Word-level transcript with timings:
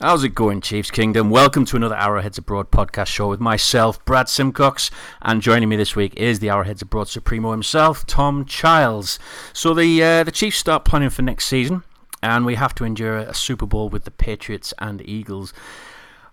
How's 0.00 0.22
it 0.22 0.36
going, 0.36 0.60
Chiefs 0.60 0.92
Kingdom? 0.92 1.28
Welcome 1.28 1.64
to 1.64 1.76
another 1.76 1.96
Arrowheads 1.96 2.38
Abroad 2.38 2.70
podcast 2.70 3.08
show 3.08 3.28
with 3.30 3.40
myself, 3.40 4.04
Brad 4.04 4.28
Simcox, 4.28 4.92
and 5.22 5.42
joining 5.42 5.68
me 5.68 5.74
this 5.74 5.96
week 5.96 6.14
is 6.14 6.38
the 6.38 6.50
Arrowheads 6.50 6.82
Abroad 6.82 7.08
Supremo 7.08 7.50
himself, 7.50 8.06
Tom 8.06 8.44
Childs. 8.44 9.18
So 9.52 9.74
the 9.74 10.00
uh, 10.00 10.22
the 10.22 10.30
Chiefs 10.30 10.58
start 10.58 10.84
planning 10.84 11.10
for 11.10 11.22
next 11.22 11.46
season, 11.46 11.82
and 12.22 12.46
we 12.46 12.54
have 12.54 12.76
to 12.76 12.84
endure 12.84 13.16
a 13.16 13.34
Super 13.34 13.66
Bowl 13.66 13.88
with 13.88 14.04
the 14.04 14.12
Patriots 14.12 14.72
and 14.78 15.02
Eagles. 15.04 15.52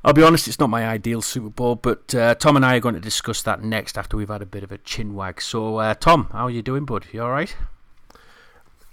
I'll 0.03 0.13
be 0.13 0.21
honest, 0.21 0.47
it's 0.47 0.59
not 0.59 0.69
my 0.69 0.87
ideal 0.87 1.23
Super 1.23 1.49
Bowl, 1.49 1.73
but 1.73 2.13
uh, 2.13 2.35
Tom 2.35 2.55
and 2.57 2.63
I 2.63 2.75
are 2.75 2.79
going 2.79 2.93
to 2.93 3.01
discuss 3.01 3.41
that 3.41 3.63
next 3.63 3.97
after 3.97 4.15
we've 4.15 4.29
had 4.29 4.43
a 4.43 4.45
bit 4.45 4.61
of 4.61 4.71
a 4.71 4.77
chin 4.77 5.15
wag. 5.15 5.41
So, 5.41 5.77
uh, 5.77 5.95
Tom, 5.95 6.29
how 6.31 6.45
are 6.45 6.51
you 6.51 6.61
doing, 6.61 6.85
bud? 6.85 7.07
You 7.11 7.23
all 7.23 7.31
right? 7.31 7.55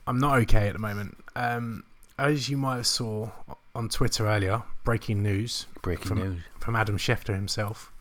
I'm 0.07 0.19
not 0.19 0.39
okay 0.39 0.69
at 0.69 0.73
the 0.73 0.79
moment. 0.79 1.19
Um, 1.37 1.85
as 2.17 2.49
you 2.49 2.57
might 2.57 2.77
have 2.77 2.87
saw 2.87 3.29
on 3.75 3.89
Twitter 3.89 4.27
earlier, 4.27 4.63
breaking 4.85 5.23
news. 5.23 5.67
Breaking 5.83 6.07
from, 6.07 6.19
news. 6.19 6.43
From 6.59 6.77
Adam 6.77 6.99
Schefter 6.99 7.35
himself 7.35 7.93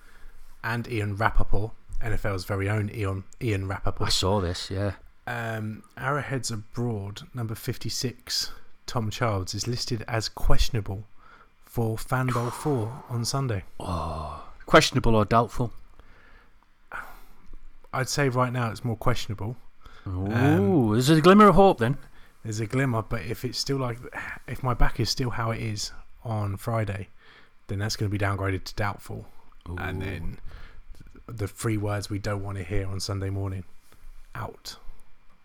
and 0.64 0.88
Ian 0.88 1.16
Rapoport, 1.16 1.72
NFL's 2.02 2.46
very 2.46 2.70
own 2.70 2.90
Ian, 2.94 3.24
Ian 3.42 3.68
Rapoport. 3.68 4.08
I 4.08 4.12
saw 4.12 4.40
this, 4.40 4.70
yeah. 4.70 4.94
Um, 5.28 5.84
Arrowheads 5.98 6.52
Abroad, 6.52 7.22
number 7.34 7.56
56, 7.56 8.52
Tom 8.86 9.10
Childs, 9.10 9.54
is 9.54 9.68
listed 9.68 10.04
as 10.08 10.28
questionable 10.30 11.06
for 11.64 11.98
Fan 11.98 12.28
Bowl 12.28 12.50
4 12.50 13.04
on 13.10 13.26
Sunday. 13.26 13.64
Oh, 13.80 14.44
questionable 14.66 15.16
or 15.16 15.26
doubtful? 15.26 15.72
I'd 17.94 18.10
say 18.10 18.30
right 18.30 18.54
now 18.54 18.72
it's 18.72 18.86
more 18.86 18.96
questionable. 18.96 19.58
Ooh, 20.08 20.32
um, 20.32 20.92
there's 20.94 21.10
a 21.10 21.22
glimmer 21.22 21.50
of 21.50 21.56
hope 21.56 21.78
then 21.78 21.98
there's 22.44 22.60
a 22.60 22.66
glimmer. 22.66 23.02
But 23.02 23.22
if 23.22 23.46
it's 23.46 23.58
still 23.58 23.78
like, 23.78 23.98
if 24.48 24.64
my 24.64 24.74
back 24.74 25.00
is 25.00 25.10
still 25.10 25.32
how 25.32 25.52
it 25.52 25.62
is 25.62 25.92
on 26.24 26.58
Friday, 26.58 27.10
then 27.68 27.80
that's 27.80 27.96
going 27.96 28.12
to 28.12 28.18
be 28.18 28.24
downgraded 28.24 28.64
to 28.66 28.76
doubtful, 28.76 29.26
Ooh. 29.70 29.76
and 29.78 30.02
then 30.02 30.40
the 31.28 31.48
three 31.48 31.78
words 31.78 32.10
we 32.10 32.20
don't 32.20 32.44
want 32.44 32.58
to 32.58 32.64
hear 32.64 32.88
on 32.88 33.00
Sunday 33.00 33.30
morning, 33.30 33.64
out. 34.36 34.76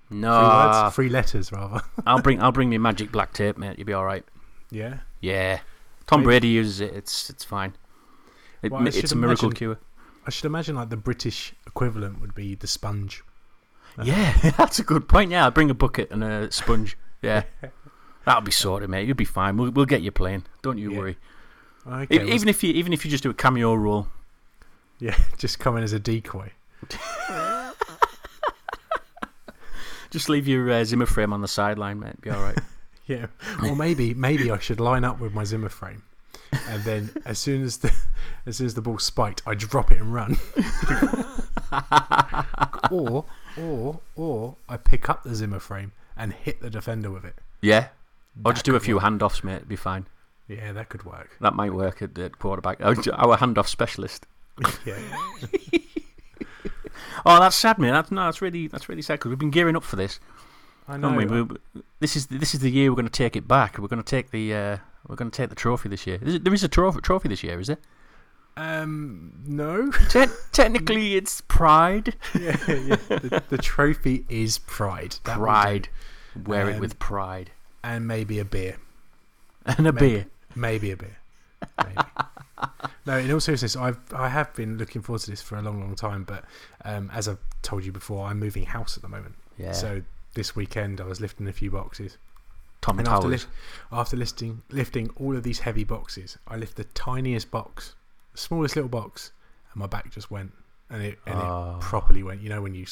No, 0.08 0.38
three, 0.38 0.48
words, 0.48 0.94
three 0.94 1.08
letters 1.08 1.52
rather. 1.52 1.82
I'll 2.06 2.22
bring 2.22 2.40
I'll 2.40 2.52
bring 2.52 2.70
me 2.70 2.78
magic 2.78 3.10
black 3.10 3.32
tape, 3.32 3.58
mate. 3.58 3.78
You'll 3.78 3.86
be 3.86 3.92
all 3.92 4.04
right. 4.04 4.24
Yeah. 4.70 4.98
Yeah. 5.20 5.60
Tom 6.06 6.20
Maybe. 6.20 6.26
Brady 6.26 6.48
uses 6.48 6.80
it. 6.80 6.94
It's 6.94 7.30
it's 7.30 7.44
fine. 7.44 7.74
It, 8.62 8.72
well, 8.72 8.86
it's 8.86 9.12
a 9.12 9.16
miracle 9.16 9.48
imagine, 9.48 9.56
cure. 9.56 9.78
I 10.26 10.30
should 10.30 10.46
imagine 10.46 10.76
like 10.76 10.90
the 10.90 10.96
British 10.96 11.54
equivalent 11.66 12.20
would 12.20 12.34
be 12.34 12.54
the 12.54 12.66
sponge. 12.66 13.22
Yeah, 14.02 14.50
that's 14.58 14.78
a 14.78 14.82
good 14.82 15.08
point. 15.08 15.30
Yeah, 15.30 15.44
I'll 15.44 15.50
bring 15.50 15.70
a 15.70 15.74
bucket 15.74 16.10
and 16.10 16.22
a 16.22 16.50
sponge. 16.50 16.96
Yeah, 17.22 17.44
that'll 18.24 18.42
be 18.42 18.52
sorted, 18.52 18.90
mate. 18.90 19.06
You'll 19.06 19.16
be 19.16 19.24
fine. 19.24 19.56
We'll 19.56 19.70
we'll 19.70 19.86
get 19.86 20.02
you 20.02 20.10
playing. 20.10 20.44
Don't 20.62 20.78
you 20.78 20.92
yeah. 20.92 20.98
worry. 20.98 21.16
Okay, 21.86 22.16
even 22.16 22.26
well, 22.28 22.48
if 22.48 22.62
you 22.62 22.72
even 22.72 22.92
if 22.92 23.04
you 23.04 23.10
just 23.10 23.22
do 23.22 23.30
a 23.30 23.34
cameo 23.34 23.74
role. 23.74 24.08
Yeah, 24.98 25.16
just 25.38 25.58
come 25.58 25.76
in 25.76 25.82
as 25.82 25.92
a 25.92 25.98
decoy. 25.98 26.52
just 30.10 30.28
leave 30.28 30.48
your 30.48 30.70
uh, 30.70 30.84
Zimmer 30.84 31.06
frame 31.06 31.32
on 31.32 31.42
the 31.42 31.48
sideline, 31.48 32.00
mate. 32.00 32.20
Be 32.20 32.30
all 32.30 32.42
right. 32.42 32.58
yeah, 33.06 33.26
or 33.62 33.76
maybe 33.76 34.14
maybe 34.14 34.50
I 34.50 34.58
should 34.58 34.80
line 34.80 35.04
up 35.04 35.20
with 35.20 35.32
my 35.32 35.44
Zimmer 35.44 35.68
frame, 35.68 36.02
and 36.68 36.82
then 36.84 37.10
as 37.24 37.38
soon 37.38 37.62
as 37.62 37.78
the 37.78 37.94
as 38.46 38.56
soon 38.56 38.66
as 38.66 38.74
the 38.74 38.82
ball's 38.82 39.04
spiked, 39.04 39.42
I 39.46 39.54
drop 39.54 39.92
it 39.92 40.00
and 40.00 40.12
run. 40.12 40.36
or 42.90 43.24
or 43.58 44.00
or 44.14 44.56
I 44.68 44.76
pick 44.76 45.08
up 45.08 45.24
the 45.24 45.34
Zimmer 45.34 45.60
frame 45.60 45.92
and 46.16 46.32
hit 46.32 46.60
the 46.60 46.70
defender 46.70 47.10
with 47.10 47.24
it. 47.24 47.36
Yeah. 47.60 47.88
I'll 48.44 48.52
just 48.52 48.64
do 48.64 48.76
a 48.76 48.80
few 48.80 48.96
work. 48.96 49.04
handoffs, 49.04 49.42
mate. 49.42 49.56
It'd 49.56 49.68
be 49.68 49.76
fine. 49.76 50.06
Yeah, 50.48 50.72
that 50.72 50.88
could 50.88 51.04
work. 51.04 51.36
That 51.40 51.54
might 51.54 51.72
work 51.72 52.02
at, 52.02 52.18
at 52.18 52.38
quarterback. 52.38 52.80
Our 52.80 52.96
handoff 52.96 53.66
specialist. 53.66 54.26
yeah. 54.84 54.98
oh, 57.26 57.40
that's 57.40 57.56
sad, 57.56 57.78
man. 57.78 57.94
That's, 57.94 58.10
no, 58.10 58.24
that's 58.24 58.40
really 58.40 58.68
that's 58.68 58.88
really 58.88 59.02
sad 59.02 59.14
because 59.14 59.30
we've 59.30 59.38
been 59.38 59.50
gearing 59.50 59.76
up 59.76 59.82
for 59.82 59.96
this. 59.96 60.20
I 60.88 60.96
know. 60.96 61.12
We? 61.12 61.24
We, 61.24 61.56
this 61.98 62.14
is 62.14 62.26
this 62.26 62.54
is 62.54 62.60
the 62.60 62.70
year 62.70 62.90
we're 62.90 62.96
going 62.96 63.06
to 63.06 63.10
take 63.10 63.36
it 63.36 63.48
back. 63.48 63.78
We're 63.78 63.88
going 63.88 64.02
to 64.02 64.08
take 64.08 64.30
the 64.30 64.54
uh, 64.54 64.76
we're 65.08 65.16
going 65.16 65.30
to 65.30 65.36
take 65.36 65.48
the 65.50 65.56
trophy 65.56 65.88
this 65.88 66.06
year. 66.06 66.18
There 66.18 66.54
is 66.54 66.62
a 66.62 66.68
trophy 66.68 67.00
trophy 67.00 67.28
this 67.28 67.42
year, 67.42 67.58
is 67.58 67.68
it? 67.68 67.80
Um, 68.56 69.32
no. 69.46 69.90
Te 70.08 70.26
technically, 70.52 71.16
it's 71.16 71.42
Pride. 71.42 72.14
yeah, 72.38 72.56
yeah. 72.68 72.96
The, 73.08 73.42
the, 73.50 73.58
trophy 73.58 74.24
is 74.28 74.58
Pride. 74.58 75.16
That 75.24 75.36
pride. 75.36 75.88
Wear 76.46 76.62
um, 76.62 76.68
it 76.74 76.80
with 76.80 76.98
pride. 76.98 77.50
And 77.84 78.06
maybe 78.06 78.38
a 78.38 78.44
beer. 78.44 78.76
And 79.66 79.86
a 79.86 79.92
maybe, 79.92 80.08
beer. 80.08 80.26
Maybe 80.54 80.90
a 80.90 80.96
beer. 80.96 81.18
Maybe. 81.84 82.00
no, 83.06 83.18
in 83.18 83.30
all 83.30 83.40
seriousness, 83.40 83.76
I've 83.76 83.98
I 84.14 84.28
have 84.28 84.54
been 84.54 84.78
looking 84.78 85.02
forward 85.02 85.20
to 85.22 85.30
this 85.30 85.42
for 85.42 85.56
a 85.56 85.62
long, 85.62 85.80
long 85.80 85.94
time. 85.94 86.24
But 86.24 86.44
um, 86.84 87.10
as 87.12 87.28
I've 87.28 87.38
told 87.62 87.84
you 87.84 87.92
before, 87.92 88.26
I'm 88.26 88.38
moving 88.38 88.64
house 88.64 88.96
at 88.96 89.02
the 89.02 89.08
moment. 89.08 89.34
Yeah. 89.58 89.72
So 89.72 90.02
this 90.34 90.56
weekend, 90.56 91.00
I 91.00 91.04
was 91.04 91.20
lifting 91.20 91.46
a 91.46 91.52
few 91.52 91.70
boxes. 91.70 92.16
Tom 92.80 92.98
and 93.00 93.08
after, 93.08 93.28
lift, 93.28 93.48
after 93.90 94.16
lifting 94.16 94.62
lifting 94.70 95.10
all 95.16 95.36
of 95.36 95.42
these 95.42 95.60
heavy 95.60 95.84
boxes, 95.84 96.38
I 96.46 96.56
lift 96.56 96.76
the 96.76 96.84
tiniest 96.84 97.50
box 97.50 97.95
smallest 98.36 98.76
little 98.76 98.88
box, 98.88 99.32
and 99.72 99.80
my 99.80 99.86
back 99.86 100.10
just 100.12 100.30
went, 100.30 100.52
and 100.90 101.02
it 101.02 101.18
and 101.26 101.36
oh. 101.36 101.38
it 101.38 101.44
ah. 101.44 101.78
properly 101.80 102.22
went. 102.22 102.42
You 102.42 102.48
know 102.48 102.62
when 102.62 102.74
you 102.74 102.86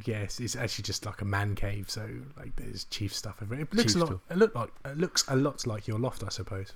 Yes, 0.06 0.40
it's 0.40 0.56
actually 0.56 0.84
just 0.84 1.06
like 1.06 1.22
a 1.22 1.26
man 1.26 1.56
cave. 1.56 1.90
So 1.90 2.08
like, 2.38 2.56
there's 2.56 2.84
chief 2.86 3.14
stuff 3.14 3.38
everywhere. 3.42 3.64
It 3.64 3.74
looks 3.74 3.94
chief 3.94 4.04
a 4.04 4.06
lot. 4.06 4.20
It 4.30 4.38
look 4.38 4.54
like 4.54 4.70
it 4.86 4.98
looks 4.98 5.26
a 5.28 5.36
lot 5.36 5.66
like 5.66 5.88
your 5.88 5.98
loft, 5.98 6.24
I 6.24 6.30
suppose. 6.30 6.74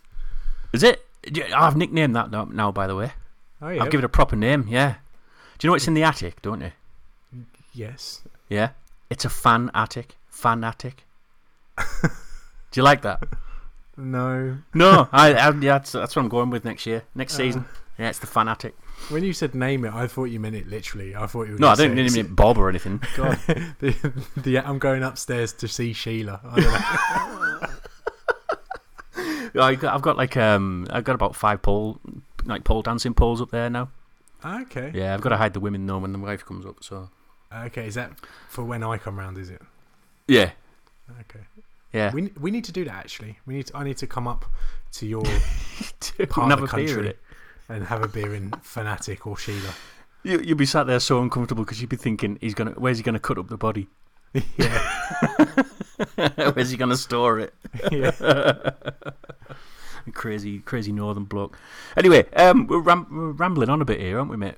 Is 0.73 0.81
it? 0.81 1.05
I've 1.55 1.77
nicknamed 1.77 2.15
that 2.15 2.31
now. 2.31 2.71
By 2.71 2.87
the 2.87 2.95
way, 2.95 3.11
oh 3.61 3.69
yeah. 3.69 3.83
I'll 3.83 3.89
give 3.89 3.99
it 3.99 4.03
a 4.03 4.09
proper 4.09 4.35
name. 4.35 4.65
Yeah. 4.67 4.95
Do 5.57 5.67
you 5.67 5.69
know 5.69 5.73
what's 5.73 5.87
in 5.87 5.93
the 5.93 6.03
attic? 6.03 6.41
Don't 6.41 6.61
you? 6.61 6.71
Yes. 7.73 8.21
Yeah. 8.49 8.69
It's 9.11 9.25
a 9.25 9.29
fan 9.29 9.69
attic. 9.75 10.15
Fan 10.27 10.63
attic. 10.63 11.05
Do 11.77 12.79
you 12.79 12.83
like 12.83 13.03
that? 13.03 13.23
No. 13.95 14.57
No, 14.73 15.07
I, 15.11 15.33
I, 15.33 15.49
yeah, 15.51 15.73
that's, 15.73 15.91
that's 15.91 16.15
what 16.15 16.23
I'm 16.23 16.29
going 16.29 16.49
with 16.49 16.65
next 16.65 16.85
year. 16.85 17.03
Next 17.15 17.35
uh, 17.35 17.37
season. 17.37 17.65
Yeah, 17.97 18.09
it's 18.09 18.19
the 18.19 18.27
fanatic. 18.27 18.75
When 19.09 19.23
you 19.23 19.33
said 19.33 19.53
name 19.53 19.85
it, 19.85 19.93
I 19.93 20.07
thought 20.07 20.25
you 20.25 20.39
meant 20.39 20.55
it 20.55 20.67
literally. 20.67 21.15
I 21.15 21.27
thought 21.27 21.43
you 21.43 21.53
were 21.53 21.59
No, 21.59 21.67
I 21.69 21.75
didn't 21.75 21.95
mean 21.95 22.25
it 22.25 22.35
Bob 22.35 22.57
or 22.57 22.69
anything. 22.69 23.01
God. 23.15 23.37
the, 23.79 24.13
the, 24.37 24.57
I'm 24.59 24.79
going 24.79 25.03
upstairs 25.03 25.53
to 25.53 25.67
see 25.67 25.93
Sheila. 25.93 26.39
I 26.43 26.61
have 29.53 30.01
got 30.01 30.17
like 30.17 30.37
um, 30.37 30.87
I've 30.89 31.03
got 31.03 31.13
about 31.13 31.35
five 31.35 31.61
pole 31.61 31.99
like 32.45 32.63
pole 32.63 32.81
dancing 32.81 33.13
poles 33.13 33.41
up 33.41 33.51
there 33.51 33.69
now. 33.69 33.89
Okay. 34.43 34.91
Yeah, 34.93 35.13
I've 35.13 35.21
got 35.21 35.29
to 35.29 35.37
hide 35.37 35.53
the 35.53 35.59
women 35.59 35.85
though 35.85 35.99
when 35.99 36.13
the 36.13 36.19
wife 36.19 36.45
comes 36.45 36.65
up. 36.65 36.83
So. 36.83 37.09
Okay, 37.53 37.85
is 37.85 37.95
that 37.95 38.11
for 38.49 38.63
when 38.63 38.83
I 38.83 38.97
come 38.97 39.19
round? 39.19 39.37
Is 39.37 39.51
it? 39.51 39.61
Yeah. 40.27 40.51
Okay. 41.19 41.45
Yeah. 41.93 42.11
We 42.11 42.31
we 42.39 42.51
need 42.51 42.65
to 42.65 42.71
do 42.71 42.83
that 42.85 42.95
actually. 42.95 43.39
We 43.45 43.53
need 43.53 43.67
to, 43.67 43.77
I 43.77 43.83
need 43.83 43.97
to 43.97 44.07
come 44.07 44.27
up 44.27 44.45
to 44.93 45.05
your 45.05 45.23
part 46.29 46.51
of 46.51 46.61
the 46.61 46.67
country 46.67 47.13
and 47.69 47.85
have 47.85 48.03
a 48.03 48.07
beer 48.07 48.33
in 48.33 48.51
Fanatic 48.61 49.25
or 49.27 49.37
Sheila. 49.37 49.73
You 50.23 50.39
you'll 50.39 50.57
be 50.57 50.65
sat 50.65 50.87
there 50.87 50.99
so 50.99 51.21
uncomfortable 51.21 51.63
because 51.63 51.79
you'd 51.79 51.89
be 51.89 51.95
thinking 51.95 52.37
he's 52.41 52.55
gonna 52.55 52.71
where's 52.71 52.97
he 52.97 53.03
gonna 53.03 53.19
cut 53.19 53.37
up 53.37 53.47
the 53.47 53.57
body? 53.57 53.87
Yeah. 54.57 54.81
where's 56.53 56.71
he 56.71 56.77
gonna 56.77 56.97
store 56.97 57.39
it? 57.39 57.53
Yeah. 57.91 58.71
crazy 60.13 60.59
crazy 60.59 60.91
northern 60.91 61.25
bloke. 61.25 61.57
Anyway, 61.95 62.25
um, 62.33 62.65
we're, 62.65 62.79
ram 62.79 63.07
we're 63.11 63.31
rambling 63.31 63.69
on 63.69 63.81
a 63.81 63.85
bit 63.85 63.99
here, 63.99 64.17
aren't 64.17 64.31
we, 64.31 64.37
mate? 64.37 64.55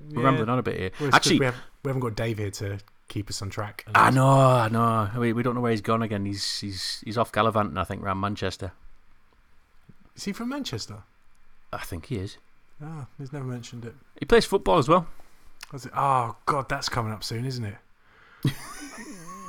We're 0.00 0.20
yeah. 0.20 0.26
rambling 0.26 0.48
on 0.48 0.58
a 0.60 0.62
bit 0.62 0.78
here. 0.78 0.90
Well, 1.00 1.10
Actually, 1.12 1.40
we, 1.40 1.46
have, 1.46 1.56
we 1.82 1.88
haven't 1.88 2.00
got 2.00 2.14
Dave 2.14 2.38
here 2.38 2.50
to 2.52 2.78
keep 3.12 3.28
us 3.28 3.42
on 3.42 3.50
track. 3.50 3.84
I 3.94 4.10
know, 4.10 4.26
I 4.26 4.68
know. 4.68 5.10
We, 5.18 5.32
we 5.34 5.42
don't 5.42 5.54
know 5.54 5.60
where 5.60 5.70
he's 5.70 5.82
gone 5.82 6.00
again. 6.02 6.24
He's, 6.24 6.60
he's, 6.60 7.02
he's 7.04 7.18
off 7.18 7.30
gallivanting, 7.30 7.76
I 7.76 7.84
think, 7.84 8.02
around 8.02 8.20
Manchester. 8.20 8.72
Is 10.16 10.24
he 10.24 10.32
from 10.32 10.48
Manchester? 10.48 11.02
I 11.72 11.78
think 11.78 12.06
he 12.06 12.16
is. 12.16 12.38
Ah, 12.82 13.06
he's 13.18 13.32
never 13.32 13.44
mentioned 13.44 13.84
it. 13.84 13.94
He 14.18 14.24
plays 14.24 14.44
football 14.46 14.78
as 14.78 14.88
well. 14.88 15.06
Oh, 15.94 16.36
God, 16.46 16.68
that's 16.68 16.88
coming 16.88 17.12
up 17.12 17.22
soon, 17.22 17.44
isn't 17.44 17.64
it? 17.64 17.76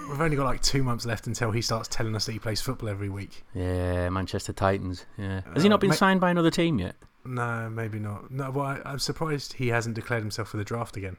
We've 0.09 0.19
only 0.19 0.35
got 0.35 0.45
like 0.45 0.61
two 0.61 0.83
months 0.83 1.05
left 1.05 1.27
until 1.27 1.51
he 1.51 1.61
starts 1.61 1.87
telling 1.87 2.15
us 2.15 2.25
that 2.25 2.33
he 2.33 2.39
plays 2.39 2.59
football 2.59 2.89
every 2.89 3.09
week. 3.09 3.43
Yeah, 3.55 4.09
Manchester 4.09 4.51
Titans. 4.51 5.05
Yeah, 5.17 5.41
has 5.53 5.63
he 5.63 5.69
Uh, 5.69 5.71
not 5.71 5.79
been 5.79 5.93
signed 5.93 6.19
by 6.19 6.29
another 6.31 6.51
team 6.51 6.79
yet? 6.79 6.95
No, 7.25 7.69
maybe 7.69 7.99
not. 7.99 8.29
No, 8.29 8.51
well, 8.51 8.65
I, 8.65 8.81
I'm 8.85 8.99
surprised 8.99 9.53
he 9.53 9.69
hasn't 9.69 9.95
declared 9.95 10.21
himself 10.21 10.49
for 10.49 10.57
the 10.57 10.65
draft 10.65 10.97
again. 10.97 11.15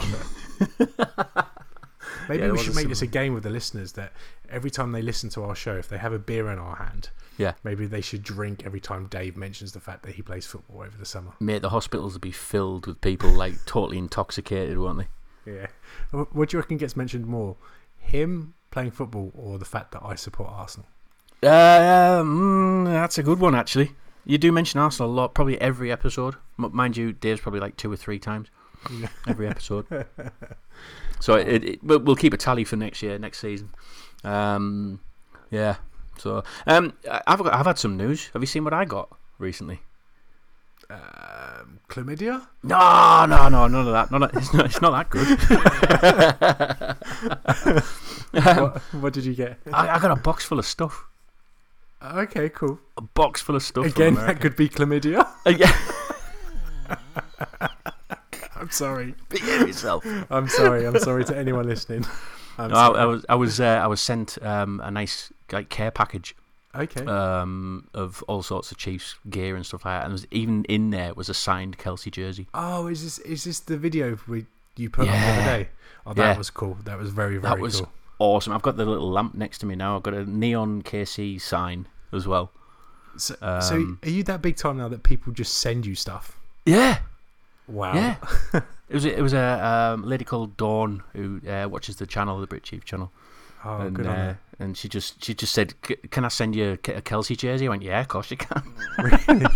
Maybe 2.30 2.42
there 2.42 2.52
we 2.54 2.60
should 2.60 2.76
make 2.76 2.88
this 2.90 3.02
a 3.02 3.08
game 3.08 3.34
with 3.34 3.44
the 3.44 3.50
listeners 3.50 3.94
that 3.94 4.14
every 4.50 4.70
time 4.70 4.92
they 4.92 5.02
listen 5.02 5.30
to 5.32 5.44
our 5.44 5.56
show, 5.56 5.76
if 5.76 5.88
they 5.90 5.98
have 5.98 6.14
a 6.14 6.20
beer 6.20 6.50
in 6.52 6.58
our 6.60 6.76
hand, 6.76 7.10
Yeah. 7.38 7.54
maybe 7.64 7.86
they 7.86 8.02
should 8.02 8.24
drink 8.24 8.64
every 8.66 8.80
time 8.80 9.08
Dave 9.08 9.36
mentions 9.38 9.72
the 9.74 9.80
fact 9.80 10.04
that 10.04 10.16
he 10.16 10.22
plays 10.22 10.46
football 10.46 10.82
over 10.82 10.98
the 10.98 11.06
summer. 11.06 11.32
Mate, 11.40 11.62
the 11.62 11.70
hospitals 11.70 12.14
will 12.14 12.20
be 12.20 12.32
filled 12.32 12.88
with 12.88 13.02
people 13.02 13.30
like 13.30 13.54
totally 13.66 13.98
intoxicated, 13.98 14.78
won't 14.78 15.00
they? 15.46 15.52
Yeah. 15.52 15.68
Wh- 16.12 16.36
What 16.36 16.50
do 16.50 16.58
you 16.58 16.62
reckon 16.62 16.78
gets 16.78 16.96
mentioned 16.98 17.26
more? 17.28 17.56
Him 18.00 18.54
playing 18.72 18.92
football 18.92 19.32
or 19.36 19.58
the 19.58 19.66
fact 19.66 19.92
that 19.92 20.02
I 20.04 20.16
support 20.16 20.50
Arsenal? 20.52 20.88
Uh, 21.44 22.22
mm, 22.24 22.86
that's 22.86 23.18
a 23.18 23.24
good 23.24 23.40
one, 23.40 23.56
actually. 23.56 23.92
You 24.26 24.38
do 24.38 24.52
mention 24.52 24.80
Arsenal 24.80 25.12
a 25.12 25.14
lot, 25.14 25.34
probably 25.34 25.60
every 25.62 25.92
episode. 25.92 26.36
Mind 26.58 26.98
you, 26.98 27.14
Dave's 27.14 27.40
probably 27.42 27.60
like 27.62 27.78
two 27.78 27.92
or 27.92 27.96
three 27.96 28.20
times 28.20 28.48
Yeah. 28.50 28.57
every 29.28 29.48
episode. 29.48 29.86
so 31.20 31.36
it, 31.36 31.64
it, 31.64 31.84
we'll, 31.84 32.00
we'll 32.00 32.16
keep 32.16 32.34
a 32.34 32.38
tally 32.38 32.64
for 32.64 32.76
next 32.76 33.02
year, 33.02 33.18
next 33.20 33.40
season. 33.40 33.70
Um, 34.24 35.00
yeah. 35.52 35.76
So 36.18 36.44
um, 36.66 36.94
I- 37.10 37.22
I've 37.28 37.40
got, 37.44 37.54
I've 37.54 37.66
had 37.66 37.78
some 37.78 37.98
news. 37.98 38.30
Have 38.34 38.42
you 38.42 38.48
seen 38.48 38.64
what 38.64 38.74
I 38.74 38.86
got 38.86 39.10
recently? 39.40 39.82
Um, 40.90 41.80
chlamydia? 41.90 42.48
No, 42.64 43.26
no, 43.28 43.50
no, 43.50 43.68
none 43.68 43.88
of 43.88 43.94
that. 43.94 44.10
None 44.10 44.24
of, 44.24 44.32
it's, 44.36 44.54
not, 44.54 44.66
it's 44.66 44.82
not 44.82 44.92
that 44.92 45.10
good. 45.10 45.38
Um, 48.34 48.58
what, 48.62 48.78
what 48.94 49.14
did 49.14 49.24
you 49.26 49.34
get? 49.34 49.58
I, 49.72 49.96
I 49.96 50.00
got 50.00 50.12
a 50.12 50.16
box 50.18 50.44
full 50.44 50.60
of 50.60 50.66
stuff. 50.66 51.06
Okay, 52.04 52.50
cool. 52.50 52.78
A 52.98 53.02
box 53.02 53.42
full 53.42 53.56
of 53.56 53.64
stuff. 53.64 53.86
Again, 53.86 54.16
that 54.16 54.42
could 54.42 54.56
be 54.58 54.68
chlamydia. 54.70 55.26
Uh, 55.46 55.50
yeah. 55.50 55.74
I'm 58.60 58.72
sorry. 58.72 59.16
Behave 59.30 59.68
yourself. 59.68 60.06
I'm 60.30 60.48
sorry. 60.48 60.86
I'm 60.86 61.00
sorry 61.00 61.26
to 61.26 61.38
anyone 61.38 61.68
listening. 61.68 62.06
No, 62.60 62.74
I. 62.74 62.88
I 63.04 63.06
was 63.06 63.26
I 63.30 63.36
was 63.36 63.60
uh, 63.60 63.66
I 63.84 63.86
was 63.86 64.02
sent 64.02 64.42
um, 64.42 64.82
a 64.84 64.90
nice 64.90 65.32
like 65.52 65.70
care 65.70 65.92
package 65.92 66.36
okay. 66.74 67.06
um, 67.06 67.88
of 67.94 68.24
all 68.28 68.42
sorts 68.42 68.72
of 68.72 68.78
Chiefs 68.80 69.14
gear 69.30 69.56
and 69.56 69.64
stuff 69.64 69.86
like 69.86 70.00
that, 70.00 70.06
and 70.06 70.12
was, 70.14 70.26
even 70.32 70.66
in 70.66 70.90
there 70.90 71.14
was 71.14 71.30
a 71.30 71.36
signed 71.36 71.78
Kelce 71.78 72.10
jersey. 72.12 72.48
oh, 72.56 72.88
is 72.88 73.04
this 73.04 73.20
is 73.20 73.44
this 73.44 73.60
the 73.60 73.78
video 73.78 74.18
we 74.28 74.48
you 74.76 74.90
put 74.90 75.08
up 75.08 75.14
the 75.14 75.28
other 75.28 75.44
day? 75.44 75.70
Oh, 76.08 76.14
that 76.14 76.32
Yeah. 76.32 76.38
was 76.38 76.50
cool. 76.50 76.80
That 76.86 76.98
was 76.98 77.12
very 77.12 77.38
very 77.38 77.42
That 77.54 77.60
was 77.60 77.82
cool. 77.82 77.92
awesome. 78.18 78.54
I've 78.54 78.64
got 78.64 78.76
the 78.76 78.86
little 78.86 79.12
lamp 79.12 79.36
next 79.36 79.60
to 79.60 79.68
me 79.68 79.76
now. 79.76 79.96
I've 79.96 80.02
got 80.04 80.16
a 80.16 80.26
neon 80.26 80.82
KC 80.82 81.40
sign 81.40 81.88
as 82.12 82.28
well. 82.28 82.50
So, 83.18 83.36
so 83.62 83.76
um, 83.76 84.00
are 84.02 84.10
you 84.10 84.24
that 84.24 84.42
big 84.42 84.56
time 84.56 84.78
now 84.78 84.88
that 84.88 85.04
people 85.04 85.32
just 85.32 85.60
send 85.60 85.86
you 85.86 85.94
stuff? 85.94 86.40
Yeah, 86.66 87.00
Wow. 87.68 87.94
yeah. 87.96 88.16
it 88.90 88.94
was 88.94 89.06
a, 89.06 89.18
it 89.18 89.22
was 89.22 89.34
a 89.34 89.94
um, 89.94 90.04
lady 90.04 90.24
called 90.26 90.56
Dawn 90.58 91.04
who 91.14 91.42
uh, 91.50 91.68
watches 91.70 91.98
the 91.98 92.06
channel, 92.06 92.40
the 92.40 92.48
Brit 92.48 92.64
Chief 92.64 92.86
channel. 92.86 93.12
Oh, 93.66 93.80
and, 93.82 93.96
good 93.96 94.06
on 94.06 94.14
uh, 94.14 94.16
her. 94.16 94.40
and 94.60 94.78
she 94.78 94.88
just 94.88 95.24
she 95.24 95.34
just 95.34 95.52
said, 95.54 95.74
"C- 95.86 95.96
"Can 96.12 96.24
I 96.24 96.28
send 96.30 96.56
you 96.56 96.74
a 96.74 96.78
Kelce 96.78 97.36
jersey?" 97.36 97.66
I 97.66 97.70
went, 97.70 97.82
"Yeah, 97.84 98.00
of 98.00 98.08
course 98.08 98.30
you 98.32 98.38
can." 98.38 98.64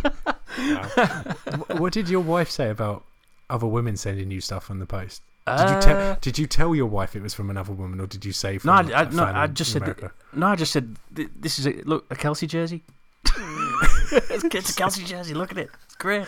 Wh- 0.51 1.79
what 1.79 1.93
did 1.93 2.09
your 2.09 2.21
wife 2.21 2.49
say 2.49 2.69
about 2.69 3.03
other 3.49 3.67
women 3.67 3.95
sending 3.97 4.31
you 4.31 4.41
stuff 4.41 4.69
on 4.71 4.79
the 4.79 4.85
post? 4.85 5.21
Did 5.47 5.53
you 5.69 5.75
Uh, 5.75 5.81
tell 5.81 6.17
Did 6.21 6.37
you 6.39 6.47
tell 6.47 6.75
your 6.75 6.85
wife 6.87 7.15
it 7.15 7.21
was 7.21 7.33
from 7.33 7.49
another 7.49 7.73
woman, 7.73 7.99
or 7.99 8.07
did 8.07 8.25
you 8.25 8.31
say 8.31 8.57
from 8.57 8.67
No, 8.69 8.73
I- 8.73 9.01
a 9.03 9.05
I- 9.05 9.09
no, 9.11 9.23
I 9.23 9.47
just 9.47 9.71
said 9.71 9.83
that- 9.85 10.11
No, 10.33 10.47
I 10.47 10.55
just 10.55 10.71
said 10.71 10.97
this 11.11 11.59
is 11.59 11.67
a 11.67 11.73
look 11.83 12.05
a 12.11 12.15
Kelce 12.15 12.47
jersey. 12.47 12.83
it's, 13.25 14.43
it's 14.43 14.69
a 14.77 14.81
Kelce 14.81 15.05
jersey. 15.05 15.33
Look 15.33 15.51
at 15.51 15.57
it. 15.57 15.69
It's 15.85 15.95
great. 15.95 16.25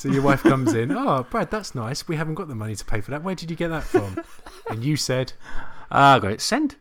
So 0.00 0.08
your 0.08 0.22
wife 0.22 0.42
comes 0.42 0.72
in. 0.72 0.90
Oh, 0.92 1.26
Brad, 1.28 1.50
that's 1.50 1.74
nice. 1.74 2.08
We 2.08 2.16
haven't 2.16 2.34
got 2.36 2.48
the 2.48 2.54
money 2.54 2.74
to 2.74 2.84
pay 2.86 3.02
for 3.02 3.10
that. 3.10 3.22
Where 3.22 3.34
did 3.34 3.50
you 3.50 3.56
get 3.56 3.68
that 3.68 3.82
from? 3.82 4.18
and 4.70 4.82
you 4.82 4.96
said 4.96 5.34
Ah, 5.90 6.14
I 6.16 6.18
got 6.20 6.32
it 6.32 6.40
sent 6.40 6.76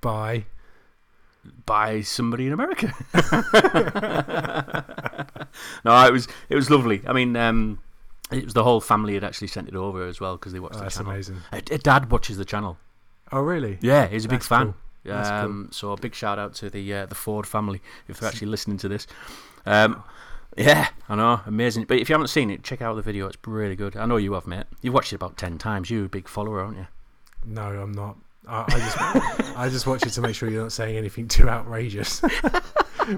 by. 0.00 0.46
by 1.66 2.00
somebody 2.00 2.46
in 2.46 2.52
America. 2.54 2.94
no, 5.84 6.06
it 6.06 6.12
was 6.12 6.28
it 6.48 6.54
was 6.56 6.70
lovely. 6.70 7.02
I 7.06 7.12
mean, 7.12 7.36
um, 7.36 7.78
it 8.30 8.44
was 8.44 8.54
the 8.54 8.64
whole 8.64 8.80
family 8.80 9.14
had 9.14 9.24
actually 9.24 9.48
sent 9.48 9.68
it 9.68 9.74
over 9.74 10.06
as 10.06 10.20
well 10.20 10.36
because 10.36 10.52
they 10.52 10.60
watched 10.60 10.76
Oh, 10.76 10.78
the 10.78 10.84
that's 10.84 10.96
channel. 10.96 11.12
amazing. 11.12 11.36
Uh, 11.52 11.60
d- 11.64 11.76
Dad 11.78 12.10
watches 12.10 12.36
the 12.36 12.44
channel. 12.44 12.78
Oh, 13.32 13.40
really? 13.40 13.78
Yeah, 13.80 14.06
he's 14.06 14.24
a 14.24 14.28
big 14.28 14.38
That's 14.40 14.48
fan. 14.48 14.64
cool. 14.66 14.74
That's 15.04 15.28
cool. 15.28 15.38
Um, 15.38 15.68
so 15.72 15.92
a 15.92 15.96
big 15.96 16.14
shout 16.14 16.38
out 16.38 16.54
to 16.56 16.70
the 16.70 16.94
uh, 16.94 17.06
the 17.06 17.14
Ford 17.14 17.46
family 17.46 17.80
if 18.08 18.18
they're 18.20 18.28
actually 18.28 18.48
listening 18.48 18.76
to 18.78 18.88
this. 18.88 19.06
Um, 19.66 20.02
yeah, 20.56 20.88
I 21.08 21.14
know, 21.16 21.40
amazing. 21.46 21.84
But 21.84 21.98
if 21.98 22.08
you 22.08 22.14
haven't 22.14 22.28
seen 22.28 22.50
it, 22.50 22.62
check 22.62 22.82
out 22.82 22.94
the 22.96 23.02
video. 23.02 23.26
It's 23.26 23.36
really 23.46 23.76
good. 23.76 23.96
I 23.96 24.06
know 24.06 24.16
you 24.16 24.32
have, 24.34 24.46
mate. 24.46 24.64
You've 24.82 24.94
watched 24.94 25.12
it 25.12 25.16
about 25.16 25.36
ten 25.36 25.58
times. 25.58 25.90
You're 25.90 26.06
a 26.06 26.08
big 26.08 26.28
follower, 26.28 26.60
aren't 26.60 26.76
you? 26.78 26.86
No, 27.46 27.62
I'm 27.62 27.92
not. 27.92 28.16
I, 28.48 28.64
I 28.66 28.78
just 28.78 29.56
I 29.58 29.68
just 29.68 29.86
watch 29.86 30.04
it 30.06 30.10
to 30.10 30.20
make 30.22 30.34
sure 30.34 30.48
you're 30.50 30.62
not 30.62 30.72
saying 30.72 30.96
anything 30.96 31.28
too 31.28 31.48
outrageous. 31.48 32.20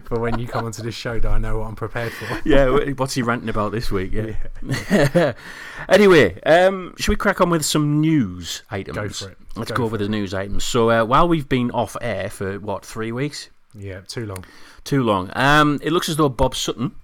For 0.05 0.19
when 0.19 0.38
you 0.38 0.46
come 0.46 0.64
onto 0.64 0.82
this 0.82 0.94
show, 0.94 1.19
do 1.19 1.29
I 1.29 1.38
know 1.38 1.58
what 1.58 1.67
I'm 1.67 1.75
prepared 1.76 2.12
for. 2.12 2.40
Yeah. 2.49 2.67
wh- 2.69 2.99
What's 2.99 3.14
he 3.14 3.20
ranting 3.23 3.49
about 3.50 3.73
this 3.73 3.90
week? 3.90 4.12
Yeah. 4.12 5.32
anyway, 5.88 6.40
um, 6.43 6.94
should 6.99 7.11
we 7.11 7.17
crack 7.17 7.40
on 7.40 7.50
with 7.50 7.64
some 7.64 8.00
news 8.00 8.62
items? 8.70 8.96
Go 8.96 9.08
for 9.08 9.31
it. 9.31 9.38
Let's 9.56 9.70
Go 9.70 9.76
go, 9.76 9.82
for 9.82 9.87
over 9.87 9.99
the 9.99 10.08
news 10.08 10.32
items. 10.35 10.64
So 10.64 10.90
uh, 10.90 11.05
while 11.05 11.28
we've 11.28 11.49
been 11.49 11.70
off 11.73 11.96
air 12.00 12.31
for 12.31 12.58
what 12.61 12.87
three 12.87 13.12
weeks? 13.12 13.50
Yeah, 13.75 14.00
too 14.02 14.25
long. 14.26 14.44
Too 14.85 15.02
long. 15.02 15.31
Um, 15.35 15.78
it 15.82 15.93
looks 15.93 16.08
as 16.08 16.17
though 16.17 16.28
Bob 16.28 16.55
Sutton 16.55 16.94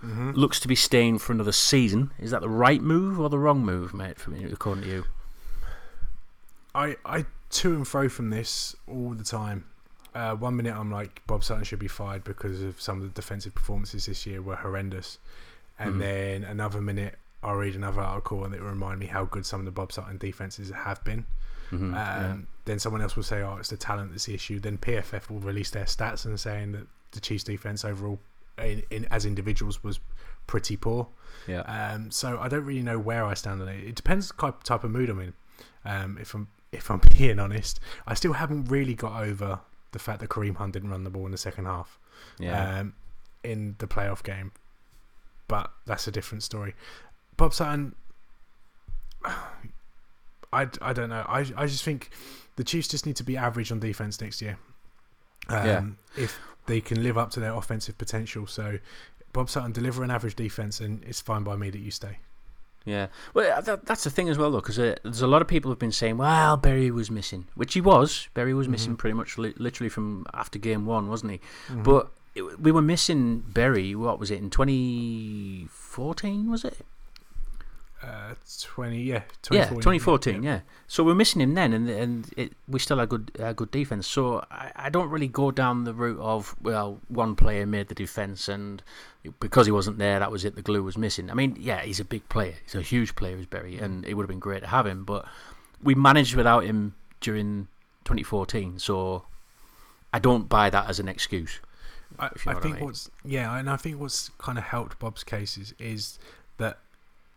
hmm 0.00 0.30
looks 0.32 0.60
to 0.60 0.68
be 0.68 0.74
staying 0.74 1.18
for 1.18 1.32
another 1.32 1.52
season. 1.52 2.12
Is 2.18 2.30
that 2.30 2.40
the 2.40 2.48
right 2.48 2.80
move 2.80 3.18
or 3.18 3.28
the 3.28 3.38
wrong 3.38 3.64
move, 3.64 3.92
mate? 3.94 4.18
For 4.20 4.30
me, 4.30 4.44
according 4.44 4.84
to 4.84 4.90
you. 4.90 5.04
I 6.74 6.96
I 7.04 7.24
to 7.50 7.74
and 7.74 7.86
fro 7.88 8.08
from 8.08 8.30
this 8.30 8.76
all 8.86 9.10
the 9.14 9.24
time. 9.24 9.64
Uh, 10.14 10.34
one 10.34 10.56
minute 10.56 10.74
I'm 10.74 10.90
like 10.90 11.22
Bob 11.26 11.44
Sutton 11.44 11.64
should 11.64 11.78
be 11.78 11.88
fired 11.88 12.24
because 12.24 12.62
of 12.62 12.80
some 12.80 12.98
of 12.98 13.02
the 13.02 13.08
defensive 13.10 13.54
performances 13.54 14.06
this 14.06 14.26
year 14.26 14.42
were 14.42 14.56
horrendous, 14.56 15.18
and 15.78 15.96
Mhm. 15.96 15.98
then 15.98 16.44
another 16.44 16.80
minute 16.80 17.18
I'll 17.42 17.54
read 17.54 17.76
another 17.76 18.00
article 18.00 18.44
and 18.44 18.52
it 18.54 18.60
will 18.60 18.70
remind 18.70 18.98
me 18.98 19.06
how 19.06 19.24
good 19.24 19.46
some 19.46 19.60
of 19.60 19.64
the 19.66 19.70
Bob 19.70 19.92
Sutton 19.92 20.18
defenses 20.18 20.70
have 20.70 21.02
been. 21.04 21.24
Mhm, 21.70 21.82
Um, 21.82 21.92
yeah. 21.92 22.36
Then 22.64 22.78
someone 22.80 23.00
else 23.00 23.14
will 23.14 23.22
say, 23.22 23.42
"Oh, 23.42 23.56
it's 23.58 23.68
the 23.70 23.76
talent 23.76 24.10
that's 24.10 24.24
the 24.24 24.34
issue." 24.34 24.58
Then 24.58 24.76
PFF 24.78 25.30
will 25.30 25.38
release 25.40 25.70
their 25.70 25.84
stats 25.84 26.24
and 26.26 26.38
saying 26.38 26.72
that 26.72 26.86
the 27.12 27.20
Chiefs' 27.20 27.44
defense 27.44 27.84
overall, 27.84 28.18
in, 28.60 28.82
in 28.90 29.04
as 29.10 29.24
individuals, 29.24 29.82
was 29.82 30.00
pretty 30.46 30.76
poor. 30.76 31.08
Yeah. 31.46 31.60
Um, 31.62 32.10
so 32.10 32.38
I 32.38 32.48
don't 32.48 32.64
really 32.64 32.82
know 32.82 32.98
where 32.98 33.24
I 33.24 33.34
stand 33.34 33.62
on 33.62 33.68
it. 33.68 33.84
It 33.84 33.94
depends 33.94 34.32
type 34.38 34.62
type 34.62 34.84
of 34.84 34.90
mood 34.90 35.08
I'm 35.08 35.20
in. 35.20 35.32
Um, 35.84 36.18
if 36.20 36.34
I'm 36.34 36.48
if 36.72 36.90
I'm 36.90 37.00
being 37.18 37.38
honest, 37.38 37.80
I 38.06 38.14
still 38.14 38.34
haven't 38.34 38.66
really 38.66 38.94
got 38.94 39.22
over 39.22 39.60
the 39.92 39.98
fact 39.98 40.20
that 40.20 40.28
Kareem 40.28 40.56
Hunt 40.56 40.72
didn't 40.72 40.90
run 40.90 41.04
the 41.04 41.10
ball 41.10 41.26
in 41.26 41.32
the 41.32 41.38
second 41.38 41.64
half 41.64 41.98
yeah. 42.38 42.80
um, 42.80 42.94
in 43.42 43.76
the 43.78 43.86
playoff 43.86 44.22
game. 44.22 44.52
But 45.46 45.70
that's 45.86 46.06
a 46.06 46.10
different 46.10 46.42
story. 46.42 46.74
Bob 47.36 47.54
Sutton, 47.54 47.94
I, 49.24 50.66
I 50.82 50.92
don't 50.92 51.08
know. 51.08 51.24
I, 51.26 51.46
I 51.56 51.66
just 51.66 51.84
think 51.84 52.10
the 52.56 52.64
Chiefs 52.64 52.88
just 52.88 53.06
need 53.06 53.16
to 53.16 53.24
be 53.24 53.36
average 53.36 53.72
on 53.72 53.80
defense 53.80 54.20
next 54.20 54.42
year. 54.42 54.58
Um, 55.48 55.66
Yeah. 55.66 56.24
If 56.24 56.38
they 56.68 56.80
can 56.80 57.02
live 57.02 57.18
up 57.18 57.30
to 57.32 57.40
their 57.40 57.54
offensive 57.54 57.98
potential. 57.98 58.46
So, 58.46 58.78
Bob 59.32 59.50
Sutton, 59.50 59.72
deliver 59.72 60.02
an 60.04 60.10
average 60.10 60.36
defense, 60.36 60.80
and 60.80 61.02
it's 61.04 61.20
fine 61.20 61.42
by 61.42 61.56
me 61.56 61.70
that 61.70 61.80
you 61.80 61.90
stay. 61.90 62.18
Yeah, 62.84 63.08
well, 63.34 63.60
that, 63.60 63.84
that's 63.84 64.04
the 64.04 64.10
thing 64.10 64.30
as 64.30 64.38
well, 64.38 64.50
though, 64.50 64.60
because 64.60 64.78
uh, 64.78 64.94
there's 65.02 65.20
a 65.20 65.26
lot 65.26 65.42
of 65.42 65.48
people 65.48 65.70
who've 65.70 65.78
been 65.78 65.92
saying, 65.92 66.16
"Well, 66.16 66.56
Berry 66.56 66.90
was 66.90 67.10
missing," 67.10 67.46
which 67.54 67.74
he 67.74 67.82
was. 67.82 68.28
Berry 68.32 68.54
was 68.54 68.66
missing 68.68 68.94
Mhm. 68.94 68.98
pretty 68.98 69.14
much, 69.14 69.36
li- 69.36 69.52
literally 69.58 69.90
from 69.90 70.24
after 70.32 70.58
game 70.58 70.86
one, 70.86 71.08
wasn't 71.08 71.32
he? 71.32 71.40
Mhm. 71.68 71.84
But 71.84 72.10
it, 72.34 72.58
we 72.60 72.72
were 72.72 72.80
missing 72.80 73.40
Berry. 73.40 73.94
What 73.94 74.18
was 74.18 74.30
it 74.30 74.38
in 74.38 74.48
2014? 74.48 76.50
Was 76.50 76.64
it? 76.64 76.78
Uh, 78.02 78.34
20, 78.62 79.02
yeah. 79.02 79.22
Yeah, 79.50 79.68
2014, 79.68 80.34
2014. 80.36 80.42
Yeah. 80.42 80.60
So 80.86 81.02
we're 81.02 81.16
missing 81.16 81.40
him 81.40 81.54
then, 81.54 81.72
and 81.72 81.88
and 81.88 82.30
it, 82.36 82.52
we 82.68 82.78
still 82.78 82.98
had 82.98 83.08
good 83.08 83.32
uh, 83.40 83.52
good 83.52 83.72
defense. 83.72 84.06
So 84.06 84.44
I, 84.50 84.70
I 84.76 84.88
don't 84.90 85.10
really 85.10 85.26
go 85.26 85.50
down 85.50 85.84
the 85.84 85.92
route 85.92 86.20
of 86.20 86.54
well, 86.62 87.00
one 87.08 87.34
player 87.34 87.66
made 87.66 87.88
the 87.88 87.94
defense, 87.96 88.48
and 88.48 88.82
because 89.40 89.66
he 89.66 89.72
wasn't 89.72 89.98
there, 89.98 90.20
that 90.20 90.30
was 90.30 90.44
it. 90.44 90.54
The 90.54 90.62
glue 90.62 90.82
was 90.82 90.96
missing. 90.96 91.28
I 91.28 91.34
mean, 91.34 91.56
yeah, 91.58 91.82
he's 91.82 91.98
a 91.98 92.04
big 92.04 92.28
player. 92.28 92.54
He's 92.62 92.76
a 92.76 92.82
huge 92.82 93.16
player, 93.16 93.36
is 93.36 93.46
Berry, 93.46 93.78
and 93.78 94.04
it 94.06 94.14
would 94.14 94.22
have 94.22 94.28
been 94.28 94.38
great 94.38 94.60
to 94.60 94.68
have 94.68 94.86
him. 94.86 95.04
But 95.04 95.26
we 95.82 95.94
managed 95.96 96.36
without 96.36 96.64
him 96.64 96.94
during 97.20 97.66
2014. 98.04 98.78
So 98.78 99.24
I 100.12 100.18
don't 100.18 100.48
buy 100.48 100.70
that 100.70 100.88
as 100.88 101.00
an 101.00 101.08
excuse. 101.08 101.60
I, 102.18 102.26
you 102.26 102.30
I 102.46 102.52
know 102.52 102.58
I 102.58 102.62
think 102.62 102.74
mean. 102.76 102.84
what's 102.84 103.10
yeah, 103.24 103.58
and 103.58 103.68
I 103.68 103.76
think 103.76 104.00
what's 104.00 104.30
kind 104.38 104.56
of 104.56 104.64
helped 104.64 104.98
Bob's 104.98 105.24
case 105.24 105.56
is, 105.56 105.74
is 105.78 106.18
that 106.56 106.78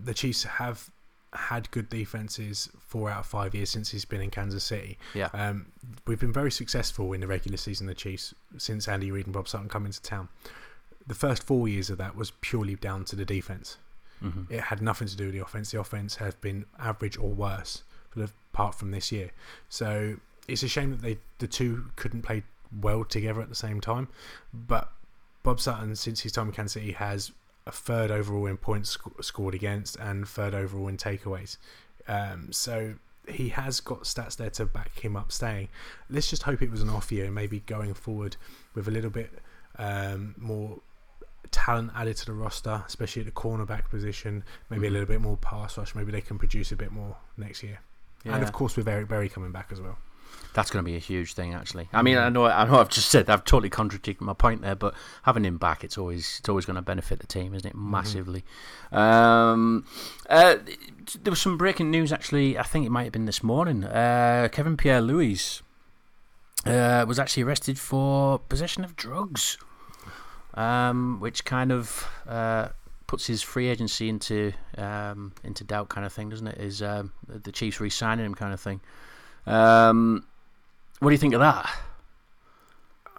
the 0.03 0.13
Chiefs 0.13 0.43
have 0.43 0.89
had 1.33 1.71
good 1.71 1.89
defenses 1.89 2.69
four 2.79 3.09
out 3.09 3.21
of 3.21 3.25
five 3.25 3.55
years 3.55 3.69
since 3.69 3.89
he's 3.91 4.03
been 4.03 4.21
in 4.21 4.29
Kansas 4.29 4.63
City. 4.63 4.97
Yeah. 5.13 5.29
Um, 5.33 5.67
we've 6.05 6.19
been 6.19 6.33
very 6.33 6.51
successful 6.51 7.13
in 7.13 7.21
the 7.21 7.27
regular 7.27 7.57
season, 7.57 7.87
the 7.87 7.95
Chiefs, 7.95 8.33
since 8.57 8.87
Andy 8.87 9.11
Reid 9.11 9.27
and 9.27 9.33
Bob 9.33 9.47
Sutton 9.47 9.69
come 9.69 9.85
into 9.85 10.01
town. 10.01 10.27
The 11.07 11.15
first 11.15 11.43
four 11.43 11.67
years 11.67 11.89
of 11.89 11.97
that 11.99 12.15
was 12.15 12.31
purely 12.41 12.75
down 12.75 13.05
to 13.05 13.15
the 13.15 13.25
defense. 13.25 13.77
Mm-hmm. 14.21 14.53
It 14.53 14.61
had 14.61 14.81
nothing 14.81 15.07
to 15.07 15.15
do 15.15 15.25
with 15.25 15.33
the 15.33 15.41
offense. 15.41 15.71
The 15.71 15.79
offense 15.79 16.15
has 16.17 16.35
been 16.35 16.65
average 16.77 17.17
or 17.17 17.29
worse 17.29 17.83
apart 18.53 18.75
from 18.75 18.91
this 18.91 19.11
year. 19.11 19.31
So 19.69 20.17
it's 20.47 20.63
a 20.63 20.67
shame 20.67 20.91
that 20.91 21.01
they 21.01 21.17
the 21.39 21.47
two 21.47 21.85
couldn't 21.95 22.21
play 22.21 22.43
well 22.81 23.03
together 23.03 23.41
at 23.41 23.49
the 23.49 23.55
same 23.55 23.81
time. 23.81 24.07
But 24.53 24.91
Bob 25.43 25.59
Sutton, 25.59 25.95
since 25.95 26.21
his 26.21 26.31
time 26.31 26.47
in 26.47 26.53
Kansas 26.53 26.73
City, 26.73 26.91
has 26.91 27.31
a 27.67 27.71
third 27.71 28.11
overall 28.11 28.45
in 28.47 28.57
points 28.57 28.91
sc- 28.91 29.21
scored 29.23 29.53
against 29.53 29.95
and 29.97 30.27
third 30.27 30.53
overall 30.53 30.87
in 30.87 30.97
takeaways. 30.97 31.57
Um, 32.07 32.51
so 32.51 32.95
he 33.27 33.49
has 33.49 33.79
got 33.79 34.01
stats 34.03 34.35
there 34.37 34.49
to 34.51 34.65
back 34.65 34.97
him 34.99 35.15
up 35.15 35.31
staying. 35.31 35.69
Let's 36.09 36.29
just 36.29 36.43
hope 36.43 36.61
it 36.61 36.71
was 36.71 36.81
an 36.81 36.89
off 36.89 37.11
year, 37.11 37.29
maybe 37.29 37.59
going 37.61 37.93
forward 37.93 38.35
with 38.73 38.87
a 38.87 38.91
little 38.91 39.11
bit 39.11 39.31
um, 39.77 40.33
more 40.37 40.79
talent 41.51 41.91
added 41.95 42.17
to 42.17 42.25
the 42.25 42.33
roster, 42.33 42.83
especially 42.87 43.21
at 43.21 43.25
the 43.27 43.31
cornerback 43.31 43.89
position. 43.89 44.43
Maybe 44.69 44.87
a 44.87 44.89
Mhm. 44.89 44.93
little 44.93 45.07
bit 45.07 45.21
more 45.21 45.37
pass 45.37 45.77
rush. 45.77 45.93
Maybe 45.95 46.11
they 46.11 46.21
can 46.21 46.37
produce 46.39 46.71
a 46.71 46.75
bit 46.75 46.91
more 46.91 47.15
next 47.37 47.61
year. 47.63 47.79
And 48.25 48.43
of 48.43 48.51
course, 48.51 48.75
with 48.77 48.87
Eric 48.87 49.07
Berry 49.07 49.29
coming 49.29 49.51
back 49.51 49.69
as 49.71 49.81
well. 49.81 49.97
That's 50.53 50.69
going 50.69 50.83
to 50.83 50.89
be 50.89 50.97
a 50.97 50.99
huge 50.99 51.33
thing, 51.33 51.53
actually. 51.53 51.87
I 51.93 52.01
mean, 52.01 52.17
I 52.17 52.27
know, 52.27 52.45
I 52.45 52.65
know, 52.65 52.79
I've 52.79 52.89
just 52.89 53.09
said 53.09 53.29
I've 53.29 53.45
totally 53.45 53.69
contradicted 53.69 54.21
my 54.21 54.33
point 54.33 54.61
there, 54.61 54.75
but 54.75 54.93
having 55.23 55.45
him 55.45 55.57
back, 55.57 55.83
it's 55.83 55.97
always, 55.97 56.37
it's 56.39 56.49
always 56.49 56.65
going 56.65 56.75
to 56.75 56.81
benefit 56.81 57.19
the 57.19 57.27
team, 57.27 57.53
isn't 57.53 57.69
it? 57.69 57.75
Massively. 57.75 58.43
Um, 58.91 59.85
uh, 60.29 60.57
there 61.23 61.31
was 61.31 61.39
some 61.39 61.57
breaking 61.57 61.89
news, 61.89 62.11
actually. 62.11 62.57
I 62.57 62.63
think 62.63 62.85
it 62.85 62.89
might 62.89 63.03
have 63.03 63.13
been 63.13 63.25
this 63.25 63.41
morning. 63.41 63.85
Uh, 63.85 64.49
Kevin 64.51 64.75
Pierre 64.75 65.01
Louis 65.01 65.61
uh, 66.65 67.05
was 67.07 67.17
actually 67.17 67.43
arrested 67.43 67.79
for 67.79 68.39
possession 68.39 68.83
of 68.83 68.95
drugs, 68.97 69.57
um, 70.53 71.19
which 71.21 71.45
kind 71.45 71.71
of 71.71 72.07
uh, 72.27 72.69
puts 73.07 73.27
his 73.27 73.41
free 73.41 73.67
agency 73.67 74.09
into 74.09 74.53
um, 74.77 75.33
into 75.43 75.63
doubt, 75.63 75.89
kind 75.89 76.05
of 76.05 76.13
thing, 76.13 76.29
doesn't 76.29 76.47
it? 76.47 76.57
Is 76.57 76.81
um, 76.81 77.13
the 77.27 77.51
Chiefs 77.51 77.79
re-signing 77.79 78.25
him, 78.25 78.35
kind 78.35 78.53
of 78.53 78.59
thing. 78.59 78.81
Um, 79.45 80.25
what 80.99 81.09
do 81.09 81.13
you 81.13 81.17
think 81.17 81.33
of 81.33 81.39
that? 81.39 81.69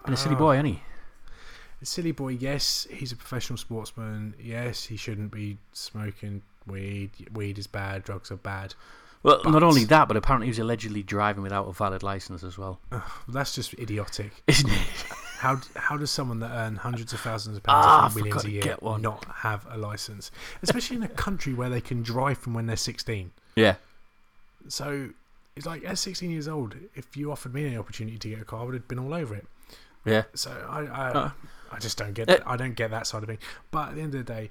Been 0.05 0.15
a 0.15 0.17
silly 0.17 0.35
boy, 0.37 0.57
ain't 0.57 0.67
he? 0.67 0.83
A 1.81 1.87
silly 1.87 2.13
boy, 2.13 2.29
yes, 2.29 2.87
he's 2.91 3.13
a 3.13 3.17
professional 3.17 3.57
sportsman. 3.57 4.35
Yes, 4.41 4.85
he 4.85 4.97
shouldn't 4.97 5.33
be 5.33 5.59
smoking 5.73 6.43
weed. 6.67 7.11
Weed 7.35 7.59
is 7.59 7.67
bad. 7.67 8.05
Drugs 8.05 8.31
are 8.31 8.37
bad. 8.37 8.75
Well, 9.25 9.41
not 9.45 9.63
only 9.63 9.85
that, 9.85 10.09
but 10.09 10.17
apparently 10.17 10.47
he 10.47 10.51
was 10.51 10.59
allegedly 10.59 11.03
driving 11.05 11.45
without 11.45 11.69
a 11.69 11.73
valid 11.73 12.03
license 12.03 12.43
as 12.43 12.59
well, 12.59 12.81
That's 13.29 13.55
just 13.55 13.73
idiotic. 13.75 14.33
isn't 14.49 14.69
it? 14.71 14.79
How 15.39 15.61
how 15.77 15.97
does 15.97 16.11
someone 16.11 16.39
that 16.41 16.51
earns 16.53 16.79
hundreds 16.79 17.13
of 17.13 17.21
thousands 17.21 17.57
of 17.57 17.63
pounds, 17.65 17.85
Ah, 17.87 18.07
if 18.07 18.15
not 18.15 18.21
I 18.21 18.23
millions 18.23 18.45
a 18.45 18.51
year, 18.51 18.77
not 19.01 19.25
have 19.37 19.67
a 19.71 19.77
license? 19.77 20.31
Especially 20.63 20.97
in 20.97 21.03
a 21.05 21.09
country 21.09 21.53
where 21.55 21.69
they 21.69 21.81
can 21.81 22.03
drive 22.03 22.39
from 22.39 22.55
when 22.55 22.67
they're 22.67 22.77
16. 22.77 23.31
Yeah, 23.57 23.75
So 24.69 25.11
it's 25.57 25.67
like 25.67 25.85
at 25.85 25.99
16 25.99 26.31
years 26.31 26.49
old, 26.49 26.75
if 26.95 27.17
you 27.17 27.31
offered 27.33 27.53
me 27.55 27.67
an 27.67 27.79
opportunity 27.79 28.19
to 28.19 28.29
get 28.31 28.41
a 28.41 28.45
car, 28.45 28.61
I 28.61 28.65
would 28.65 28.75
have 28.75 28.89
been 28.89 28.99
all 28.99 29.15
over 29.15 29.35
it. 29.35 29.47
yeah. 30.05 30.23
So 30.35 30.51
I 30.69 30.81
I, 30.85 31.11
Uh. 31.11 31.31
I 31.71 31.79
just 31.79 31.97
don't 31.99 32.13
get 32.15 32.29
Uh. 32.29 32.39
I 32.47 32.57
don't 32.57 32.75
get 32.75 32.91
that 32.91 33.07
side 33.07 33.23
of 33.23 33.31
it. 33.31 33.39
But 33.71 33.91
at 33.91 33.95
the 33.97 34.01
end 34.03 34.15
of 34.15 34.25
the 34.27 34.33
day, 34.33 34.51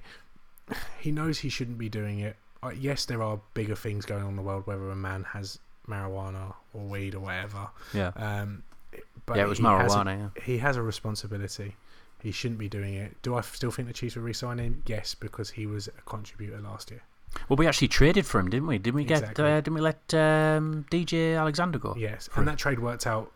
he 1.00 1.10
knows 1.12 1.38
he 1.40 1.48
shouldn't 1.48 1.78
be 1.78 1.88
doing 1.88 2.18
it. 2.20 2.36
Uh, 2.62 2.70
yes, 2.70 3.04
there 3.04 3.22
are 3.22 3.40
bigger 3.54 3.74
things 3.74 4.06
going 4.06 4.22
on 4.22 4.30
in 4.30 4.36
the 4.36 4.42
world, 4.42 4.66
whether 4.66 4.88
a 4.90 4.96
man 4.96 5.24
has 5.24 5.58
marijuana 5.88 6.54
or 6.72 6.82
weed 6.86 7.14
or 7.16 7.20
whatever. 7.20 7.68
Yeah, 7.92 8.12
Um, 8.14 8.62
but 9.26 9.36
yeah, 9.36 9.44
it 9.44 9.48
was 9.48 9.58
he 9.58 9.64
has 9.64 9.92
a- 9.92 9.96
marijuana. 9.96 10.30
yeah. 10.36 10.42
he 10.44 10.58
has 10.58 10.76
a 10.76 10.82
responsibility. 10.82 11.76
He 12.22 12.30
shouldn't 12.30 12.60
be 12.60 12.68
doing 12.68 12.94
it. 12.94 13.20
Do 13.22 13.34
I 13.34 13.40
still 13.40 13.72
think 13.72 13.88
the 13.88 13.94
Chiefs 13.94 14.14
will 14.14 14.22
re-sign 14.22 14.58
him? 14.58 14.84
Yes, 14.86 15.16
because 15.16 15.50
he 15.50 15.66
was 15.66 15.88
a 15.88 16.02
contributor 16.06 16.60
last 16.60 16.92
year. 16.92 17.02
Well, 17.48 17.56
we 17.56 17.66
actually 17.66 17.88
traded 17.88 18.26
for 18.26 18.38
him, 18.38 18.50
didn't 18.50 18.66
we? 18.66 18.78
Didn't 18.78 18.94
we 18.96 19.04
get? 19.04 19.20
Exactly. 19.20 19.44
Uh, 19.44 19.56
didn't 19.56 19.74
we 19.74 19.80
let 19.80 20.14
um, 20.14 20.84
DJ 20.90 21.38
Alexander 21.38 21.78
go? 21.78 21.94
Yes, 21.96 22.28
and 22.36 22.46
that 22.48 22.58
trade 22.58 22.78
worked 22.78 23.06
out 23.06 23.32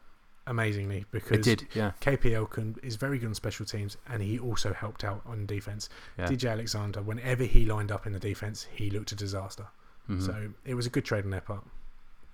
amazingly 0.46 1.04
because 1.10 1.38
it 1.38 1.42
did. 1.42 1.66
Yeah, 1.74 1.92
KPL 2.00 2.48
can, 2.50 2.76
is 2.82 2.96
very 2.96 3.18
good 3.18 3.26
on 3.28 3.34
special 3.34 3.66
teams, 3.66 3.96
and 4.08 4.22
he 4.22 4.38
also 4.38 4.72
helped 4.72 5.02
out 5.04 5.22
on 5.26 5.46
defense. 5.46 5.88
yeah. 6.18 6.26
DJ 6.28 6.50
Alexander, 6.52 7.02
whenever 7.02 7.44
he 7.44 7.64
lined 7.66 7.90
up 7.90 8.06
in 8.06 8.12
the 8.12 8.18
defense, 8.20 8.66
he 8.72 8.90
looked 8.90 9.12
a 9.12 9.16
disaster. 9.16 9.66
Mhm. 10.08 10.24
So 10.24 10.50
it 10.64 10.74
was 10.74 10.86
a 10.86 10.90
good 10.90 11.04
trade 11.04 11.24
on 11.24 11.30
their 11.30 11.40
part. 11.40 11.64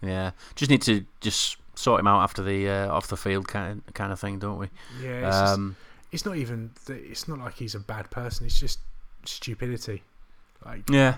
yeah. 0.02 0.33
Just 0.57 0.71
need 0.71 0.83
to 0.83 1.07
just 1.21 1.57
sort 1.75 2.00
him 2.00 2.07
out 2.07 2.23
after 2.23 2.42
the 2.42 2.69
uh, 2.69 2.88
off 2.92 3.07
the 3.09 3.16
field 3.16 3.49
kind 3.49 3.81
of, 3.88 3.95
kind 3.95 4.12
of 4.12 4.21
thing, 4.21 4.38
don't 4.38 4.59
we? 4.59 4.69
Yeah, 5.00 5.28
it's, 5.28 5.37
just- 5.37 5.54
Um, 5.54 5.76
it's 6.11 6.26
not 6.26 6.37
even. 6.37 6.71
It's 6.88 7.26
not 7.28 7.38
like 7.38 7.54
he's 7.54 7.75
a 7.75 7.81
bad 7.81 8.11
person. 8.11 8.45
It's 8.45 8.61
just 8.61 8.81
stupidity. 9.25 10.02
Like, 10.64 10.88
yeah. 10.90 11.16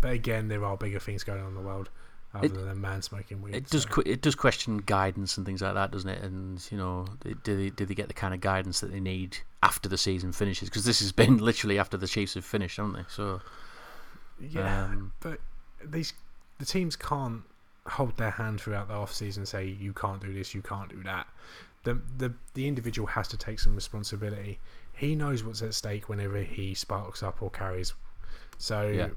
But 0.00 0.12
again, 0.12 0.48
there 0.48 0.64
are 0.64 0.76
bigger 0.76 0.98
things 1.00 1.24
going 1.24 1.40
on 1.42 1.48
in 1.48 1.54
the 1.54 1.60
world 1.60 1.88
other 2.32 2.46
It- 2.46 2.54
than 2.54 2.80
man 2.80 3.02
smoking 3.02 3.42
weed. 3.42 3.54
It 3.56 3.68
does. 3.70 3.82
so- 3.82 3.88
que- 3.88 4.02
It 4.12 4.22
does 4.22 4.34
question 4.36 4.78
guidance 4.78 5.36
and 5.36 5.44
things 5.44 5.62
like 5.62 5.74
that, 5.74 5.90
doesn't 5.90 6.08
it? 6.08 6.22
And 6.22 6.64
you 6.70 6.78
know, 6.78 7.06
do 7.42 7.56
they 7.56 7.70
do 7.70 7.84
they 7.84 7.94
get 7.94 8.08
the 8.08 8.14
kind 8.14 8.32
of 8.34 8.40
guidance 8.40 8.80
that 8.80 8.92
they 8.92 9.00
need 9.00 9.38
after 9.62 9.88
the 9.88 9.98
season 9.98 10.32
finishes? 10.32 10.68
Because 10.68 10.84
this 10.84 11.00
has 11.00 11.10
been 11.12 11.38
literally 11.50 11.78
after 11.78 11.96
the 11.96 12.06
Chiefs 12.06 12.34
have 12.34 12.44
finished, 12.44 12.76
haven't 12.76 12.92
they? 12.92 13.04
So 13.08 13.40
yeah, 14.38 14.84
um, 14.84 15.12
but 15.20 15.40
these 15.84 16.12
the 16.58 16.64
teams 16.64 16.94
can't 16.96 17.42
hold 17.86 18.16
their 18.16 18.30
hand 18.30 18.60
throughout 18.60 18.86
the 18.88 18.94
off 18.94 19.12
season 19.12 19.40
and 19.42 19.48
say 19.48 19.66
you 19.66 19.92
can't 19.92 20.20
do 20.22 20.32
this, 20.32 20.54
you 20.54 20.62
can't 20.62 20.88
do 20.88 21.02
that. 21.02 21.26
The 21.82 21.94
the 22.18 22.32
the 22.54 22.68
individual 22.68 23.08
has 23.08 23.26
to 23.28 23.36
take 23.36 23.58
some 23.58 23.74
responsibility. 23.74 24.60
He 24.92 25.14
knows 25.16 25.42
what's 25.42 25.62
at 25.62 25.74
stake 25.74 26.08
whenever 26.08 26.42
he 26.42 26.74
sparks 26.74 27.22
up 27.22 27.42
or 27.42 27.50
carries. 27.50 27.94
So 28.58 28.86
Yeah. 28.88 29.08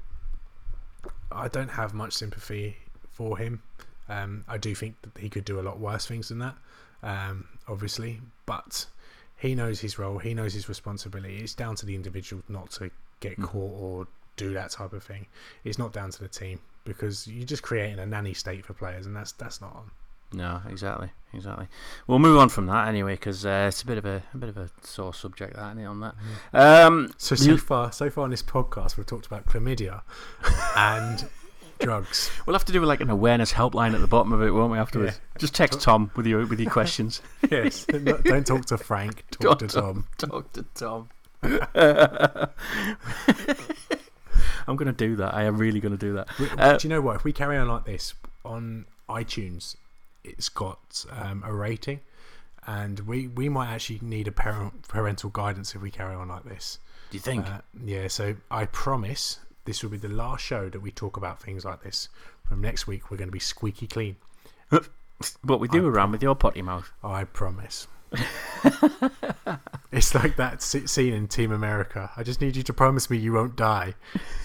I 1.32 1.48
don't 1.48 1.70
have 1.70 1.94
much 1.94 2.12
sympathy 2.12 2.76
for 3.10 3.38
him. 3.38 3.62
Um, 4.08 4.44
I 4.48 4.58
do 4.58 4.74
think 4.74 4.96
that 5.02 5.18
he 5.18 5.28
could 5.30 5.44
do 5.44 5.58
a 5.58 5.62
lot 5.62 5.80
worse 5.80 6.06
things 6.06 6.28
than 6.28 6.38
that, 6.40 6.56
um, 7.02 7.46
obviously, 7.66 8.20
but 8.46 8.86
he 9.36 9.54
knows 9.54 9.80
his 9.80 9.98
role. 9.98 10.18
He 10.18 10.34
knows 10.34 10.54
his 10.54 10.68
responsibility. 10.68 11.38
It's 11.38 11.54
down 11.54 11.74
to 11.76 11.86
the 11.86 11.94
individual 11.94 12.42
not 12.48 12.70
to 12.72 12.90
get 13.20 13.38
Mhm. 13.38 13.44
caught 13.44 13.80
or 13.80 14.06
do 14.36 14.52
that 14.52 14.70
type 14.70 14.92
of 14.92 15.02
thing. 15.02 15.26
It's 15.64 15.78
not 15.78 15.92
down 15.92 16.10
to 16.10 16.18
the 16.18 16.28
team 16.28 16.60
because 16.84 17.26
you're 17.26 17.46
just 17.46 17.62
creating 17.62 17.98
a 17.98 18.06
nanny 18.06 18.34
state 18.34 18.64
for 18.64 18.74
players, 18.74 19.06
and 19.06 19.16
that's 19.16 19.32
that's 19.32 19.60
not 19.60 19.74
on. 19.74 19.90
No, 20.34 20.60
exactly, 20.68 21.10
exactly. 21.32 21.68
We'll 22.06 22.18
move 22.18 22.38
on 22.38 22.48
from 22.48 22.66
that 22.66 22.88
anyway, 22.88 23.14
because 23.14 23.44
uh, 23.46 23.66
it's 23.68 23.82
a 23.82 23.86
bit 23.86 23.98
of 23.98 24.04
a, 24.04 24.22
a 24.32 24.36
bit 24.36 24.48
of 24.48 24.56
a 24.56 24.68
sore 24.82 25.14
subject, 25.14 25.56
that 25.56 25.70
isn't 25.72 25.78
it? 25.82 25.86
On 25.86 26.00
that. 26.00 26.14
Um, 26.52 27.12
So 27.18 27.34
You- 27.34 27.56
so 27.56 27.56
far, 27.56 27.92
so 27.92 28.10
far 28.10 28.24
in 28.24 28.30
this 28.30 28.42
podcast, 28.42 28.96
we've 28.96 29.06
talked 29.06 29.26
about 29.26 29.46
chlamydia 29.46 30.02
and 30.76 31.28
drugs. 31.80 32.30
we'll 32.46 32.54
have 32.54 32.64
to 32.64 32.72
do 32.72 32.80
like 32.84 33.00
an 33.00 33.10
awareness 33.10 33.52
helpline 33.52 33.94
at 33.94 34.00
the 34.00 34.06
bottom 34.06 34.32
of 34.32 34.40
it, 34.42 34.50
won't 34.50 34.72
we? 34.72 34.78
Afterwards, 34.78 35.20
just 35.38 35.54
text 35.54 35.80
Tom 35.80 36.10
with 36.16 36.26
your 36.26 36.46
with 36.46 36.60
your 36.60 36.70
questions. 36.70 37.20
Yes, 37.50 37.84
don't 38.24 38.46
talk 38.46 38.64
to 38.66 38.78
Frank. 38.78 39.24
Talk 39.32 39.58
to 39.58 39.66
Don't 39.66 39.82
Tom. 39.82 40.06
Talk 40.18 40.52
to 40.52 40.62
Tom. 40.74 41.08
I'm 44.66 44.76
gonna 44.76 44.92
do 44.92 45.16
that. 45.16 45.34
I 45.34 45.42
am 45.44 45.58
really 45.58 45.80
gonna 45.80 45.96
do 45.98 46.14
that. 46.14 46.28
We- 46.38 46.48
Uh, 46.56 46.76
do 46.78 46.88
you 46.88 46.94
know 46.94 47.00
what? 47.02 47.16
If 47.16 47.24
we 47.24 47.32
carry 47.32 47.56
on 47.58 47.68
like 47.68 47.84
this 47.84 48.14
on 48.44 48.86
iTunes, 49.08 49.76
it's 50.24 50.48
got 50.48 51.04
um, 51.10 51.42
a 51.46 51.52
rating, 51.52 52.00
and 52.66 53.00
we, 53.00 53.28
we 53.28 53.48
might 53.48 53.68
actually 53.68 54.00
need 54.02 54.26
a 54.26 54.32
parent, 54.32 54.88
parental 54.88 55.30
guidance 55.30 55.74
if 55.74 55.82
we 55.82 55.90
carry 55.90 56.14
on 56.14 56.28
like 56.28 56.44
this. 56.44 56.78
Do 57.10 57.16
you 57.16 57.20
think? 57.20 57.46
Uh, 57.46 57.60
yeah, 57.84 58.08
so 58.08 58.34
I 58.50 58.64
promise 58.66 59.40
this 59.64 59.82
will 59.82 59.90
be 59.90 59.98
the 59.98 60.08
last 60.08 60.44
show 60.44 60.68
that 60.68 60.80
we 60.80 60.90
talk 60.90 61.16
about 61.16 61.40
things 61.40 61.64
like 61.64 61.82
this. 61.82 62.08
From 62.48 62.60
next 62.60 62.86
week, 62.86 63.10
we're 63.10 63.16
going 63.16 63.28
to 63.28 63.32
be 63.32 63.38
squeaky 63.38 63.86
clean. 63.86 64.16
what 65.42 65.60
we 65.60 65.68
do 65.68 65.86
I 65.86 65.88
around 65.88 66.12
with 66.12 66.22
your 66.22 66.34
potty 66.34 66.62
mouth. 66.62 66.90
I 67.02 67.24
promise. 67.24 67.86
it's 69.92 70.14
like 70.14 70.36
that 70.36 70.62
scene 70.62 71.14
in 71.14 71.28
Team 71.28 71.52
America. 71.52 72.10
I 72.16 72.22
just 72.22 72.40
need 72.40 72.56
you 72.56 72.62
to 72.64 72.72
promise 72.72 73.10
me 73.10 73.16
you 73.16 73.32
won't 73.32 73.56
die. 73.56 73.94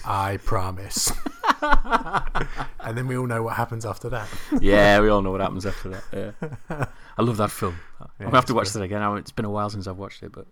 I 0.04 0.38
promise. 0.38 1.12
and 2.80 2.96
then 2.96 3.06
we 3.06 3.16
all 3.16 3.26
know 3.26 3.42
what 3.42 3.56
happens 3.56 3.84
after 3.84 4.08
that. 4.10 4.28
yeah, 4.60 5.00
we 5.00 5.08
all 5.08 5.22
know 5.22 5.30
what 5.30 5.40
happens 5.40 5.66
after 5.66 5.88
that. 5.90 6.04
Yeah. 6.70 6.86
I 7.18 7.22
love 7.22 7.36
that 7.38 7.50
film. 7.50 7.78
I'm 8.00 8.08
gonna 8.18 8.36
have 8.36 8.46
to 8.46 8.54
watch 8.54 8.72
good. 8.72 8.80
that 8.80 8.84
again. 8.84 9.02
It's 9.18 9.30
been 9.30 9.44
a 9.44 9.50
while 9.50 9.70
since 9.70 9.86
I've 9.86 9.98
watched 9.98 10.22
it, 10.22 10.32
but 10.32 10.46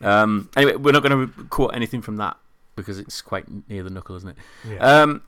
um, 0.00 0.50
anyway, 0.56 0.76
we're 0.76 0.92
not 0.92 1.02
going 1.02 1.28
to 1.28 1.44
quote 1.44 1.74
anything 1.74 2.02
from 2.02 2.16
that 2.16 2.36
because 2.76 2.98
it's 2.98 3.22
quite 3.22 3.46
near 3.68 3.82
the 3.82 3.90
knuckle, 3.90 4.16
isn't 4.16 4.30
it? 4.30 4.36
Yeah. 4.68 4.78
Um, 4.78 5.22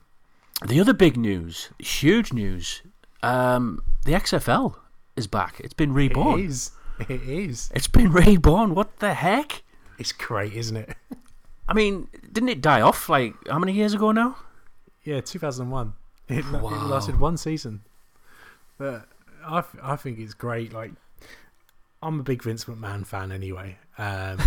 the 0.65 0.79
other 0.79 0.93
big 0.93 1.17
news, 1.17 1.69
huge 1.79 2.33
news, 2.33 2.81
um, 3.23 3.81
the 4.05 4.13
XFL 4.13 4.75
is 5.15 5.27
back. 5.27 5.59
It's 5.59 5.73
been 5.73 5.93
reborn. 5.93 6.39
It 6.39 6.45
is. 6.45 6.71
It 6.99 7.21
is. 7.21 7.71
It's 7.73 7.87
been 7.87 8.11
reborn. 8.11 8.75
What 8.75 8.99
the 8.99 9.13
heck? 9.13 9.63
It's 9.97 10.11
great, 10.11 10.53
isn't 10.53 10.77
it? 10.77 10.95
I 11.67 11.73
mean, 11.73 12.07
didn't 12.31 12.49
it 12.49 12.61
die 12.61 12.81
off 12.81 13.07
like 13.09 13.33
how 13.47 13.59
many 13.59 13.73
years 13.73 13.93
ago 13.93 14.11
now? 14.11 14.35
Yeah, 15.03 15.21
2001. 15.21 15.93
It, 16.29 16.45
la- 16.45 16.59
it 16.69 16.87
lasted 16.87 17.19
one 17.19 17.37
season. 17.37 17.81
But 18.77 19.07
I, 19.45 19.63
I 19.81 19.95
think 19.95 20.19
it's 20.19 20.33
great. 20.33 20.73
Like, 20.73 20.91
I'm 22.01 22.19
a 22.19 22.23
big 22.23 22.43
Vince 22.43 22.65
McMahon 22.65 23.05
fan 23.05 23.31
anyway. 23.31 23.77
Um, 23.97 24.37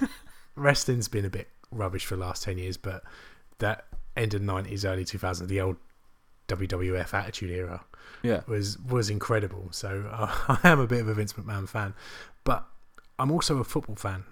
wrestling's 0.56 1.08
been 1.08 1.24
a 1.24 1.30
bit 1.30 1.48
rubbish 1.70 2.04
for 2.04 2.16
the 2.16 2.20
last 2.22 2.42
10 2.42 2.58
years, 2.58 2.76
but 2.76 3.02
that 3.58 3.86
end 4.16 4.34
of 4.34 4.42
90s, 4.42 4.84
early 4.84 5.04
2000s, 5.04 5.46
the 5.48 5.60
old 5.60 5.76
WWF 6.48 7.14
Attitude 7.14 7.50
Era 7.50 7.84
Yeah. 8.22 8.40
was 8.48 8.76
was 8.80 9.08
incredible. 9.08 9.68
So 9.70 10.08
uh, 10.10 10.58
I 10.64 10.68
am 10.68 10.80
a 10.80 10.86
bit 10.86 11.00
of 11.00 11.08
a 11.08 11.14
Vince 11.14 11.32
McMahon 11.34 11.68
fan, 11.68 11.94
but 12.44 12.66
I'm 13.18 13.30
also 13.30 13.58
a 13.58 13.64
football 13.64 13.94
fan. 13.96 14.24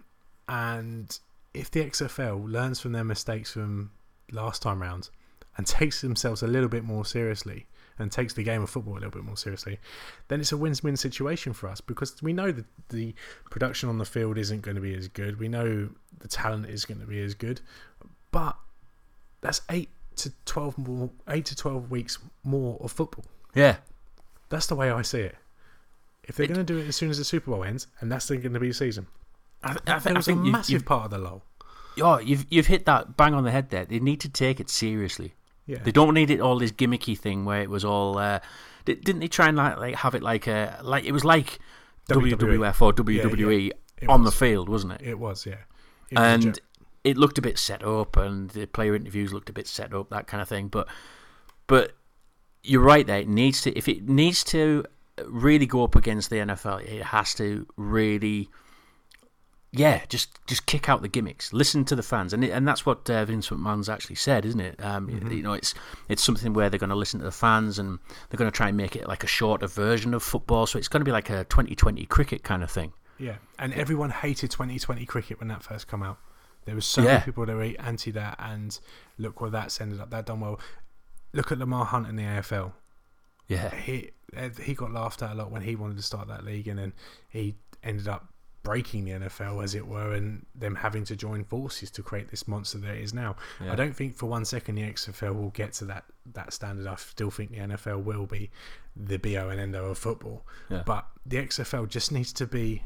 And 0.49 1.17
if 1.55 1.71
the 1.71 1.81
XFL 1.85 2.51
learns 2.51 2.81
from 2.81 2.93
their 2.93 3.05
mistakes 3.05 3.53
from 3.53 3.93
last 4.33 4.63
time 4.63 4.83
round 4.83 5.11
and 5.59 5.67
takes 5.67 6.01
themselves 6.01 6.43
a 6.43 6.47
little 6.47 6.69
bit 6.71 6.85
more 6.85 7.05
seriously 7.05 7.67
and 7.99 8.11
takes 8.13 8.33
the 8.33 8.43
game 8.45 8.63
of 8.63 8.71
football 8.71 8.95
a 8.95 9.01
little 9.03 9.11
bit 9.11 9.25
more 9.25 9.37
seriously, 9.37 9.79
then 10.29 10.41
it's 10.41 10.53
a 10.53 10.57
win-win 10.57 10.97
situation 10.97 11.53
for 11.53 11.69
us 11.69 11.81
because 11.81 12.23
we 12.23 12.33
know 12.33 12.51
that 12.53 12.65
the 12.91 13.13
production 13.51 13.89
on 13.89 13.99
the 13.99 14.05
field 14.05 14.39
isn't 14.39 14.63
going 14.63 14.77
to 14.77 14.81
be 14.81 14.95
as 14.95 15.09
good. 15.09 15.39
We 15.41 15.49
know 15.49 15.89
the 16.21 16.29
talent 16.29 16.67
is 16.67 16.85
going 16.85 17.01
to 17.01 17.07
be 17.07 17.21
as 17.21 17.35
good, 17.35 17.61
but 18.31 18.57
that's 19.41 19.61
eight 19.71 19.91
to 20.17 20.33
twelve 20.47 20.79
more, 20.79 21.11
eight 21.29 21.45
to 21.47 21.57
twelve 21.57 21.91
weeks 21.91 22.19
more 22.45 22.79
of 22.81 22.93
football. 22.93 23.25
Yeah. 23.55 23.77
That's 24.49 24.67
the 24.69 24.77
way 24.77 24.91
I 24.91 25.03
see 25.03 25.21
it. 25.21 25.37
If 26.25 26.37
they're 26.37 26.45
It- 26.45 26.55
going 26.55 26.65
to 26.65 26.73
do 26.73 26.79
it 26.79 26.87
as 26.89 26.95
soon 26.97 27.11
as 27.11 27.19
the 27.19 27.25
Super 27.25 27.51
Bowl 27.51 27.65
ends, 27.65 27.89
and 28.01 28.11
that's 28.13 28.29
going 28.29 28.43
to 28.43 28.61
be 28.61 28.69
the 28.69 28.75
season, 28.75 29.07
I, 29.63 29.69
th- 29.73 29.81
I, 29.89 29.99
think, 29.99 30.17
I 30.17 30.19
was 30.21 30.29
a 30.29 30.33
you, 30.35 30.53
massive 30.53 30.73
you've, 30.73 30.85
part 30.87 31.07
of 31.07 31.11
the 31.11 31.19
lull. 31.19 31.43
oh, 32.01 32.19
you've 32.19 32.47
you've 32.49 32.67
hit 32.69 32.85
that 32.87 33.17
bang 33.17 33.35
on 33.35 33.43
the 33.45 33.51
head 33.51 33.71
there. 33.71 33.85
They 33.85 33.99
need 33.99 34.21
to 34.21 34.29
take 34.29 34.61
it 34.61 34.71
seriously. 34.71 35.35
Yeah, 35.69 35.79
They 35.85 35.93
don't 35.93 36.15
need 36.15 36.31
it 36.31 36.41
all 36.41 36.59
this 36.59 36.73
gimmicky 36.73 37.17
thing 37.17 37.45
where 37.45 37.61
it 37.63 37.71
was 37.71 37.85
all. 37.85 38.19
Uh, 38.19 38.41
di- 38.87 38.95
didn't 38.97 39.21
they 39.21 39.29
try 39.29 39.49
and 39.49 39.57
like, 39.57 39.77
like 39.77 39.95
have 39.97 40.15
it 40.15 40.23
like 40.23 40.47
a 40.49 40.81
like 40.83 41.05
it 41.05 41.13
was 41.13 41.25
like 41.25 41.59
WWE. 42.09 42.33
WWF 42.33 42.81
or 42.83 42.93
WWE 42.95 43.71
It 44.01 44.09
on 44.09 44.23
was. 44.23 44.33
the 44.33 44.37
field, 44.39 44.69
wasn't 44.69 44.95
it? 44.95 45.03
It 45.03 45.19
was, 45.19 45.45
yeah. 45.47 45.57
It 46.11 46.19
and 46.19 46.43
joke. 46.43 46.55
it 47.05 47.17
looked 47.19 47.37
a 47.39 47.43
bit 47.43 47.59
set 47.59 47.85
up, 47.85 48.17
and 48.17 48.49
the 48.51 48.67
player 48.67 48.95
interviews 48.97 49.33
looked 49.33 49.51
a 49.51 49.53
bit 49.53 49.69
set 49.69 49.93
up, 49.93 50.09
that 50.11 50.27
kind 50.27 50.41
of 50.41 50.49
thing. 50.49 50.69
But 50.69 50.89
but 51.67 51.93
you're 52.63 52.81
right 52.83 53.07
there. 53.07 53.21
It 53.21 53.29
needs 53.29 53.61
to 53.63 53.77
if 53.77 53.89
it 53.89 54.09
needs 54.09 54.43
to 54.45 54.85
really 55.27 55.67
go 55.67 55.85
up 55.85 55.95
against 55.97 56.31
the 56.31 56.37
NFL, 56.37 56.83
it 56.83 57.03
has 57.03 57.35
to 57.35 57.67
really. 57.77 58.49
Yeah, 59.71 60.01
just 60.09 60.31
just 60.47 60.65
kick 60.65 60.89
out 60.89 61.03
the 61.03 61.09
gimmicks. 61.09 61.53
Listen 61.53 61.85
to 61.87 61.95
the 61.97 62.03
fans, 62.03 62.33
and 62.33 62.43
it, 62.43 62.51
and 62.51 62.67
that's 62.67 62.87
what 62.87 63.09
uh, 63.11 63.23
Vince 63.27 63.51
McMahon's 63.51 63.89
actually 63.91 64.17
said, 64.17 64.47
isn't 64.47 64.61
it? 64.61 64.83
Um, 64.83 65.09
Mm-hmm. 65.09 65.31
You 65.31 65.43
know, 65.43 65.53
it's 65.53 65.75
it's 66.09 66.23
something 66.23 66.55
where 66.55 66.71
they're 66.71 66.79
going 66.79 66.89
to 66.91 66.97
listen 66.97 67.21
to 67.21 67.25
the 67.27 67.31
fans, 67.33 67.79
and 67.79 67.99
they're 68.31 68.39
going 68.39 68.51
to 68.51 68.57
try 68.57 68.69
and 68.69 68.77
make 68.79 68.97
it 68.97 69.07
like 69.07 69.25
a 69.25 69.27
shorter 69.27 69.67
version 69.67 70.15
of 70.15 70.23
football. 70.23 70.67
So 70.67 70.79
it's 70.79 70.89
going 70.89 71.03
to 71.03 71.05
be 71.05 71.13
like 71.13 71.29
a 71.29 71.45
2020 71.45 72.07
cricket 72.07 72.43
kind 72.43 72.63
of 72.63 72.71
thing. 72.71 72.93
yeah, 73.19 73.37
and 73.59 73.75
everyone 73.75 74.09
hated 74.11 74.51
2020 74.51 75.05
cricket 75.05 75.39
when 75.39 75.49
that 75.49 75.63
first 75.63 75.87
come 75.87 76.03
out. 76.03 76.19
There 76.65 76.75
was 76.75 76.87
so 76.87 77.03
Yeah. 77.03 77.13
many 77.15 77.25
people 77.27 77.45
that 77.47 77.55
were 77.55 77.73
anti 77.79 78.11
that, 78.13 78.37
and 78.39 78.79
look 79.19 79.41
where 79.43 79.51
that's 79.51 79.81
ended 79.83 80.01
up. 80.01 80.09
That 80.11 80.25
done 80.27 80.41
well. 80.41 80.59
Look 81.35 81.53
at 81.53 81.59
Lamar 81.59 81.85
Hunt 81.85 82.07
in 82.09 82.17
the 82.17 82.23
AFL. 82.25 82.73
Yeah, 83.49 83.75
He 83.75 84.13
uh, 84.37 84.49
he 84.63 84.73
got 84.75 84.93
laughed 84.93 85.23
at 85.23 85.33
a 85.33 85.35
lot 85.35 85.51
when 85.51 85.61
he 85.63 85.77
wanted 85.77 85.99
to 85.99 86.03
start 86.03 86.27
that 86.29 86.43
league, 86.45 86.69
and 86.69 86.79
then 86.79 86.95
he 87.29 87.57
ended 87.83 88.09
up 88.09 88.29
breaking 88.63 89.05
the 89.05 89.13
NFL, 89.13 89.63
as 89.65 89.75
it 89.75 89.87
were, 89.87 90.13
and 90.13 90.45
them 90.55 90.75
having 90.75 91.05
to 91.05 91.17
join 91.17 91.45
forces 91.45 91.91
to 91.93 92.03
create 92.03 92.29
this 92.29 92.47
monster 92.47 92.79
that 92.79 92.97
it 92.97 93.03
is 93.03 93.15
now. 93.15 93.37
Yeah. 93.65 93.73
I 93.73 93.77
don't 93.77 93.95
think 93.97 94.15
for 94.17 94.27
one 94.27 94.45
second 94.45 94.75
the 94.75 94.83
XFL 94.83 95.35
will 95.35 95.51
get 95.51 95.73
to 95.75 95.85
that 95.87 96.05
that 96.35 96.53
standard. 96.53 96.87
I 96.87 96.97
still 96.97 97.31
think 97.31 97.51
the 97.53 97.59
NFL 97.59 98.03
will 98.05 98.27
be 98.27 98.51
the 98.95 99.17
bo 99.17 99.49
and 99.49 99.61
endo 99.61 99.87
of 99.91 99.97
football, 99.99 100.45
Yeah. 100.69 100.83
but 100.85 101.07
the 101.25 101.39
XFL 101.39 101.89
just 101.89 102.13
needs 102.13 102.33
to 102.35 102.47
be 102.47 102.83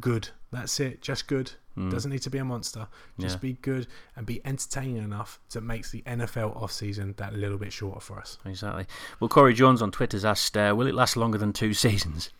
good. 0.00 0.30
That's 0.50 0.80
it, 0.80 1.00
just 1.02 1.26
good. 1.28 1.52
Mm. 1.76 1.90
Doesn't 1.90 2.10
need 2.10 2.22
to 2.22 2.30
be 2.30 2.38
a 2.38 2.44
monster. 2.44 2.86
Just 3.18 3.36
Yeah. 3.36 3.40
be 3.40 3.52
good 3.54 3.86
and 4.16 4.24
be 4.26 4.40
entertaining 4.46 4.98
enough 4.98 5.40
that 5.50 5.62
makes 5.62 5.90
the 5.90 6.02
NFL 6.06 6.50
off 6.60 6.70
season 6.72 7.14
that 7.16 7.34
little 7.34 7.58
bit 7.58 7.72
shorter 7.72 8.00
for 8.00 8.18
us. 8.18 8.38
Exactly. 8.44 8.86
Well, 9.20 9.28
Corey 9.28 9.54
Jones 9.54 9.82
on 9.82 9.90
Twitter's 9.90 10.24
asked, 10.24 10.56
uh, 10.56 10.72
"Will 10.76 10.86
it 10.86 10.94
last 10.94 11.16
longer 11.16 11.38
than 11.38 11.52
two 11.52 11.74
seasons?" 11.84 12.30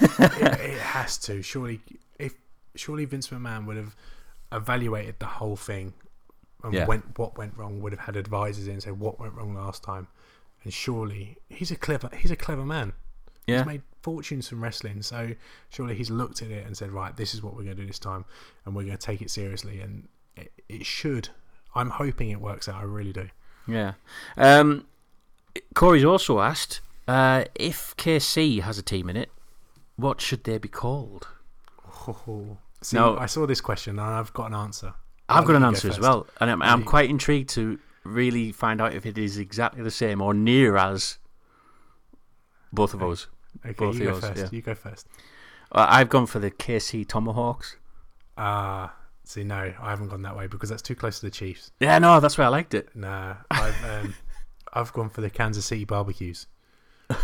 It, 0.00 0.60
it 0.60 0.78
has 0.80 1.18
to. 1.18 1.42
Surely, 1.42 1.80
if 2.18 2.34
surely 2.74 3.04
Vince 3.04 3.28
McMahon 3.28 3.66
would 3.66 3.76
have 3.76 3.94
evaluated 4.52 5.16
the 5.18 5.26
whole 5.26 5.56
thing 5.56 5.94
and 6.62 6.72
Yeah. 6.74 6.86
went 6.86 7.18
what 7.18 7.36
went 7.36 7.56
wrong. 7.56 7.80
Would 7.80 7.92
have 7.92 8.00
had 8.00 8.16
advisors 8.16 8.66
in 8.66 8.74
and 8.74 8.82
said 8.82 8.98
what 9.00 9.18
went 9.20 9.34
wrong 9.34 9.54
last 9.54 9.82
time. 9.82 10.08
And 10.62 10.72
surely 10.72 11.36
he's 11.48 11.70
a 11.70 11.76
clever 11.76 12.08
he's 12.16 12.30
a 12.30 12.36
clever 12.36 12.64
man. 12.64 12.92
Yeah, 13.46 13.58
He's 13.58 13.66
made 13.66 13.82
fortunes 14.00 14.48
from 14.48 14.62
wrestling, 14.62 15.02
so 15.02 15.32
surely 15.68 15.94
he's 15.94 16.10
looked 16.10 16.40
at 16.40 16.50
it 16.50 16.64
and 16.66 16.74
said, 16.74 16.90
right, 16.90 17.14
this 17.14 17.34
is 17.34 17.42
what 17.42 17.54
we're 17.54 17.64
going 17.64 17.76
to 17.76 17.82
do 17.82 17.86
this 17.86 17.98
time, 17.98 18.24
and 18.64 18.74
we're 18.74 18.84
going 18.84 18.96
to 18.96 19.06
take 19.06 19.20
it 19.20 19.30
seriously. 19.30 19.80
And 19.80 20.08
it, 20.34 20.50
it 20.66 20.86
should. 20.86 21.28
I'm 21.74 21.90
hoping 21.90 22.30
it 22.30 22.40
works 22.40 22.70
out. 22.70 22.76
I 22.76 22.84
really 22.84 23.12
do. 23.12 23.28
yeah. 23.68 23.92
Um, 24.38 24.86
Corey's 25.74 26.04
also 26.06 26.40
asked 26.40 26.80
uh, 27.06 27.44
if 27.54 27.94
KC 27.98 28.60
has 28.62 28.78
a 28.78 28.82
team 28.82 29.10
in 29.10 29.16
it, 29.18 29.30
what 29.96 30.20
should 30.20 30.44
they 30.44 30.58
be 30.58 30.68
called? 30.68 31.28
See, 32.82 32.96
No. 32.96 33.16
I 33.16 33.26
saw 33.26 33.46
this 33.46 33.60
question 33.60 33.98
and 33.98 34.08
I've 34.08 34.32
got 34.32 34.46
an 34.48 34.54
answer. 34.54 34.94
I've 35.28 35.38
I'll 35.38 35.42
got 35.44 35.56
an 35.56 35.62
you 35.62 35.66
go 35.66 35.68
answer 35.68 35.88
as 35.88 35.98
well, 36.00 36.26
and 36.40 36.50
I'm, 36.50 36.60
I'm 36.60 36.82
quite 36.84 37.08
intrigued 37.08 37.48
to 37.50 37.78
really 38.04 38.52
find 38.52 38.80
out 38.80 38.92
if 38.94 39.06
it 39.06 39.16
is 39.16 39.38
exactly 39.38 39.82
the 39.82 39.90
same 39.90 40.20
or 40.20 40.34
near 40.34 40.76
as 40.76 41.16
both 42.72 42.92
of 42.92 43.02
Okay. 43.02 43.12
us. 43.12 43.26
Okay, 43.64 43.72
Both 43.72 43.94
you 43.94 44.00
go 44.00 44.10
yours, 44.10 44.20
first. 44.20 44.36
yeah. 44.36 44.48
You 44.50 44.60
go 44.62 44.74
first. 44.74 45.06
Uh, 45.72 45.86
I've 45.88 46.10
gone 46.10 46.26
for 46.26 46.40
the 46.40 46.50
KC 46.50 47.08
Tomahawks. 47.08 47.76
Ah, 48.36 48.94
see, 49.24 49.44
no, 49.44 49.72
I 49.80 49.90
haven't 49.90 50.08
gone 50.08 50.22
that 50.22 50.36
way 50.36 50.46
because 50.46 50.68
that's 50.68 50.82
too 50.82 50.94
close 50.94 51.20
to 51.20 51.26
the 51.26 51.30
Chiefs. 51.30 51.70
Yeah, 51.80 51.98
no, 52.00 52.20
that's 52.20 52.36
why 52.36 52.44
I 52.44 52.48
liked 52.48 52.74
it. 52.74 52.94
Nah, 52.94 53.36
I've 53.50 53.84
um, 53.84 54.14
I've 54.74 54.92
gone 54.92 55.08
for 55.08 55.22
the 55.22 55.30
Kansas 55.30 55.64
City 55.64 55.84
barbecues. 55.86 56.48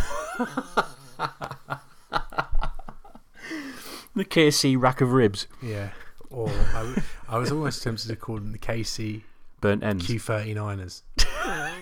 The 4.14 4.24
KC 4.24 4.76
rack 4.80 5.00
of 5.00 5.12
ribs, 5.12 5.46
Yeah, 5.62 5.90
or 6.30 6.48
I, 6.50 6.80
w- 6.82 7.02
I 7.28 7.38
was 7.38 7.52
almost 7.52 7.82
tempted 7.82 8.08
to 8.08 8.16
call 8.16 8.36
them 8.36 8.50
the 8.52 8.58
KC 8.58 9.22
burnt 9.60 9.84
ends. 9.84 10.06
Q39ers. 10.08 11.02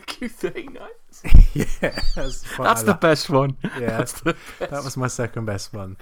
Q39. 0.07 0.89
yeah, 1.55 1.65
that's, 2.15 2.43
That's 2.59 2.83
the 2.83 2.91
lot. 2.91 3.01
best 3.01 3.31
one. 3.31 3.57
yeah. 3.65 3.79
That's 3.99 4.21
the 4.21 4.37
That 4.59 4.85
was 4.85 4.97
my 4.97 5.07
second 5.09 5.47
best 5.47 5.73
one. 5.73 5.97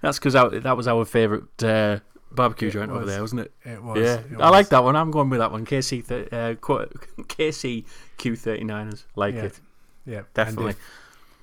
That's 0.00 0.18
because 0.18 0.32
that 0.34 0.76
was 0.76 0.88
our 0.88 1.04
favourite 1.04 1.62
uh, 1.62 1.98
barbecue 2.30 2.68
It 2.68 2.72
joint 2.72 2.90
over 2.90 3.04
there, 3.04 3.20
wasn't 3.20 3.42
it? 3.42 3.52
It 3.64 3.82
was. 3.82 3.98
yeah, 3.98 4.14
it 4.36 4.40
I 4.40 4.48
like 4.50 4.68
that 4.70 4.82
one. 4.82 4.96
I'm 4.96 5.10
going 5.10 5.30
with 5.30 5.38
that 5.40 5.52
one. 5.52 5.64
KC, 5.64 6.06
th- 6.06 6.28
uh, 6.32 6.54
KC 6.56 7.84
Q39ers. 8.18 9.04
Like 9.16 9.34
Yeah. 9.34 9.44
it. 9.44 9.60
Yeah, 10.04 10.18
and 10.18 10.26
Definitely. 10.34 10.70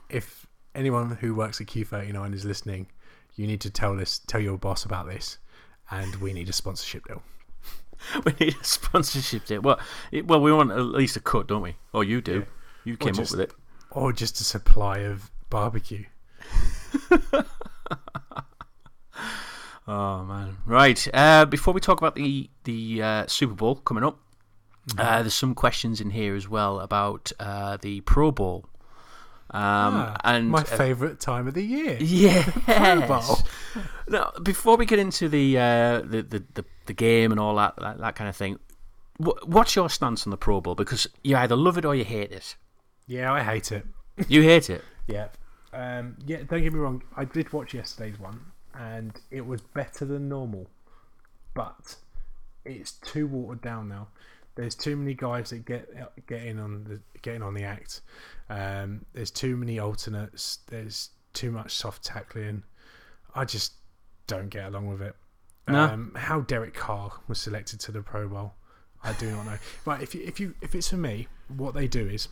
If, 0.09 0.25
if 0.25 0.47
anyone 0.75 1.11
who 1.11 1.35
works 1.35 1.61
at 1.61 1.67
Q39 1.67 2.33
is 2.33 2.45
listening, 2.45 2.87
you 3.35 3.47
need 3.47 3.61
to 3.61 3.69
tell 3.69 3.95
this, 3.95 4.19
tell 4.19 4.41
your 4.41 4.57
boss 4.57 4.85
about 4.85 5.07
this, 5.07 5.37
and 5.91 6.15
we 6.15 6.33
need 6.33 6.49
a 6.49 6.53
sponsorship 6.53 7.07
deal. 7.07 7.23
we 8.25 8.33
need 8.39 8.55
a 8.59 8.63
sponsorship 8.63 9.45
deal. 9.45 9.61
Well, 9.61 9.79
it, 10.11 10.27
well, 10.27 10.41
we 10.41 10.51
want 10.51 10.71
at 10.71 10.79
least 10.79 11.15
a 11.15 11.19
cut, 11.21 11.47
don't 11.47 11.61
we? 11.61 11.75
Or 11.93 12.03
you 12.03 12.21
do. 12.21 12.39
Yeah. 12.39 12.45
You 12.85 12.97
came 12.97 13.13
just- 13.13 13.33
up 13.33 13.39
with 13.39 13.49
it. 13.49 13.55
or 13.91 14.11
just 14.13 14.39
a 14.41 14.43
supply 14.43 14.99
of 14.99 15.31
barbecue. 15.49 16.05
Oh 19.87 20.23
man! 20.23 20.57
Right. 20.67 21.07
Uh, 21.11 21.45
before 21.45 21.73
we 21.73 21.81
talk 21.81 21.97
about 21.97 22.13
the 22.13 22.47
the 22.63 23.01
uh, 23.01 23.25
Super 23.25 23.55
Bowl 23.55 23.73
coming 23.73 24.03
up, 24.03 24.19
uh, 24.97 25.21
there's 25.21 25.33
some 25.33 25.53
questions 25.55 25.99
in 26.01 26.09
here 26.11 26.35
as 26.35 26.47
well 26.47 26.79
about 26.79 27.31
uh, 27.39 27.77
the 27.77 28.01
Pro 28.01 28.31
Bowl. 28.31 28.65
Um, 29.51 29.61
Ah, 29.95 30.17
and 30.25 30.49
my 30.49 30.59
uh, 30.61 30.63
favourite 30.63 31.19
time 31.19 31.47
of 31.47 31.53
the 31.55 31.63
year. 31.65 31.97
Yeah. 32.01 32.43
Pro 32.65 33.07
Bowl. 33.07 33.39
Now, 34.07 34.31
before 34.43 34.77
we 34.77 34.85
get 34.85 34.99
into 34.99 35.27
the, 35.27 35.57
uh, 35.57 35.99
the, 36.01 36.21
the 36.21 36.43
the 36.53 36.65
the 36.85 36.93
game 36.93 37.31
and 37.31 37.39
all 37.39 37.55
that 37.55 37.73
that, 37.77 37.97
that 37.99 38.15
kind 38.15 38.29
of 38.29 38.35
thing, 38.35 38.59
wh- 39.17 39.41
what's 39.47 39.75
your 39.75 39.89
stance 39.89 40.25
on 40.27 40.31
the 40.31 40.37
Pro 40.37 40.61
Bowl? 40.61 40.75
Because 40.75 41.07
you 41.23 41.35
either 41.35 41.55
love 41.55 41.77
it 41.77 41.85
or 41.85 41.95
you 41.95 42.05
hate 42.05 42.31
it. 42.31 42.55
Yeah, 43.07 43.33
I 43.33 43.41
hate 43.43 43.71
it. 43.71 43.85
You 44.27 44.43
hate 44.43 44.69
it. 44.69 44.83
Yeah. 45.07 45.29
Um, 45.73 46.15
yeah, 46.25 46.37
don't 46.47 46.61
get 46.61 46.71
me 46.73 46.79
wrong. 46.79 47.01
I 47.17 47.25
did 47.25 47.51
watch 47.53 47.73
yesterday's 47.73 48.19
one, 48.19 48.39
and 48.75 49.19
it 49.31 49.45
was 49.45 49.61
better 49.61 50.05
than 50.05 50.29
normal, 50.29 50.67
but 51.55 51.95
it's 52.65 52.91
too 52.91 53.25
watered 53.25 53.61
down 53.61 53.87
now. 53.89 54.09
There's 54.55 54.75
too 54.75 54.95
many 54.97 55.13
guys 55.13 55.51
that 55.51 55.65
get 55.65 55.87
get 56.27 56.43
in 56.43 56.59
on 56.59 56.83
the 56.83 56.99
getting 57.21 57.41
on 57.41 57.53
the 57.53 57.63
act. 57.63 58.01
Um, 58.49 59.05
there's 59.13 59.31
too 59.31 59.55
many 59.55 59.79
alternates. 59.79 60.59
There's 60.67 61.09
too 61.33 61.51
much 61.51 61.73
soft 61.75 62.03
tackling. 62.03 62.63
I 63.35 63.45
just 63.45 63.73
don't 64.27 64.49
get 64.49 64.65
along 64.67 64.87
with 64.87 65.01
it. 65.01 65.15
No. 65.67 65.83
Um, 65.83 66.13
how 66.15 66.41
Derek 66.41 66.73
Carr 66.73 67.11
was 67.27 67.39
selected 67.39 67.79
to 67.81 67.91
the 67.91 68.01
Pro 68.01 68.27
Bowl, 68.27 68.53
I 69.03 69.13
do 69.13 69.29
not 69.31 69.45
know. 69.45 69.57
But 69.85 70.01
if 70.01 70.15
you, 70.15 70.23
if 70.25 70.39
you 70.39 70.55
if 70.61 70.73
it's 70.75 70.89
for 70.89 70.97
me, 70.97 71.27
what 71.47 71.73
they 71.75 71.87
do 71.87 72.07
is 72.07 72.27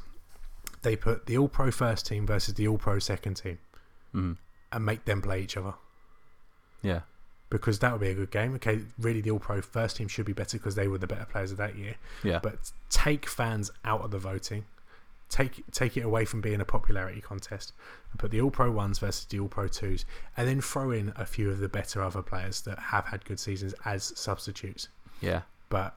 they 0.82 0.96
put 0.96 1.28
the 1.28 1.38
All 1.38 1.48
Pro 1.48 1.72
first 1.72 2.08
team 2.08 2.26
versus 2.26 2.56
the 2.56 2.68
All 2.68 2.78
Pro 2.78 3.00
second 3.00 3.36
team 3.36 3.60
Mm. 4.16 4.38
and 4.72 4.86
make 4.86 5.06
them 5.06 5.22
play 5.22 5.42
each 5.42 5.56
other 5.58 5.74
Yeah. 6.82 7.02
Because 7.50 7.80
that 7.80 7.92
would 7.92 8.02
be 8.02 8.10
a 8.10 8.14
good 8.14 8.32
game. 8.32 8.54
Okay, 8.56 8.82
really, 9.00 9.22
the 9.22 9.32
All 9.32 9.40
Pro 9.40 9.62
first 9.62 9.98
team 9.98 10.08
should 10.08 10.26
be 10.26 10.34
better 10.34 10.58
because 10.58 10.76
they 10.76 10.88
were 10.88 10.98
the 10.98 11.08
better 11.08 11.26
players 11.26 11.52
of 11.52 11.58
that 11.58 11.78
year. 11.78 11.96
Yeah. 12.24 12.40
But 12.42 12.72
take 12.90 13.28
fans 13.28 13.72
out 13.86 14.02
of 14.02 14.12
the 14.12 14.20
voting. 14.20 14.66
Take 15.30 15.70
take 15.72 15.98
it 15.98 16.02
away 16.02 16.24
from 16.26 16.40
being 16.40 16.62
a 16.62 16.66
popularity 16.66 17.20
contest 17.20 17.74
and 18.12 18.20
put 18.20 18.32
the 18.32 18.42
All 18.42 18.52
Pro 18.52 18.72
ones 18.72 19.00
versus 19.00 19.26
the 19.26 19.40
All 19.40 19.48
Pro 19.48 19.68
twos, 19.68 20.06
and 20.36 20.48
then 20.48 20.62
throw 20.62 20.92
in 20.92 21.14
a 21.16 21.26
few 21.26 21.50
of 21.50 21.60
the 21.60 21.70
better 21.70 22.02
other 22.02 22.22
players 22.22 22.62
that 22.62 22.80
have 22.80 23.06
had 23.06 23.26
good 23.26 23.40
seasons 23.40 23.74
as 23.86 24.14
substitutes. 24.18 24.90
Yeah. 25.22 25.42
But 25.70 25.96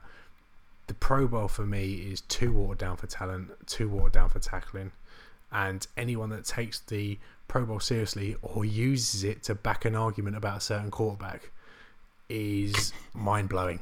the 0.87 0.93
Pro 0.93 1.27
Bowl 1.27 1.47
for 1.47 1.65
me 1.65 1.93
is 2.11 2.21
too 2.21 2.51
watered 2.51 2.79
down 2.79 2.97
for 2.97 3.07
talent, 3.07 3.51
too 3.67 3.87
watered 3.87 4.11
down 4.11 4.29
for 4.29 4.39
tackling, 4.39 4.91
and 5.51 5.87
anyone 5.95 6.29
that 6.29 6.43
takes 6.43 6.79
the 6.79 7.17
Pro 7.51 7.65
Bowl 7.65 7.81
seriously 7.81 8.37
or 8.41 8.63
uses 8.63 9.25
it 9.25 9.43
to 9.43 9.53
back 9.53 9.83
an 9.83 9.93
argument 9.93 10.37
about 10.37 10.55
a 10.55 10.61
certain 10.61 10.89
quarterback 10.89 11.51
is 12.29 12.93
mind 13.13 13.49
blowing. 13.49 13.81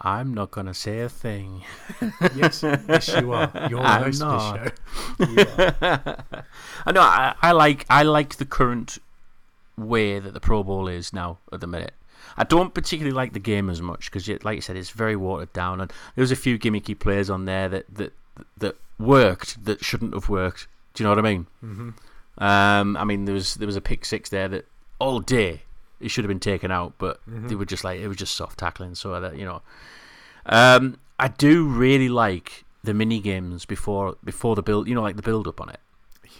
I'm 0.00 0.32
not 0.32 0.52
gonna 0.52 0.72
say 0.72 1.00
a 1.00 1.08
thing. 1.08 1.64
Yes, 2.36 2.62
yes, 2.62 3.08
you 3.08 3.32
are. 3.32 3.50
You're 3.68 3.82
the 3.82 3.88
host 3.88 4.20
not. 4.20 4.56
of 4.56 4.72
this 5.18 5.48
show. 5.56 6.14
I 6.86 6.92
know. 6.92 7.00
I, 7.00 7.34
I 7.42 7.50
like. 7.50 7.84
I 7.90 8.04
like 8.04 8.36
the 8.36 8.44
current 8.44 8.98
way 9.76 10.20
that 10.20 10.32
the 10.32 10.38
Pro 10.38 10.62
Bowl 10.62 10.86
is 10.86 11.12
now 11.12 11.38
at 11.52 11.60
the 11.60 11.66
minute. 11.66 11.94
I 12.36 12.44
don't 12.44 12.72
particularly 12.72 13.16
like 13.16 13.32
the 13.32 13.40
game 13.40 13.68
as 13.68 13.82
much 13.82 14.12
because, 14.12 14.28
like 14.44 14.54
you 14.54 14.60
said, 14.60 14.76
it's 14.76 14.90
very 14.90 15.16
watered 15.16 15.52
down, 15.52 15.80
and 15.80 15.92
there 16.14 16.22
was 16.22 16.30
a 16.30 16.36
few 16.36 16.56
gimmicky 16.56 16.96
players 16.96 17.28
on 17.28 17.46
there 17.46 17.68
that 17.68 17.92
that 17.92 18.12
that 18.58 18.76
worked 18.96 19.64
that 19.64 19.84
shouldn't 19.84 20.14
have 20.14 20.28
worked. 20.28 20.68
Do 20.94 21.02
you 21.02 21.04
know 21.04 21.10
what 21.10 21.18
I 21.18 21.22
mean? 21.22 21.46
Mhm. 21.64 21.94
Um, 22.38 22.96
I 22.96 23.04
mean, 23.04 23.24
there 23.24 23.34
was 23.34 23.54
there 23.56 23.66
was 23.66 23.76
a 23.76 23.80
pick 23.80 24.04
six 24.04 24.28
there 24.30 24.48
that 24.48 24.66
all 24.98 25.20
day 25.20 25.62
it 26.00 26.08
should 26.08 26.24
have 26.24 26.28
been 26.28 26.38
taken 26.40 26.70
out, 26.70 26.92
but 26.98 27.20
Mhm. 27.28 27.48
they 27.48 27.54
were 27.56 27.64
just 27.64 27.82
like 27.84 28.00
it 28.00 28.06
was 28.08 28.16
just 28.16 28.34
soft 28.36 28.58
tackling. 28.58 28.94
So 28.94 29.18
that 29.20 29.36
you 29.36 29.44
know, 29.44 29.62
um, 30.46 30.98
I 31.18 31.28
do 31.28 31.64
really 31.66 32.08
like 32.08 32.64
the 32.84 32.94
mini 32.94 33.20
games 33.20 33.64
before 33.64 34.16
before 34.24 34.54
the 34.54 34.62
build. 34.62 34.88
You 34.88 34.94
know, 34.94 35.02
like 35.02 35.16
the 35.16 35.22
build 35.22 35.48
up 35.48 35.60
on 35.60 35.68
it. 35.68 35.80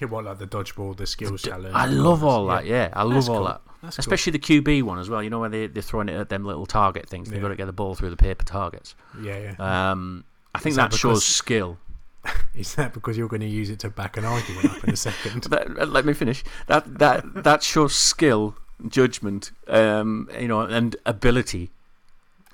Yeah, 0.01 0.07
what 0.09 0.25
like 0.25 0.39
the 0.39 0.47
dodgeball, 0.47 0.97
the 0.97 1.07
skills 1.07 1.43
challenge. 1.43 1.75
I 1.75 1.87
love 1.87 2.23
all 2.23 2.47
that. 2.47 2.67
Yeah, 2.67 2.91
I 2.93 3.03
love 3.03 3.15
That's 3.15 3.29
all 3.29 3.37
cool. 3.39 3.47
that. 3.47 3.61
That's 3.83 3.97
cool. 3.97 4.01
Especially 4.01 4.33
the 4.33 4.39
QB 4.39 4.83
one 4.85 4.99
as 4.99 5.09
well. 5.11 5.23
You 5.23 5.31
know 5.31 5.41
where 5.41 5.49
they 5.49 5.67
they're 5.67 5.83
throwing 5.83 6.09
it 6.09 6.15
at 6.15 6.29
them 6.29 6.45
little 6.45 6.67
target 6.67 7.09
things. 7.09 7.29
They've 7.29 7.39
Yeah. 7.39 7.43
got 7.43 7.49
to 7.49 7.57
get 7.57 7.67
the 7.67 7.73
ball 7.73 7.95
through 7.97 8.11
the 8.11 8.17
paper 8.17 8.45
targets. 8.45 8.95
Yeah, 9.21 9.55
yeah. 9.59 9.91
Um, 9.91 10.25
I 10.55 10.61
think 10.61 10.77
that, 10.77 10.91
that 10.93 10.97
shows 10.97 11.25
skill. 11.25 11.79
Is 12.55 12.75
that 12.75 12.93
because 12.93 13.17
you're 13.17 13.29
going 13.29 13.41
to 13.41 13.47
use 13.47 13.71
it 13.71 13.79
to 13.81 13.91
back 13.91 14.17
an 14.17 14.25
argument 14.25 14.67
up 14.67 14.85
in 14.85 14.91
a 14.91 14.97
second? 14.97 15.45
That, 15.51 15.79
uh, 15.79 15.87
let 15.87 16.05
me 16.05 16.13
finish. 16.13 16.45
That 16.67 16.99
that 16.99 17.45
that 17.45 17.63
shows 17.63 17.95
skill, 17.95 18.57
judgment, 18.89 19.53
um, 19.69 20.29
you 20.39 20.49
know, 20.49 20.63
and 20.63 20.97
ability. 21.07 21.71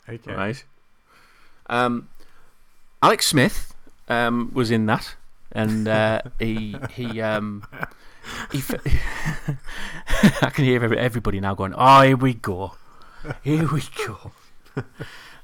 Okay. 0.09 0.35
Right. 0.35 0.64
Um, 1.68 2.09
Alex 3.03 3.27
Smith 3.27 3.74
um, 4.09 4.50
was 4.53 4.70
in 4.70 4.87
that, 4.87 5.14
and 5.53 5.88
uh, 5.88 6.20
he 6.38 6.77
he 6.90 7.20
um, 7.20 7.66
he. 8.53 8.62
I 10.42 10.50
can 10.50 10.64
hear 10.64 10.83
everybody 10.94 11.40
now 11.40 11.55
going, 11.55 11.74
"Oh, 11.77 12.03
here 12.03 12.16
we 12.16 12.35
go, 12.35 12.74
here 13.42 13.66
we 13.72 13.83
go." 14.07 14.33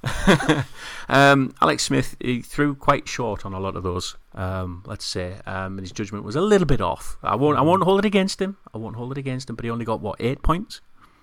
um, 1.09 1.55
Alex 1.61 1.85
Smith 1.85 2.17
he 2.21 2.41
threw 2.41 2.75
quite 2.75 3.07
short 3.09 3.45
on 3.45 3.53
a 3.53 3.61
lot 3.61 3.77
of 3.77 3.83
those. 3.83 4.17
Um, 4.35 4.83
let's 4.87 5.05
say, 5.05 5.35
um, 5.47 5.79
and 5.79 5.81
his 5.81 5.93
judgment 5.93 6.25
was 6.25 6.37
a 6.37 6.41
little 6.41 6.67
bit 6.67 6.81
off. 6.81 7.17
I 7.23 7.37
won't 7.37 7.59
I 7.59 7.63
won't 7.63 7.83
hold 7.83 8.01
it 8.01 8.05
against 8.07 8.41
him. 8.41 8.57
I 8.75 8.79
won't 8.79 8.97
hold 8.97 9.13
it 9.13 9.19
against 9.19 9.51
him. 9.51 9.57
But 9.57 9.65
he 9.65 9.71
only 9.71 9.85
got 9.85 10.01
what 10.01 10.17
eight 10.21 10.43
points 10.43 10.81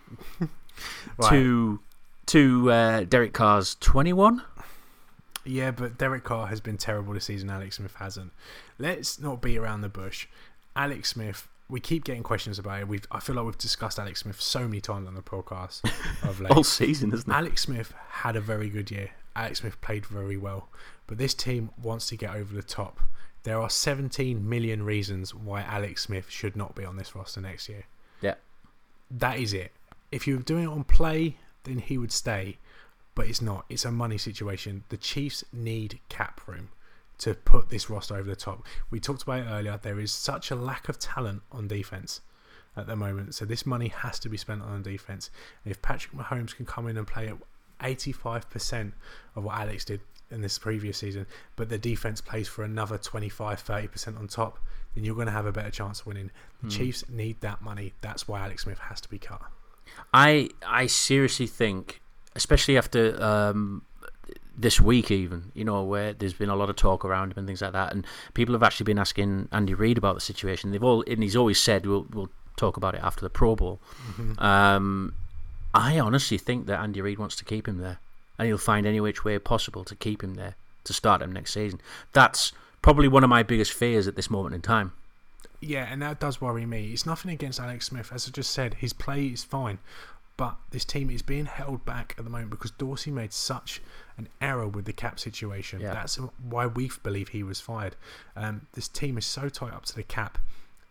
Right. 0.40 1.30
to 1.30 1.80
to 2.28 2.72
uh, 2.72 3.04
Derek 3.06 3.34
Carr's 3.34 3.76
twenty 3.76 4.13
one. 4.13 4.44
Yeah, 5.44 5.72
but 5.72 5.98
Derek 5.98 6.26
Carr 6.26 6.48
has 6.48 6.60
been 6.60 6.78
terrible 6.78 7.13
this 7.13 7.26
season. 7.26 7.50
Alex 7.50 7.78
Smith 7.78 7.96
hasn't. 7.96 8.32
Let's 8.78 9.20
not 9.20 9.42
beat 9.42 9.58
around 9.58 9.80
the 9.82 9.90
bush. 9.90 10.28
Alex 10.76 11.10
Smith, 11.10 11.48
we 11.69 11.80
keep 11.80 12.03
getting 12.06 12.23
questions 12.23 12.60
about 12.60 12.80
it. 12.82 12.88
We've, 12.88 13.06
I 13.12 13.19
feel 13.19 13.36
like 13.36 13.45
we've 13.45 13.58
discussed 13.58 13.99
Alex 13.99 14.21
Smith 14.21 14.39
so 14.41 14.62
many 14.62 14.80
times 14.80 15.08
on 15.08 15.15
the 15.15 15.21
podcast 15.21 15.84
of 16.23 16.39
late. 16.39 16.51
all 16.51 16.63
season, 16.63 17.13
isn't 17.13 17.30
it? 17.30 17.34
Alex 17.34 17.63
Smith 17.63 17.93
had 18.10 18.36
a 18.36 18.41
very 18.41 18.69
good 18.69 18.89
year. 18.89 19.12
Alex 19.36 19.60
Smith 19.60 19.80
played 19.82 20.06
very 20.06 20.38
well, 20.38 20.69
but 21.08 21.17
this 21.17 21.34
team 21.34 21.69
wants 21.82 22.08
to 22.08 22.17
get 22.17 22.34
over 22.34 22.53
the 22.53 22.63
top. 22.63 23.01
There 23.43 23.60
are 23.60 23.69
17 23.69 24.47
million 24.47 24.84
reasons 24.84 25.34
why 25.34 25.62
Alex 25.62 26.03
Smith 26.03 26.30
should 26.30 26.56
not 26.56 26.75
be 26.75 26.84
on 26.84 26.97
this 26.97 27.15
roster 27.15 27.41
next 27.41 27.69
year. 27.69 27.86
Yeah. 28.21 28.36
That 29.12 29.38
is 29.39 29.53
it. 29.53 29.71
If 30.12 30.25
you're 30.27 30.39
doing 30.39 30.63
it 30.63 30.69
on 30.69 30.84
play, 30.84 31.38
then 31.63 31.80
he 31.80 31.97
would 31.97 32.12
stay, 32.12 32.58
but 33.13 33.27
it's 33.27 33.41
not. 33.41 33.65
It's 33.69 33.86
a 33.86 33.91
money 33.91 34.17
situation. 34.17 34.84
The 34.89 34.97
Chiefs 34.97 35.43
need 35.53 35.99
cap 36.10 36.41
room 36.47 36.69
to 37.19 37.34
put 37.34 37.69
this 37.69 37.89
roster 37.89 38.15
over 38.15 38.30
the 38.30 38.36
top. 38.36 38.65
We 38.89 38.99
talked 38.99 39.23
about 39.23 39.39
it 39.39 39.49
earlier. 39.49 39.80
There 39.82 39.99
is 39.99 40.12
such 40.12 40.51
a 40.51 40.56
lack 40.56 40.89
of 40.89 40.99
talent 40.99 41.41
on 41.51 41.67
defense 41.67 42.21
at 42.75 42.88
the 42.88 42.95
moment, 42.95 43.34
so 43.34 43.45
this 43.45 43.65
money 43.65 43.88
has 43.88 44.19
to 44.19 44.30
be 44.30 44.38
spent 44.38 44.62
on 44.62 44.84
defense. 44.84 45.32
And 45.63 45.71
if 45.71 45.82
Patrick 45.82 46.13
Mahomes 46.13 46.56
can 46.56 46.65
come 46.65 46.88
in 46.88 46.97
and 46.97 47.08
play 47.08 47.27
at 47.27 47.38
85% 47.82 48.93
of 49.36 49.43
what 49.43 49.56
Alex 49.58 49.86
did 49.86 50.01
in 50.30 50.41
this 50.41 50.60
previous 50.60 50.97
season, 50.97 51.25
but 51.56 51.69
the 51.69 51.77
defense 51.77 52.21
plays 52.21 52.47
for 52.47 52.63
another 52.63 52.97
25 52.97 53.63
30% 53.63 54.19
on 54.19 54.27
top, 54.27 54.60
then 54.93 55.03
you're 55.03 55.15
going 55.15 55.27
to 55.27 55.34
have 55.34 55.45
a 55.45 55.51
better 55.51 55.71
chance 55.71 56.01
of 56.01 56.08
winning. 56.08 56.32
The 56.63 56.69
Chiefs 56.69 57.03
need 57.10 57.41
that 57.41 57.62
money. 57.62 57.93
That's 58.01 58.27
why 58.27 58.41
Alex 58.41 58.63
Smith 58.63 58.80
has 58.80 58.99
to 59.01 59.10
be 59.10 59.19
cut. 59.19 59.41
I 60.13 60.49
I 60.65 60.88
seriously 60.88 61.47
think, 61.47 62.01
especially 62.36 62.77
after 62.77 63.21
um, 63.23 63.84
this 64.58 64.82
week, 64.82 65.12
even 65.12 65.52
you 65.54 65.63
know 65.63 65.84
where 65.84 66.13
there's 66.13 66.34
been 66.34 66.50
a 66.50 66.56
lot 66.56 66.70
of 66.70 66.76
talk 66.76 67.06
around 67.06 67.32
him 67.32 67.40
and 67.40 67.48
things 67.48 67.62
like 67.62 67.74
that, 67.74 67.94
and 67.94 68.06
people 68.34 68.54
have 68.54 68.63
actually 68.63 68.86
been 68.86 69.00
asking 69.00 69.48
Andy 69.52 69.74
Reid 69.74 69.98
about 69.98 70.16
the 70.16 70.22
situation. 70.22 70.72
They've 70.72 70.84
all 70.84 71.04
and 71.08 71.22
he's 71.22 71.36
always 71.36 71.60
said 71.60 71.86
we'll 71.86 72.08
we'll 72.12 72.30
talk 72.56 72.78
about 72.78 72.96
it 72.96 73.02
after 73.04 73.22
the 73.22 73.30
Pro 73.30 73.56
Bowl. 73.56 73.80
Um, 74.40 75.13
I 75.74 76.00
honestly 76.00 76.38
think 76.38 76.66
that 76.66 76.80
Andy 76.80 77.02
Reid 77.02 77.20
wants 77.20 77.36
to 77.36 77.46
keep 77.46 77.68
him 77.68 77.78
there, 77.78 78.00
and 78.38 78.48
he'll 78.48 78.58
find 78.58 78.88
any 78.88 79.00
which 79.00 79.24
way 79.24 79.38
possible 79.40 79.84
to 79.84 79.96
keep 79.96 80.24
him 80.24 80.34
there 80.34 80.56
to 80.84 80.94
start 80.94 81.22
him 81.22 81.32
next 81.32 81.54
season. 81.54 81.80
That's 82.13 82.52
probably 82.82 83.08
one 83.08 83.24
of 83.24 83.30
my 83.30 83.44
biggest 83.44 83.74
fears 83.74 84.08
at 84.08 84.16
this 84.16 84.30
moment 84.30 84.56
in 84.56 84.62
time. 84.62 84.94
Yeah, 85.60 85.88
and 85.90 86.02
that 86.02 86.20
does 86.20 86.40
worry 86.40 86.66
me. 86.66 86.92
It's 86.94 87.06
nothing 87.06 87.32
against 87.32 87.60
Alex 87.60 87.88
Smith. 87.88 88.12
As 88.13 88.28
I 88.28 88.32
just 88.32 88.52
said, 88.52 88.76
his 88.76 88.94
play 88.94 89.26
is 89.26 89.44
fine. 89.44 89.80
But 90.38 90.56
this 90.69 90.86
team 90.86 91.10
is 91.10 91.21
being 91.23 91.45
held 91.47 91.84
back 91.84 92.13
at 92.17 92.23
the 92.23 92.30
moment 92.30 92.52
because 92.52 92.69
Dorsey 92.71 93.10
made 93.10 93.34
such 93.34 93.82
an 94.17 94.30
error 94.39 94.67
with 94.67 94.86
the 94.86 94.93
cap 94.93 95.19
situation. 95.19 95.82
Yeah. 95.82 95.93
That's 95.93 96.17
why 96.47 96.67
we 96.67 96.91
believe 97.02 97.30
he 97.30 97.41
was 97.43 97.60
fired. 97.60 97.95
Um, 98.36 98.67
this 98.73 98.88
team 98.88 99.17
is 99.17 99.26
so 99.26 99.50
tight 99.50 99.73
up 99.73 99.86
to 99.86 99.95
the 99.95 100.04
cap. 100.04 100.38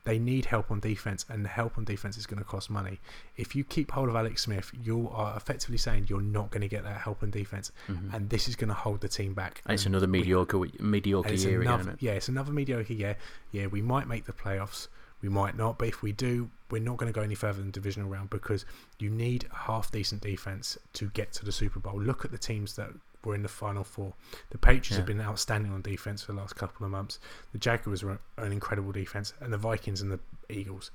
They 0.02 0.20
need 0.20 0.44
help 0.44 0.70
on 0.70 0.78
defense, 0.78 1.24
and 1.28 1.44
the 1.44 1.48
help 1.48 1.76
on 1.78 1.84
defense 1.84 2.16
is 2.16 2.26
going 2.26 2.38
to 2.38 2.44
cost 2.44 2.70
money. 2.70 3.00
If 3.36 3.56
you 3.56 3.64
keep 3.64 3.90
hold 3.90 4.08
of 4.08 4.14
Alex 4.14 4.42
Smith, 4.42 4.70
you 4.84 5.08
are 5.12 5.36
effectively 5.36 5.78
saying 5.78 6.06
you're 6.08 6.20
not 6.22 6.50
going 6.50 6.60
to 6.60 6.68
get 6.68 6.84
that 6.84 6.98
help 7.00 7.24
on 7.24 7.30
defense, 7.32 7.72
and 8.12 8.30
this 8.30 8.46
is 8.46 8.54
going 8.54 8.68
to 8.68 8.74
hold 8.74 9.00
the 9.00 9.08
team 9.08 9.34
back. 9.34 9.62
And 9.66 9.74
it's 9.74 9.84
And 9.84 9.94
another 9.96 10.06
we- 10.10 10.20
mediocre 10.20 10.58
mediocre 10.78 11.32
year 11.34 11.60
again. 11.60 11.62
another, 11.72 11.80
Isn't 11.80 11.92
it? 11.94 12.02
yeah, 12.02 12.12
it's 12.12 12.28
another 12.28 12.52
mediocre 12.52 12.92
year. 12.92 13.16
Yeah, 13.50 13.66
we 13.66 13.82
might 13.82 14.06
make 14.06 14.26
the 14.26 14.32
playoffs, 14.32 14.86
we 15.26 15.34
might 15.34 15.56
not, 15.56 15.76
but 15.78 15.88
if 15.88 16.02
we 16.02 16.12
do, 16.12 16.48
we're 16.70 16.80
not 16.82 16.96
going 16.98 17.12
to 17.12 17.16
go 17.16 17.22
any 17.24 17.34
further 17.34 17.60
than 17.60 17.70
divisional 17.72 18.08
round 18.08 18.30
because 18.30 18.64
you 18.98 19.10
need 19.10 19.46
a 19.52 19.56
half 19.56 19.90
decent 19.90 20.22
defense 20.22 20.78
to 20.94 21.08
get 21.10 21.32
to 21.34 21.44
the 21.44 21.52
Super 21.52 21.80
Bowl. 21.80 22.00
Look 22.00 22.24
at 22.24 22.30
the 22.30 22.38
teams 22.38 22.76
that 22.76 22.90
were 23.24 23.34
in 23.34 23.42
the 23.42 23.48
final 23.48 23.82
four. 23.82 24.14
The 24.50 24.58
Patriots 24.58 24.90
Yeah. 24.92 24.96
have 24.98 25.06
been 25.06 25.20
outstanding 25.20 25.72
on 25.72 25.82
defense 25.82 26.22
for 26.22 26.32
the 26.32 26.38
last 26.38 26.54
couple 26.54 26.84
of 26.86 26.92
months. 26.92 27.18
The 27.52 27.58
Jaguars 27.58 28.04
were 28.04 28.18
an 28.36 28.52
incredible 28.52 28.92
defense, 28.92 29.32
and 29.40 29.52
the 29.52 29.58
Vikings 29.58 30.00
and 30.00 30.12
the 30.12 30.20
Eagles, 30.48 30.90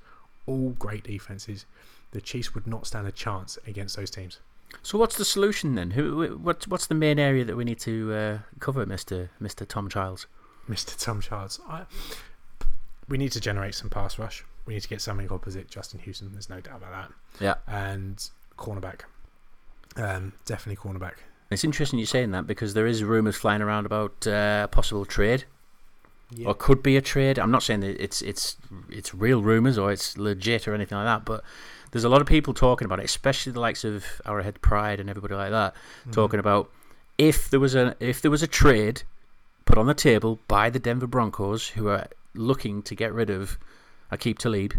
all 0.46 0.70
great 0.70 1.04
defenses. 1.04 1.66
The 2.12 2.20
Chiefs 2.22 2.54
would 2.54 2.66
not 2.66 2.86
stand 2.86 3.06
a 3.06 3.12
chance 3.12 3.58
against 3.66 3.96
those 3.96 4.10
teams. 4.10 4.40
So 4.82 4.96
what's 4.96 5.16
the 5.18 5.24
solution 5.26 5.74
then? 5.74 5.90
Who 5.90 6.38
what's 6.40 6.66
what's 6.66 6.86
the 6.86 6.94
main 6.94 7.18
area 7.18 7.44
that 7.44 7.56
we 7.56 7.64
need 7.64 7.80
to 7.80 8.12
uh, 8.14 8.38
cover, 8.60 8.86
Mister 8.86 9.30
Mister 9.38 9.66
Tom 9.66 9.90
Childs? 9.90 10.26
Mr. 10.70 10.96
Tom 10.98 11.20
Charles. 11.20 11.60
I, 11.68 11.84
we 13.12 13.18
need 13.18 13.32
to 13.32 13.40
generate 13.40 13.74
some 13.74 13.90
pass 13.90 14.18
rush. 14.18 14.44
We 14.66 14.72
need 14.74 14.80
to 14.80 14.88
get 14.88 15.00
something 15.02 15.28
opposite 15.30 15.68
Justin 15.68 16.00
Houston. 16.00 16.32
There's 16.32 16.48
no 16.48 16.60
doubt 16.60 16.76
about 16.82 16.92
that. 16.92 17.10
Yeah, 17.44 17.54
And 17.66 18.16
cornerback. 18.56 19.00
Um, 19.96 20.32
definitely 20.46 20.76
cornerback. 20.84 21.16
it's 21.50 21.64
interesting 21.64 21.98
you're 21.98 22.06
saying 22.06 22.30
that 22.30 22.46
because 22.46 22.72
there 22.72 22.86
is 22.86 23.04
rumours 23.04 23.36
flying 23.36 23.60
around 23.60 23.84
about 23.84 24.26
uh, 24.26 24.66
possible 24.68 25.04
trade 25.04 25.44
Yeah. 26.30 26.48
or 26.48 26.54
could 26.54 26.82
be 26.82 26.96
a 26.96 27.02
trade. 27.02 27.38
I'm 27.38 27.50
not 27.50 27.62
saying 27.62 27.80
that 27.80 28.02
it's 28.02 28.22
it's 28.22 28.56
it's 28.88 29.10
real 29.14 29.42
rumours 29.42 29.76
or 29.76 29.92
it's 29.92 30.16
legit 30.16 30.66
or 30.66 30.74
anything 30.74 30.96
like 30.96 31.04
that, 31.06 31.26
but 31.26 31.44
there's 31.90 32.04
a 32.04 32.08
lot 32.08 32.22
of 32.22 32.26
people 32.26 32.54
talking 32.54 32.86
about 32.86 33.00
it, 33.00 33.04
especially 33.04 33.52
the 33.52 33.60
likes 33.60 33.84
of 33.84 34.06
Arrowhead 34.24 34.62
Pride 34.62 34.98
and 35.00 35.10
everybody 35.10 35.34
like 35.34 35.50
that, 35.50 35.74
Mm-hmm. 35.74 36.12
talking 36.12 36.40
about 36.40 36.70
if 37.18 37.50
there 37.50 37.60
was 37.60 37.74
a 37.74 37.94
if 38.00 38.22
there 38.22 38.30
was 38.30 38.42
a 38.42 38.46
trade 38.62 39.02
put 39.66 39.76
on 39.76 39.86
the 39.86 39.94
table 39.94 40.38
by 40.48 40.70
the 40.70 40.78
Denver 40.78 41.06
Broncos, 41.06 41.68
who 41.76 41.88
are 41.88 42.06
looking 42.34 42.82
to 42.82 42.94
get 42.94 43.12
rid 43.12 43.30
of 43.30 43.58
Aqib 44.10 44.38
Talib, 44.38 44.74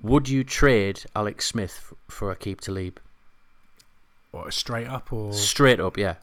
would 0.00 0.28
you 0.28 0.44
trade 0.44 1.04
Alex 1.14 1.46
Smith 1.46 1.92
for 2.08 2.34
Aqib 2.34 2.60
Talib? 2.60 3.00
What 4.30 4.48
a 4.48 4.52
straight 4.52 4.86
up 4.86 5.12
or 5.12 5.32
Straight 5.32 5.80
up, 5.80 5.96
yeah. 5.96 6.16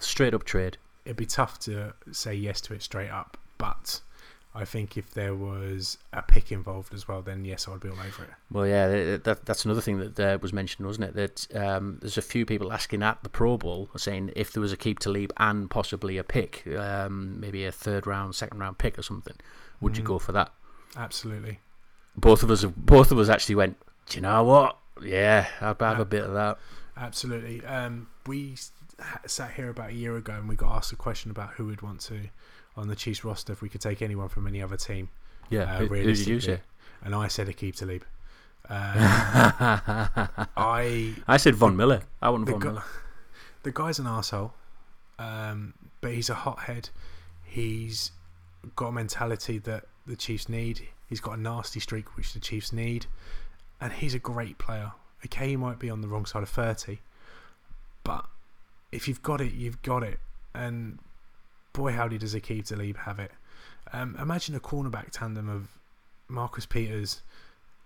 Straight 0.00 0.34
up 0.34 0.44
trade. 0.44 0.78
it'd 1.04 1.16
be 1.16 1.26
tough 1.26 1.58
to 1.60 1.94
say 2.10 2.34
yes 2.34 2.60
to 2.62 2.74
it 2.74 2.82
straight 2.82 3.10
up, 3.10 3.36
but 3.58 4.00
I 4.54 4.66
think 4.66 4.98
if 4.98 5.14
there 5.14 5.34
was 5.34 5.96
a 6.12 6.20
pick 6.20 6.52
involved 6.52 6.92
as 6.92 7.08
well, 7.08 7.22
then 7.22 7.44
yes, 7.44 7.66
I'd 7.66 7.80
be 7.80 7.88
all 7.88 7.94
over 7.98 8.24
it. 8.24 8.30
Well, 8.50 8.66
yeah, 8.66 9.16
that, 9.16 9.46
that's 9.46 9.64
another 9.64 9.80
thing 9.80 9.98
that 9.98 10.20
uh, 10.20 10.38
was 10.42 10.52
mentioned, 10.52 10.86
wasn't 10.86 11.08
it? 11.08 11.14
That 11.14 11.56
um, 11.56 11.96
there's 12.02 12.18
a 12.18 12.22
few 12.22 12.44
people 12.44 12.70
asking 12.70 13.02
at 13.02 13.22
the 13.22 13.30
Pro 13.30 13.56
Bowl 13.56 13.88
saying 13.96 14.30
if 14.36 14.52
there 14.52 14.60
was 14.60 14.74
Aqib 14.74 14.98
Talib 14.98 15.32
and 15.38 15.70
possibly 15.70 16.18
a 16.18 16.24
pick, 16.24 16.66
um, 16.76 17.40
maybe 17.40 17.64
a 17.64 17.72
third 17.72 18.06
round, 18.06 18.34
second 18.34 18.58
round 18.58 18.76
pick 18.76 18.98
or 18.98 19.02
something, 19.02 19.36
would 19.80 19.96
you 19.96 20.02
Mhm. 20.02 20.08
go 20.08 20.18
for 20.18 20.32
that? 20.32 20.52
Absolutely. 20.96 21.60
Both 22.14 22.42
of 22.42 22.50
us, 22.50 22.64
both 22.64 23.10
of 23.10 23.18
us 23.18 23.30
actually 23.30 23.54
went. 23.54 23.78
Do 24.10 24.16
you 24.18 24.22
know 24.22 24.44
what? 24.44 24.76
Yeah, 25.00 25.46
I'd 25.62 25.80
have 25.80 25.98
a 26.00 26.04
bit 26.04 26.24
of 26.24 26.34
that. 26.34 26.58
Absolutely. 26.94 27.64
Um, 27.64 28.08
we 28.26 28.56
sat 29.26 29.52
here 29.52 29.70
about 29.70 29.90
a 29.90 29.94
year 29.94 30.14
ago 30.16 30.34
and 30.34 30.46
we 30.46 30.56
got 30.56 30.76
asked 30.76 30.92
a 30.92 30.96
question 30.96 31.30
about 31.30 31.52
who 31.54 31.64
we'd 31.66 31.80
want 31.80 32.00
to 32.02 32.28
on 32.76 32.88
the 32.88 32.96
Chiefs 32.96 33.24
roster 33.24 33.52
if 33.52 33.62
we 33.62 33.68
could 33.68 33.80
take 33.80 34.02
anyone 34.02 34.28
from 34.28 34.46
any 34.46 34.62
other 34.62 34.76
team. 34.76 35.08
Yeah, 35.50 35.62
uh, 35.62 35.78
who, 35.78 35.86
who 35.86 35.94
did 35.96 36.18
you 36.18 36.36
realistically. 36.36 36.40
say? 36.40 36.60
And 37.04 37.14
I 37.14 37.28
said 37.28 37.48
Aqib 37.48 37.76
Talib. 37.76 38.04
Um, 38.70 38.78
I 40.56 41.14
I 41.26 41.36
said 41.36 41.56
Von 41.56 41.76
Miller. 41.76 42.02
I 42.22 42.30
want 42.30 42.48
Von 42.48 42.60
Miller. 42.60 42.84
the 43.64 43.72
guy's 43.72 43.98
an 43.98 44.06
asshole, 44.06 44.54
um, 45.18 45.74
but 46.00 46.12
he's 46.12 46.30
a 46.30 46.34
hothead. 46.34 46.90
He's 47.42 48.12
got 48.76 48.88
a 48.88 48.92
mentality 48.92 49.58
that 49.58 49.86
the 50.06 50.14
Chiefs 50.14 50.48
need. 50.48 50.80
He's 51.08 51.20
got 51.20 51.38
a 51.38 51.40
nasty 51.40 51.80
streak 51.80 52.16
which 52.16 52.34
the 52.34 52.40
Chiefs 52.40 52.72
need, 52.72 53.06
and 53.80 53.92
he's 53.92 54.14
a 54.14 54.20
great 54.20 54.58
player. 54.58 54.92
Okay, 55.26 55.48
he 55.48 55.56
might 55.56 55.80
be 55.80 55.90
on 55.90 56.00
the 56.00 56.08
wrong 56.08 56.24
side 56.24 56.44
of 56.44 56.48
thirty, 56.48 57.00
but 58.04 58.26
if 58.92 59.08
you've 59.08 59.22
got 59.22 59.40
it, 59.40 59.52
you've 59.54 59.82
got 59.82 60.04
it. 60.04 60.20
And 60.54 61.00
boy, 61.72 61.92
howdy 61.92 62.18
does 62.18 62.34
Aqib 62.34 62.66
Talib 62.66 62.96
have 62.98 63.18
it. 63.18 63.32
Um, 63.92 64.16
imagine 64.20 64.54
a 64.54 64.60
cornerback 64.60 65.10
tandem 65.10 65.48
of 65.48 65.68
Marcus 66.28 66.66
Peters 66.66 67.22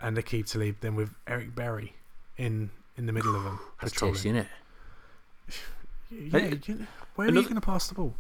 and 0.01 0.17
Aqib 0.17 0.51
Talib, 0.51 0.77
then 0.81 0.95
with 0.95 1.11
Eric 1.27 1.55
Berry 1.55 1.95
in 2.37 2.71
in 2.97 3.07
the 3.07 3.13
middle 3.13 3.35
of 3.35 3.45
them. 3.45 3.59
That's 3.81 3.93
tasty, 3.93 4.31
isn't 4.31 4.37
it? 4.37 4.47
Yeah, 6.09 6.55
you- 6.67 6.87
where 7.17 7.27
are 7.27 7.33
you 7.33 7.43
going 7.43 7.57
to 7.57 7.61
pass 7.61 7.89
the 7.89 7.95
ball? 7.95 8.15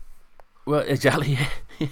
Well, 0.64 0.81
exactly. 0.81 1.29
Yeah. 1.35 1.48
yeah. 1.79 1.87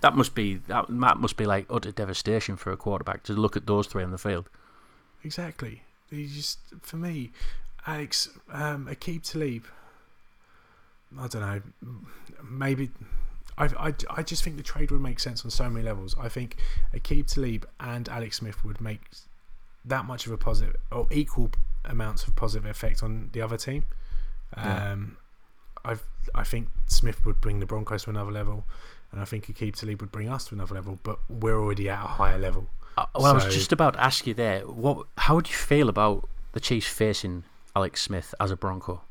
That 0.00 0.14
must 0.14 0.36
be 0.36 0.54
that, 0.68 0.86
that 0.88 1.16
must 1.18 1.36
be 1.36 1.44
like 1.44 1.66
utter 1.68 1.90
devastation 1.90 2.54
for 2.56 2.70
a 2.70 2.76
quarterback 2.76 3.24
to 3.24 3.32
look 3.32 3.56
at 3.56 3.66
those 3.66 3.88
three 3.88 4.04
on 4.04 4.12
the 4.12 4.18
field. 4.18 4.48
Exactly. 5.24 5.82
You 6.10 6.28
just 6.28 6.60
for 6.82 6.96
me, 6.96 7.32
Alex 7.86 8.28
um, 8.52 8.86
Aqib 8.86 9.28
Talib. 9.28 9.64
I 11.18 11.26
don't 11.28 11.42
know. 11.42 11.62
Maybe 12.48 12.90
I, 13.58 13.64
I, 13.88 13.94
I 14.10 14.22
just 14.22 14.42
think 14.42 14.56
the 14.56 14.62
trade 14.62 14.90
would 14.90 15.00
make 15.00 15.20
sense 15.20 15.44
on 15.44 15.50
so 15.50 15.68
many 15.68 15.84
levels. 15.84 16.14
I 16.18 16.28
think 16.28 16.56
Aqib 16.94 17.32
Talib 17.32 17.68
and 17.78 18.08
Alex 18.08 18.38
Smith 18.38 18.64
would 18.64 18.80
make 18.80 19.00
that 19.84 20.04
much 20.04 20.26
of 20.26 20.32
a 20.32 20.36
positive 20.36 20.76
or 20.90 21.06
equal 21.10 21.50
amounts 21.84 22.24
of 22.26 22.36
positive 22.36 22.68
effect 22.68 23.02
on 23.02 23.30
the 23.32 23.42
other 23.42 23.56
team. 23.56 23.84
Yeah. 24.56 24.92
Um, 24.92 25.16
I 25.84 25.96
I 26.34 26.44
think 26.44 26.68
Smith 26.86 27.24
would 27.24 27.40
bring 27.40 27.60
the 27.60 27.66
Broncos 27.66 28.04
to 28.04 28.10
another 28.10 28.30
level, 28.30 28.64
and 29.12 29.20
I 29.20 29.24
think 29.24 29.46
Aqib 29.46 29.74
Talib 29.78 30.00
would 30.00 30.12
bring 30.12 30.28
us 30.28 30.46
to 30.46 30.54
another 30.54 30.74
level. 30.74 30.98
But 31.02 31.18
we're 31.28 31.58
already 31.58 31.88
at 31.88 32.02
a 32.02 32.08
higher 32.08 32.38
level. 32.38 32.68
Uh, 32.96 33.06
well, 33.14 33.26
I 33.26 33.32
was 33.32 33.54
just 33.54 33.72
about 33.72 33.94
to 33.94 34.02
ask 34.02 34.26
you 34.26 34.34
there. 34.34 34.60
What? 34.60 35.06
How 35.18 35.34
would 35.34 35.48
you 35.48 35.54
feel 35.54 35.88
about 35.88 36.28
the 36.52 36.60
Chiefs 36.60 36.88
facing 36.88 37.44
Alex 37.74 38.02
Smith 38.02 38.34
as 38.40 38.50
a 38.50 38.56
Bronco? 38.56 39.02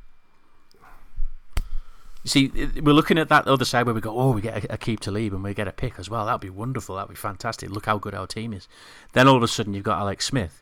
You 2.23 2.29
see, 2.29 2.47
we're 2.82 2.93
looking 2.93 3.17
at 3.17 3.29
that 3.29 3.47
other 3.47 3.63
side 3.63 3.86
where 3.86 3.95
we 3.95 4.01
go, 4.01 4.17
oh, 4.17 4.32
we 4.32 4.41
get 4.41 4.65
a, 4.65 4.77
Aqib 4.77 4.99
Talib 4.99 5.34
and 5.34 5.43
we 5.43 5.53
get 5.53 5.67
a 5.69 5.71
pick 5.71 5.97
as 5.97 6.10
well. 6.10 6.25
That'd 6.25 6.41
be 6.41 6.49
wonderful. 6.49 6.95
That'd 6.95 7.10
be 7.10 7.15
fantastic. 7.15 7.69
Look 7.69 7.86
how 7.86 7.97
good 7.97 8.13
our 8.13 8.27
team 8.27 8.51
is. 8.51 8.67
Then 9.13 9.27
all 9.27 9.38
of 9.38 9.43
a 9.43 9.47
sudden 9.47 9.73
you've 9.73 9.86
got 9.86 9.99
Alex 9.99 10.25
Smith, 10.25 10.62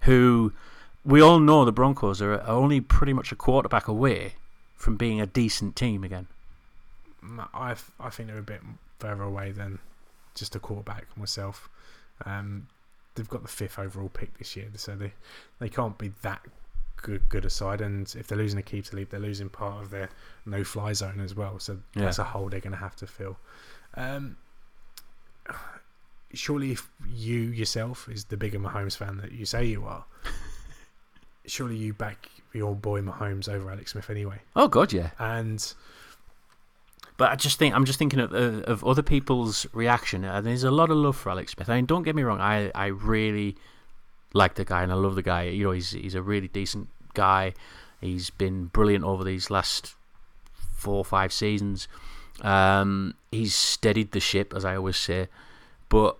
who 0.00 0.52
we 1.04 1.20
all 1.20 1.38
know 1.38 1.64
the 1.64 1.72
Broncos 1.72 2.22
are, 2.22 2.40
only 2.46 2.80
pretty 2.80 3.12
much 3.12 3.30
a 3.30 3.36
quarterback 3.36 3.88
away 3.88 4.34
from 4.74 4.96
being 4.96 5.20
a 5.20 5.26
decent 5.26 5.76
team 5.76 6.02
again. 6.02 6.28
I 7.52 7.74
I 8.00 8.10
think 8.10 8.28
they're 8.28 8.38
a 8.38 8.42
bit 8.42 8.60
further 8.98 9.22
away 9.22 9.52
than 9.52 9.78
just 10.34 10.54
a 10.56 10.58
quarterback 10.58 11.06
myself. 11.16 11.68
Um, 12.24 12.68
they've 13.14 13.28
got 13.28 13.42
the 13.42 13.48
fifth 13.48 13.78
overall 13.78 14.08
pick 14.08 14.38
this 14.38 14.56
year, 14.56 14.68
so 14.76 14.94
they 14.94 15.12
they 15.58 15.68
can't 15.68 15.98
be 15.98 16.12
that 16.22 16.40
good 17.04 17.28
good 17.28 17.44
a 17.44 17.50
side. 17.50 17.80
And 17.80 18.12
if 18.18 18.26
they're 18.26 18.38
losing 18.38 18.60
Aqib 18.60 18.88
Talib, 18.90 19.10
they're 19.10 19.20
losing 19.30 19.48
part 19.48 19.82
of 19.82 19.90
their 19.90 20.08
no 20.46 20.64
fly 20.64 20.92
zone 20.94 21.20
as 21.20 21.34
well. 21.34 21.58
So 21.60 21.78
Yeah. 21.94 22.04
that's 22.04 22.18
a 22.18 22.24
hole 22.24 22.48
they're 22.48 22.60
going 22.68 22.72
to 22.80 22.84
have 22.88 22.96
to 22.96 23.06
fill. 23.06 23.36
Um, 23.94 24.36
surely, 26.32 26.72
if 26.72 26.90
you 27.08 27.38
yourself 27.38 28.08
is 28.08 28.24
the 28.26 28.36
bigger 28.36 28.58
Mahomes 28.58 28.96
fan 28.96 29.18
that 29.18 29.32
you 29.32 29.44
say 29.46 29.64
you 29.66 29.84
are, 29.84 30.04
surely 31.46 31.76
you 31.76 31.92
back 31.92 32.28
your 32.52 32.74
boy 32.74 33.00
Mahomes 33.02 33.48
over 33.48 33.70
Alex 33.70 33.92
Smith 33.92 34.10
anyway. 34.10 34.40
Oh 34.56 34.68
God, 34.68 34.92
yeah. 34.92 35.10
And 35.18 35.74
But 37.16 37.30
I 37.32 37.36
just 37.36 37.58
think 37.58 37.74
I'm 37.74 37.84
just 37.84 37.98
thinking 37.98 38.20
of, 38.20 38.32
of, 38.32 38.62
of 38.64 38.84
other 38.84 39.02
people's 39.02 39.66
reaction, 39.72 40.24
and 40.24 40.46
there's 40.46 40.64
a 40.64 40.70
lot 40.70 40.90
of 40.90 40.96
love 40.96 41.16
for 41.16 41.30
Alex 41.30 41.52
Smith. 41.52 41.68
I 41.68 41.76
mean, 41.76 41.86
don't 41.86 42.02
get 42.02 42.16
me 42.16 42.22
wrong, 42.22 42.40
I, 42.40 42.70
I 42.74 42.86
really 42.86 43.56
like 44.32 44.54
the 44.54 44.64
guy, 44.64 44.82
and 44.82 44.90
I 44.90 44.96
love 44.96 45.14
the 45.14 45.22
guy. 45.22 45.44
You 45.44 45.64
know, 45.66 45.70
he's 45.72 45.90
he's 45.92 46.14
a 46.16 46.22
really 46.22 46.48
decent 46.48 46.88
guy. 47.14 47.54
He's 48.00 48.30
been 48.30 48.66
brilliant 48.66 49.04
over 49.04 49.24
these 49.24 49.50
last 49.50 49.94
four 50.74 50.96
or 50.96 51.04
five 51.04 51.32
seasons. 51.32 51.88
Um, 52.42 53.14
he's 53.30 53.54
steadied 53.54 54.12
the 54.12 54.20
ship, 54.20 54.52
as 54.54 54.64
I 54.64 54.76
always 54.76 54.96
say. 54.96 55.28
But 55.88 56.16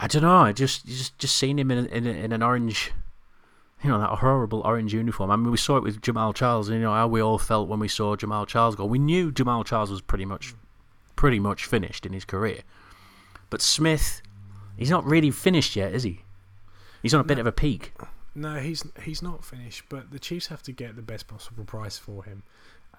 I 0.00 0.06
don't 0.06 0.22
know. 0.22 0.36
I 0.38 0.52
just 0.52 0.86
just 0.86 1.18
just 1.18 1.36
seeing 1.36 1.58
him 1.58 1.70
in 1.70 1.86
in, 1.86 2.06
in 2.06 2.32
an 2.32 2.42
orange 2.42 2.92
you 3.82 3.90
know, 3.90 3.98
that 4.00 4.08
horrible 4.20 4.62
orange 4.64 4.94
uniform. 4.94 5.30
I 5.30 5.36
mean, 5.36 5.50
we 5.50 5.58
saw 5.58 5.76
it 5.76 5.82
with 5.82 6.00
Jamaal 6.00 6.34
Charles, 6.34 6.68
and 6.70 6.78
you 6.78 6.82
know 6.82 6.94
how 6.94 7.06
we 7.06 7.20
all 7.20 7.36
felt 7.38 7.68
when 7.68 7.78
we 7.80 7.88
saw 7.88 8.16
Jamaal 8.16 8.46
Charles 8.46 8.76
go. 8.76 8.86
We 8.86 8.98
knew 8.98 9.30
Jamaal 9.30 9.62
Charles 9.66 9.90
was 9.90 10.00
pretty 10.00 10.24
much, 10.24 10.54
pretty 11.16 11.38
much 11.38 11.66
finished 11.66 12.06
in 12.06 12.14
his 12.14 12.24
career. 12.24 12.60
But 13.50 13.60
Smith, 13.60 14.22
he's 14.78 14.88
not 14.88 15.04
really 15.04 15.30
finished 15.30 15.76
yet, 15.76 15.92
is 15.92 16.02
he? 16.02 16.22
He's 17.02 17.12
on 17.12 17.20
a 17.20 17.24
bit 17.24 17.36
No. 17.36 17.42
of 17.42 17.46
a 17.46 17.52
peak. 17.52 17.92
No, 18.34 18.56
he's 18.56 18.84
he's 19.02 19.22
not 19.22 19.44
finished, 19.44 19.84
but 19.88 20.10
the 20.10 20.18
Chiefs 20.18 20.48
have 20.48 20.62
to 20.64 20.72
get 20.72 20.96
the 20.96 21.02
best 21.02 21.28
possible 21.28 21.64
price 21.64 21.98
for 21.98 22.24
him. 22.24 22.42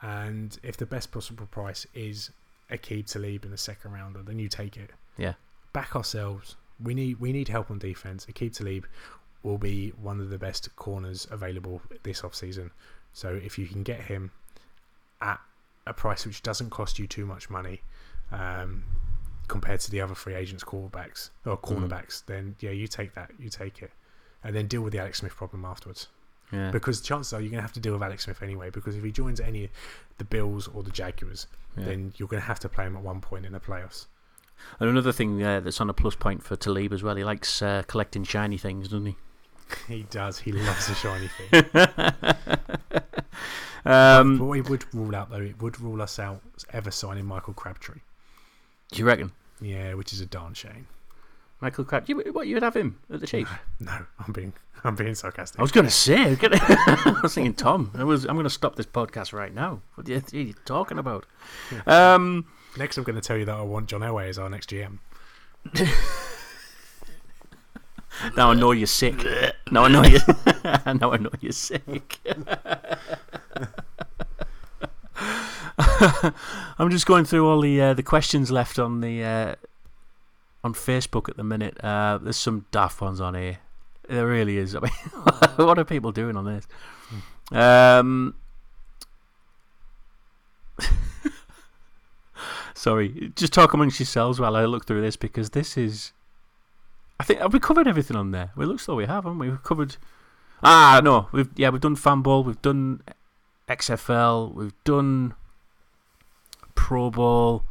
And 0.02 0.58
if 0.63 0.78
the 0.78 0.86
best 0.86 1.12
possible 1.12 1.45
price 1.45 1.86
is 1.93 2.32
Aqib 2.71 3.12
Talib 3.12 3.45
in 3.45 3.52
the 3.52 3.58
second 3.58 3.91
rounder, 3.91 4.21
then 4.24 4.39
you 4.39 4.48
take 4.48 4.78
it. 4.78 4.91
Yeah. 5.17 5.34
Back 5.74 5.95
ourselves. 5.95 6.56
We 6.82 6.93
need 6.93 7.19
we 7.19 7.32
need 7.32 7.48
help 7.50 7.69
on 7.69 7.80
defense. 7.80 8.26
Aqib 8.26 8.56
Talib 8.58 8.86
will 9.43 9.58
be 9.58 9.89
one 10.02 10.19
of 10.19 10.30
the 10.30 10.38
best 10.38 10.74
corners 10.76 11.28
available 11.30 11.82
this 12.04 12.21
offseason. 12.21 12.71
So 13.13 13.30
if 13.30 13.58
you 13.60 13.67
can 13.67 13.84
get 13.84 14.02
him 14.02 14.32
at 15.21 15.39
a 15.86 15.93
price 15.93 16.26
which 16.26 16.41
doesn't 16.41 16.71
cost 16.71 16.98
you 16.98 17.08
too 17.08 17.26
much 17.26 17.50
money, 17.50 17.82
um, 18.32 18.84
compared 19.48 19.80
to 19.82 19.91
the 19.91 20.02
other 20.02 20.15
free 20.15 20.34
agents 20.34 20.63
quarterbacks 20.63 21.30
or 21.45 21.58
cornerbacks, 21.58 22.26
then 22.26 22.56
yeah, 22.60 22.71
you 22.71 22.88
take 22.88 23.13
that. 23.13 23.32
You 23.39 23.50
take 23.50 23.82
it. 23.82 23.91
And 24.45 24.55
then 24.55 24.67
deal 24.67 24.81
with 24.81 24.93
the 24.93 24.99
Alex 24.99 25.17
Smith 25.19 25.36
problem 25.36 25.65
afterwards 25.65 26.08
Yeah. 26.53 26.69
because 26.71 27.01
chances 27.01 27.34
are 27.34 27.41
you're 27.41 27.49
going 27.49 27.58
to 27.58 27.63
have 27.63 27.73
to 27.73 27.79
deal 27.81 27.93
with 27.93 28.03
Alex 28.03 28.23
Smith 28.25 28.41
anyway. 28.43 28.69
Because 28.69 28.95
if 28.95 29.03
he 29.03 29.12
joins 29.12 29.39
any 29.41 29.65
of 29.65 29.71
the 30.19 30.23
Bills 30.23 30.67
or 30.67 30.84
the 30.84 30.91
Jaguars, 30.91 31.47
yeah. 31.75 31.86
then 31.86 32.13
you're 32.17 32.27
going 32.29 32.41
to 32.41 32.47
have 32.47 32.60
to 32.60 32.69
play 32.69 32.86
him 32.86 32.95
at 32.95 33.01
one 33.01 33.19
point 33.21 33.45
in 33.45 33.53
the 33.53 33.60
playoffs. 33.60 34.05
And 34.79 34.89
another 34.89 35.12
thing 35.12 35.43
uh, 35.43 35.60
that's 35.60 35.81
on 35.81 35.89
a 35.89 35.93
plus 35.93 36.15
point 36.15 36.41
for 36.43 36.55
Talib 36.55 36.93
as 36.93 37.03
well, 37.03 37.15
he 37.15 37.23
likes 37.25 37.62
uh, 37.62 37.84
collecting 37.88 38.23
shiny 38.23 38.58
things, 38.58 38.88
doesn't 38.89 39.05
he? 39.08 39.15
He 39.88 40.03
does. 40.12 40.38
He 40.39 40.51
loves 40.51 40.88
the 40.88 40.93
shiny 40.93 41.27
thing. 41.27 41.63
um, 43.86 44.38
but 44.38 44.45
what 44.45 44.53
he 44.53 44.62
would 44.62 44.86
rule 44.93 45.15
out 45.15 45.29
though, 45.31 45.41
it 45.41 45.62
would 45.62 45.79
rule 45.81 46.01
us 46.01 46.19
out 46.19 46.41
ever 46.71 46.91
signing 46.91 47.25
Michael 47.25 47.53
Crabtree. 47.53 48.01
do 48.91 48.99
you 48.99 49.05
reckon? 49.05 49.31
Yeah, 49.62 49.93
which 49.95 50.13
is 50.13 50.21
a 50.21 50.25
darn 50.25 50.53
shame. 50.53 50.88
Michael 51.62 51.86
Crab, 51.86 52.04
you, 52.08 52.18
what, 52.34 52.48
you 52.48 52.56
would 52.56 52.63
have 52.63 52.76
him 52.76 53.00
at 53.12 53.20
the 53.22 53.28
Chiefs? 53.28 53.50
No, 53.80 54.06
I'm 54.26 54.34
being 54.34 54.54
I'm 54.84 54.96
being 54.96 55.15
sarcastic. 55.15 55.60
I 55.60 55.63
was 55.63 55.72
going 55.72 55.86
to 55.86 55.91
say, 55.91 56.22
I 56.22 56.30
was 56.30 56.38
gonna- 56.38 56.60
I 56.62 57.20
was 57.24 57.34
thinking, 57.34 57.54
Tom, 57.56 57.91
I 57.96 58.04
was, 58.04 58.26
I'm 58.26 58.36
going 58.36 58.44
to 58.44 58.50
stop 58.52 58.76
this 58.76 58.86
podcast 58.86 59.34
right 59.34 59.54
now. 59.54 59.82
What 59.96 60.08
are 60.08 60.12
you, 60.12 60.20
what 60.20 60.34
are 60.34 60.38
you 60.38 60.54
talking 60.65 61.00
about? 61.00 61.26
Um, 61.88 62.46
Next, 62.78 62.98
I'm 62.98 63.04
going 63.06 63.15
to 63.15 63.22
tell 63.22 63.38
you 63.38 63.46
that 63.46 63.56
I 63.56 63.62
want 63.62 63.88
John 63.88 64.02
Elway 64.02 64.28
as 64.30 64.38
our 64.38 64.50
next 64.50 64.70
GM. 64.70 64.98
now 68.36 68.52
I 68.52 68.54
know 68.54 68.72
you're 68.72 68.86
sick. 68.86 69.15
Now 69.72 69.86
I 69.86 69.88
know 69.88 70.04
you. 70.04 70.20
now 70.94 71.12
I 71.13 71.18
know 71.18 71.32
you're 71.39 71.52
sick. 71.54 72.20
I'm 76.78 76.89
just 76.91 77.06
going 77.06 77.26
through 77.26 77.48
all 77.48 77.62
the 77.62 77.82
uh, 77.82 77.94
the 77.94 78.04
questions 78.04 78.52
left 78.52 78.78
on 78.80 79.02
the 79.02 79.24
uh, 79.24 79.56
on 80.65 80.73
Facebook 80.73 81.30
at 81.30 81.38
the 81.38 81.43
minute. 81.43 81.78
Uh, 81.84 82.17
there's 82.17 82.38
some 82.38 82.65
daft 82.71 82.99
ones 82.99 83.21
on 83.21 83.36
here. 83.36 83.60
There 84.10 84.25
really 84.25 84.58
is. 84.58 84.75
I 84.75 84.80
mean, 84.80 84.91
what 85.58 85.78
are 85.78 85.86
people 85.86 86.12
doing 86.12 86.36
on 86.36 86.45
this? 86.45 86.67
Um, 87.51 88.34
sorry, 92.73 93.32
just 93.36 93.54
talk 93.54 93.75
amongst 93.75 93.99
yourselves 93.99 94.39
while 94.39 94.56
I 94.56 94.65
look 94.65 94.88
through 94.88 95.01
this 95.01 95.15
because 95.15 95.51
this 95.51 95.78
is. 95.78 96.12
I 97.19 97.23
think 97.23 97.39
have 97.39 97.54
we 97.54 97.60
covered 97.60 97.88
everything 97.88 98.17
on 98.17 98.32
there? 98.32 98.51
It 98.58 98.65
looks 98.65 98.88
like 98.88 98.97
we 98.97 99.06
have, 99.06 99.23
haven't 99.23 99.38
we? 99.39 99.49
We've 99.49 99.63
covered. 99.63 99.97
Ah, 100.63 100.99
no, 101.04 101.28
we've 101.32 101.49
yeah, 101.56 101.69
we've 101.69 101.80
done 101.80 101.95
fanball, 101.95 102.43
we've 102.43 102.62
done 102.63 103.04
XFL, 103.69 104.54
we've 104.56 104.84
done 104.84 105.36
Pro 106.73 107.12
Bowl. 107.12 107.63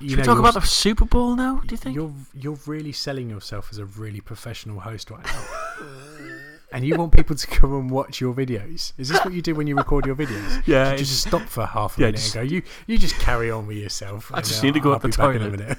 You 0.00 0.10
Should 0.10 0.18
we 0.18 0.24
talk 0.24 0.38
about 0.38 0.54
the 0.54 0.60
Super 0.60 1.04
Bowl 1.04 1.34
now? 1.34 1.60
Do 1.66 1.72
you 1.72 1.76
think 1.76 1.96
you're 1.96 2.12
you're 2.32 2.58
really 2.66 2.92
selling 2.92 3.28
yourself 3.28 3.68
as 3.72 3.78
a 3.78 3.84
really 3.84 4.20
professional 4.20 4.78
host 4.80 5.10
right 5.10 5.24
now? 5.24 5.44
and 6.72 6.86
you 6.86 6.96
want 6.96 7.12
people 7.12 7.34
to 7.34 7.46
come 7.48 7.74
and 7.74 7.90
watch 7.90 8.20
your 8.20 8.32
videos. 8.32 8.92
Is 8.96 9.08
this 9.08 9.24
what 9.24 9.34
you 9.34 9.42
do 9.42 9.56
when 9.56 9.66
you 9.66 9.76
record 9.76 10.06
your 10.06 10.14
videos? 10.14 10.62
Yeah. 10.66 10.92
You 10.92 10.98
just 10.98 11.26
stop 11.26 11.42
for 11.42 11.66
half 11.66 11.98
a 11.98 12.00
yeah, 12.00 12.06
minute 12.08 12.20
just, 12.20 12.36
and 12.36 12.48
go, 12.48 12.54
you 12.54 12.62
you 12.86 12.96
just 12.98 13.16
carry 13.16 13.50
on 13.50 13.66
with 13.66 13.78
yourself. 13.78 14.30
I 14.32 14.40
just 14.40 14.62
need 14.62 14.74
to 14.74 14.80
go 14.80 14.92
up 14.92 15.02
the 15.02 15.08
toilet. 15.08 15.78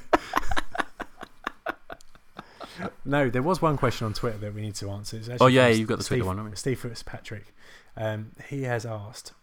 no, 3.05 3.29
there 3.29 3.43
was 3.43 3.61
one 3.61 3.77
question 3.77 4.05
on 4.05 4.13
Twitter 4.13 4.37
that 4.39 4.53
we 4.53 4.61
need 4.61 4.75
to 4.75 4.89
answer. 4.89 5.21
oh 5.39 5.47
yeah, 5.47 5.67
you've 5.69 5.87
got 5.87 5.99
the 5.99 6.03
Steve, 6.03 6.23
Twitter 6.23 6.43
one? 6.43 6.55
Steve 6.55 6.79
Fitzpatrick. 6.79 7.53
Um, 7.95 8.31
he 8.49 8.63
has 8.63 8.85
asked 8.85 9.33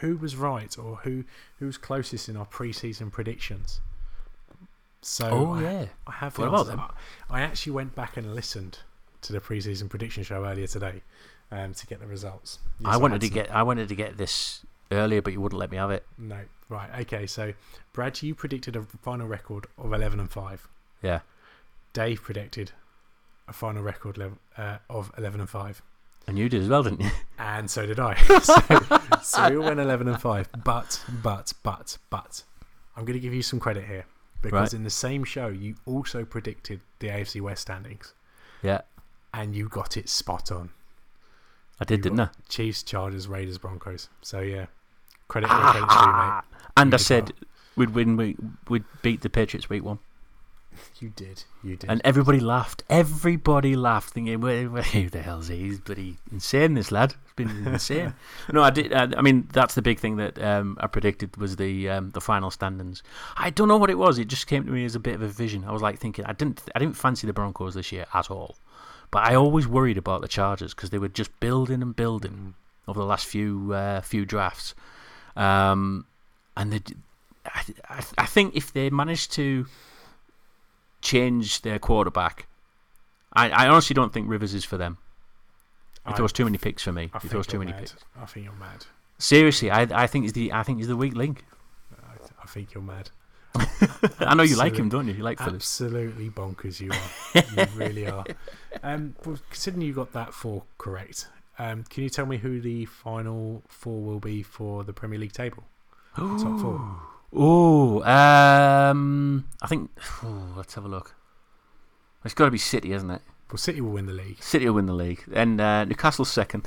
who 0.00 0.16
was 0.16 0.36
right 0.36 0.76
or 0.78 0.96
who 0.96 1.24
who's 1.58 1.78
closest 1.78 2.28
in 2.28 2.36
our 2.36 2.46
preseason 2.46 3.10
predictions. 3.12 3.80
So 5.02 5.28
oh 5.30 5.60
yeah, 5.60 5.86
I, 6.06 6.10
I 6.10 6.12
have. 6.12 6.38
What 6.38 6.48
about 6.48 6.66
them? 6.66 6.82
I 7.30 7.42
actually 7.42 7.72
went 7.72 7.94
back 7.94 8.16
and 8.16 8.34
listened 8.34 8.78
to 9.22 9.32
the 9.32 9.40
preseason 9.40 9.88
prediction 9.88 10.22
show 10.22 10.44
earlier 10.44 10.66
today 10.66 11.02
um, 11.50 11.74
to 11.74 11.86
get 11.86 12.00
the 12.00 12.06
results. 12.06 12.58
Yes, 12.80 12.94
I 12.94 12.96
wanted 12.96 13.16
I 13.16 13.26
to 13.26 13.28
get 13.28 13.50
I 13.54 13.62
wanted 13.62 13.88
to 13.88 13.94
get 13.94 14.16
this 14.16 14.64
earlier, 14.90 15.22
but 15.22 15.32
you 15.32 15.40
wouldn't 15.40 15.58
let 15.58 15.70
me 15.70 15.76
have 15.76 15.90
it. 15.90 16.06
No, 16.18 16.40
right, 16.68 16.90
okay. 17.00 17.26
So, 17.26 17.54
Brad, 17.92 18.22
you 18.22 18.34
predicted 18.34 18.76
a 18.76 18.82
final 18.82 19.26
record 19.26 19.66
of 19.78 19.92
eleven 19.92 20.20
and 20.20 20.30
five. 20.30 20.68
Yeah. 21.02 21.20
Dave 21.92 22.22
predicted 22.22 22.72
a 23.46 23.52
final 23.52 23.82
record 23.82 24.18
level, 24.18 24.38
uh, 24.56 24.78
of 24.88 25.12
eleven 25.18 25.40
and 25.40 25.48
five. 25.48 25.82
And 26.26 26.38
you 26.38 26.48
did 26.48 26.62
as 26.62 26.68
well, 26.68 26.82
didn't 26.82 27.02
you? 27.02 27.10
And 27.38 27.70
so 27.70 27.84
did 27.84 28.00
I. 28.00 28.14
so, 28.42 28.54
so 29.22 29.50
we 29.50 29.56
all 29.56 29.64
went 29.64 29.80
eleven 29.80 30.08
and 30.08 30.20
five. 30.20 30.48
But, 30.64 31.04
but, 31.22 31.52
but, 31.62 31.98
but, 32.08 32.42
I'm 32.96 33.04
going 33.04 33.18
to 33.18 33.20
give 33.20 33.34
you 33.34 33.42
some 33.42 33.60
credit 33.60 33.84
here 33.84 34.06
because 34.40 34.72
right. 34.72 34.74
in 34.74 34.84
the 34.84 34.90
same 34.90 35.24
show 35.24 35.48
you 35.48 35.74
also 35.84 36.24
predicted 36.24 36.80
the 37.00 37.08
AFC 37.08 37.40
West 37.40 37.62
standings. 37.62 38.14
Yeah 38.62 38.82
and 39.34 39.54
you 39.54 39.68
got 39.68 39.96
it 39.96 40.08
spot 40.08 40.50
on. 40.52 40.70
I 41.80 41.84
did, 41.84 41.98
you 41.98 42.02
didn't 42.04 42.20
I? 42.20 42.28
Chiefs, 42.48 42.82
Chargers, 42.84 43.26
Raiders, 43.26 43.58
Broncos. 43.58 44.08
So 44.22 44.40
yeah, 44.40 44.66
credit 45.28 45.50
ah! 45.50 45.62
where 45.62 45.72
credit's 45.72 45.94
due, 45.96 46.12
mate. 46.12 46.68
And 46.76 46.92
you 46.92 46.94
I 46.94 46.98
said 46.98 47.24
well. 47.24 47.48
we'd 47.76 47.90
win. 47.90 48.16
We, 48.16 48.36
we'd 48.68 48.84
beat 49.02 49.22
the 49.22 49.28
Patriots 49.28 49.68
week 49.68 49.84
one. 49.84 49.98
You 51.00 51.10
did. 51.10 51.44
You 51.62 51.76
did. 51.76 51.90
And 51.90 52.00
everybody 52.04 52.40
laughed. 52.40 52.82
Everybody 52.88 53.76
laughed, 53.76 54.14
thinking, 54.14 54.40
"Who 54.40 55.08
the 55.10 55.22
hell's 55.22 55.48
he? 55.48 55.56
He's 55.56 55.80
bloody 55.80 56.16
insane. 56.30 56.74
This 56.74 56.90
lad. 56.90 57.14
It's 57.24 57.32
been 57.34 57.66
insane." 57.66 58.14
no, 58.52 58.62
I 58.62 58.70
did. 58.70 58.92
I, 58.92 59.08
I, 59.16 59.22
mean, 59.22 59.48
that's 59.52 59.74
the 59.74 59.82
big 59.82 59.98
thing 59.98 60.16
that 60.16 60.42
um, 60.42 60.76
I 60.80 60.86
predicted 60.86 61.36
was 61.36 61.56
the 61.56 61.90
um, 61.90 62.10
the 62.10 62.20
final 62.20 62.50
standings. 62.50 63.02
I 63.36 63.50
don't 63.50 63.68
know 63.68 63.76
what 63.76 63.90
it 63.90 63.98
was. 63.98 64.18
It 64.18 64.28
just 64.28 64.46
came 64.46 64.64
to 64.64 64.70
me 64.70 64.84
as 64.84 64.94
a 64.94 65.00
bit 65.00 65.14
of 65.14 65.22
a 65.22 65.28
vision. 65.28 65.64
I 65.64 65.72
was 65.72 65.82
like 65.82 65.98
thinking, 65.98 66.24
I 66.24 66.32
didn't. 66.32 66.62
I 66.74 66.78
didn't 66.78 66.96
fancy 66.96 67.26
the 67.26 67.32
Broncos 67.32 67.74
this 67.74 67.92
year 67.92 68.06
at 68.14 68.30
all. 68.30 68.56
But 69.10 69.24
I 69.24 69.34
always 69.34 69.68
worried 69.68 69.98
about 69.98 70.22
the 70.22 70.28
Chargers 70.28 70.74
because 70.74 70.90
they 70.90 70.98
were 70.98 71.08
just 71.08 71.38
building 71.38 71.82
and 71.82 71.94
building 71.94 72.54
over 72.88 72.98
the 72.98 73.06
last 73.06 73.26
few 73.26 73.72
uh, 73.72 74.00
few 74.00 74.24
drafts. 74.24 74.74
Um, 75.36 76.06
and 76.56 76.72
they, 76.72 76.80
I, 77.46 78.02
I 78.18 78.26
think 78.26 78.56
if 78.56 78.72
they 78.72 78.90
managed 78.90 79.32
to 79.32 79.66
change 81.04 81.62
their 81.62 81.78
quarterback, 81.78 82.48
I, 83.32 83.50
I 83.50 83.68
honestly 83.68 83.94
don't 83.94 84.12
think 84.12 84.28
Rivers 84.28 84.54
is 84.54 84.64
for 84.64 84.76
them. 84.76 84.98
He 86.06 86.12
throws 86.14 86.32
too 86.32 86.44
many 86.44 86.58
picks 86.58 86.82
for 86.82 86.92
me. 86.92 87.10
I 87.14 87.18
he 87.20 87.28
throws 87.28 87.46
too 87.46 87.58
many 87.58 87.70
mad. 87.70 87.80
picks. 87.80 87.94
I 88.20 88.26
think 88.26 88.44
you're 88.44 88.54
mad. 88.54 88.84
Seriously, 89.18 89.70
I 89.70 89.82
I 90.02 90.06
think 90.06 90.24
he's 90.24 90.32
the 90.32 90.52
I 90.52 90.62
think 90.62 90.78
he's 90.78 90.88
the 90.88 90.96
weak 90.96 91.14
link. 91.14 91.44
I, 91.92 92.42
I 92.42 92.46
think 92.46 92.74
you're 92.74 92.82
mad. 92.82 93.10
I 94.18 94.34
know 94.34 94.42
you 94.42 94.56
like 94.56 94.76
him, 94.76 94.88
don't 94.88 95.06
you? 95.06 95.14
You 95.14 95.22
like 95.22 95.38
Phillips. 95.38 95.80
Absolutely 95.80 96.28
bonkers 96.28 96.80
you 96.80 96.90
are. 96.90 97.42
you 97.56 97.66
really 97.76 98.06
are. 98.06 98.24
Um, 98.82 99.14
well, 99.24 99.38
considering 99.48 99.82
you 99.82 99.94
got 99.94 100.12
that 100.12 100.34
four 100.34 100.64
correct, 100.76 101.28
um, 101.58 101.84
can 101.84 102.02
you 102.02 102.10
tell 102.10 102.26
me 102.26 102.36
who 102.36 102.60
the 102.60 102.84
final 102.86 103.62
four 103.68 104.02
will 104.02 104.18
be 104.18 104.42
for 104.42 104.84
the 104.84 104.92
Premier 104.92 105.18
League 105.20 105.32
table? 105.32 105.62
Ooh. 106.18 106.38
Top 106.38 106.60
four. 106.60 107.00
Oh, 107.36 108.00
um, 108.04 109.44
I 109.60 109.66
think. 109.66 109.90
Let's 110.56 110.74
have 110.74 110.84
a 110.84 110.88
look. 110.88 111.16
It's 112.24 112.34
got 112.34 112.44
to 112.44 112.52
be 112.52 112.58
City, 112.58 112.92
isn't 112.92 113.10
it? 113.10 113.22
Well, 113.50 113.58
City 113.58 113.80
will 113.80 113.90
win 113.90 114.06
the 114.06 114.12
league. 114.12 114.40
City 114.42 114.66
will 114.66 114.74
win 114.74 114.86
the 114.86 114.92
league, 114.92 115.24
and 115.32 115.60
uh, 115.60 115.84
Newcastle's 115.84 116.30
second. 116.30 116.64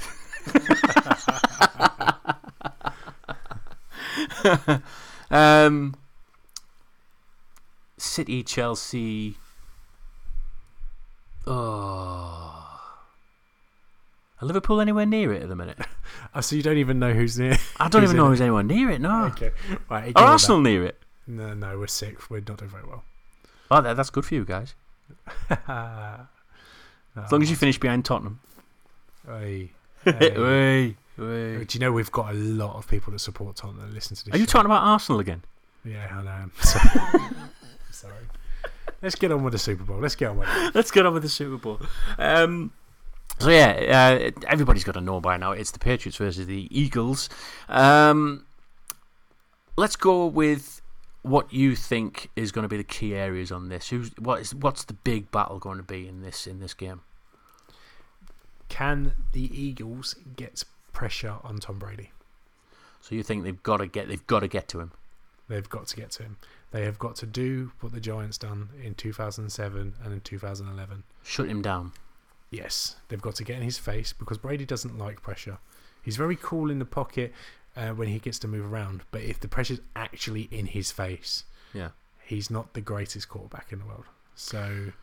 um, 5.32 5.96
City, 7.98 8.44
Chelsea. 8.44 9.38
Oh. 11.46 12.47
Are 14.40 14.46
Liverpool 14.46 14.80
anywhere 14.80 15.06
near 15.06 15.34
it 15.34 15.42
at 15.42 15.50
the 15.50 15.56
minute? 15.56 15.80
oh, 16.36 16.42
so 16.42 16.56
you 16.56 16.62
don't 16.62 16.78
even 16.78 17.00
know 17.00 17.14
who's 17.14 17.40
near? 17.40 17.58
I 17.80 17.90
don't 17.90 18.04
even 18.04 18.18
know 18.18 18.28
who's 18.28 18.42
anyone 18.42 18.68
near 18.68 18.92
it, 18.92 19.02
no. 19.02 19.26
Okay. 19.26 19.52
Right, 19.90 20.12
Are 20.16 20.26
Arsenal 20.26 20.62
near 20.62 20.86
it? 20.86 21.00
No, 21.26 21.54
no, 21.54 21.80
we're 21.80 21.88
sixth. 21.88 22.30
We're 22.30 22.42
not 22.48 22.58
doing 22.58 22.70
very 22.70 22.84
well. 22.84 23.04
Oh, 23.72 23.82
that, 23.82 23.98
that's 23.98 24.12
good 24.12 24.26
for 24.26 24.36
you 24.36 24.46
guys. 24.46 24.76
as 25.50 27.32
long 27.32 27.42
as 27.42 27.50
you 27.50 27.56
finish 27.56 27.80
behind 27.80 28.06
Tottenham. 28.06 28.40
Hey. 29.28 29.72
hey. 30.06 30.96
Do 31.18 31.66
you 31.70 31.80
know 31.82 31.92
we've 31.92 32.12
got 32.14 32.32
a 32.32 32.34
lot 32.34 32.78
of 32.78 32.88
people 32.88 33.12
that 33.12 33.20
support 33.20 33.58
Tottenham 33.58 33.86
that 33.86 33.94
listen 33.94 34.16
to 34.16 34.24
this? 34.24 34.34
Are 34.34 34.38
you 34.38 34.46
talking 34.46 34.68
about 34.68 34.84
Arsenal 34.84 35.20
again? 35.20 35.44
Yeah, 35.84 36.08
I 36.10 36.24
know. 36.24 36.50
Sorry. 36.62 37.22
Sorry. 37.92 38.24
Let's 39.02 39.16
get 39.16 39.34
on 39.34 39.44
with 39.44 39.52
the 39.52 39.60
Super 39.60 39.84
Bowl. 39.84 40.00
Let's 40.00 40.16
get 40.16 40.30
on 40.30 40.38
with 40.38 40.48
it. 40.50 40.76
Let's 40.76 40.92
get 40.92 41.06
on 41.06 41.14
with 41.14 41.24
the 41.24 41.30
Super 41.30 41.58
Bowl. 41.58 41.82
Um, 42.18 42.72
so 43.40 43.50
yeah, 43.50 44.20
uh, 44.20 44.32
everybody's 44.48 44.84
got 44.84 44.94
to 44.94 45.02
know 45.02 45.22
by 45.22 45.38
now. 45.38 45.52
It's 45.52 45.72
the 45.72 45.80
Patriots 45.80 46.18
versus 46.18 46.48
the 46.48 46.68
Eagles. 46.72 47.30
Um, 47.70 48.46
let's 49.76 49.96
go 49.96 50.26
with 50.26 50.82
what 51.22 51.52
you 51.54 51.76
think 51.76 52.30
is 52.36 52.52
going 52.52 52.64
to 52.64 52.70
be 52.70 52.78
the 52.78 52.84
key 52.84 53.14
areas 53.14 53.52
on 53.52 53.70
this. 53.70 53.90
Who's 53.90 54.12
what 54.18 54.42
is 54.42 54.56
what's 54.56 54.86
the 54.86 54.94
big 54.94 55.32
battle 55.32 55.60
going 55.60 55.78
to 55.78 55.84
be 55.84 56.08
in 56.08 56.22
this 56.22 56.48
in 56.48 56.60
this 56.60 56.74
game? 56.74 57.02
Can 58.70 59.14
the 59.34 59.50
Eagles 59.60 60.16
get 60.36 60.64
pressure 60.92 61.36
on 61.44 61.60
Tom 61.60 61.80
Brady? 61.80 62.12
So 63.02 63.16
you 63.16 63.24
think 63.24 63.44
they've 63.44 63.62
got 63.64 63.78
to 63.78 63.88
get 63.88 64.08
they've 64.08 64.26
got 64.28 64.40
to 64.40 64.48
get 64.48 64.68
to 64.70 64.80
him? 64.80 64.92
They've 65.48 65.70
got 65.70 65.88
to 65.88 65.96
get 65.96 66.12
to 66.12 66.24
him. 66.24 66.38
They 66.72 66.84
have 66.84 67.00
got 67.00 67.16
to 67.18 67.26
do 67.26 67.72
what 67.80 67.94
the 67.94 68.02
Giants 68.02 68.38
done 68.38 68.70
in 68.84 68.96
2007 68.96 69.94
and 70.04 70.14
in 70.14 70.20
2011. 70.20 71.04
Shut 71.24 71.48
him 71.48 71.62
down. 71.62 71.94
Yes, 72.50 72.96
they've 73.08 73.22
got 73.22 73.36
to 73.36 73.44
get 73.44 73.58
in 73.58 73.64
his 73.64 73.78
face 73.78 74.14
because 74.14 74.38
Brady 74.38 74.66
doesn't 74.66 74.98
like 74.98 75.22
pressure. 75.22 75.58
He's 76.02 76.16
very 76.16 76.38
cool 76.38 76.72
in 76.72 76.80
the 76.80 76.86
pocket 76.86 77.34
uh, 77.76 77.90
when 77.90 78.08
he 78.08 78.20
gets 78.20 78.40
to 78.40 78.48
move 78.48 78.72
around, 78.72 79.02
but 79.12 79.22
if 79.22 79.40
the 79.40 79.48
pressure's 79.48 79.82
actually 79.96 80.48
in 80.52 80.68
his 80.68 80.92
face, 80.92 81.44
yeah, 81.74 81.90
he's 82.24 82.50
not 82.50 82.74
the 82.74 82.82
greatest 82.82 83.30
quarterback 83.30 83.72
in 83.72 83.80
the 83.80 83.86
world. 83.86 84.06
So, 84.36 84.94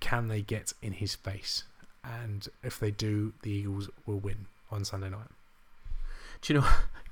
can 0.00 0.28
they 0.28 0.42
get 0.42 0.72
in 0.82 0.92
his 0.92 1.14
face? 1.14 1.64
And 2.04 2.46
if 2.62 2.78
they 2.78 2.90
do, 2.90 3.32
the 3.42 3.50
Eagles 3.50 3.88
will 4.06 4.18
win 4.18 4.46
on 4.70 4.84
Sunday 4.84 5.08
night. 5.08 5.28
Do 6.42 6.52
you 6.52 6.60
know? 6.60 6.66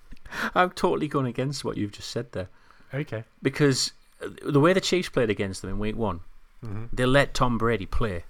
I'm 0.54 0.70
totally 0.70 1.08
going 1.08 1.26
against 1.26 1.64
what 1.64 1.76
you've 1.76 1.92
just 1.92 2.10
said 2.10 2.32
there. 2.32 2.48
Okay. 2.92 3.24
Because 3.42 3.92
uh, 4.22 4.28
the 4.44 4.60
way 4.60 4.72
the 4.72 4.80
Chiefs 4.80 5.08
played 5.08 5.30
against 5.30 5.62
them 5.62 5.70
in 5.70 5.78
week 5.78 5.96
one, 5.96 6.20
mm-hmm. 6.64 6.84
they 6.92 7.06
let 7.06 7.34
Tom 7.34 7.58
Brady 7.58 7.86
play. 7.86 8.24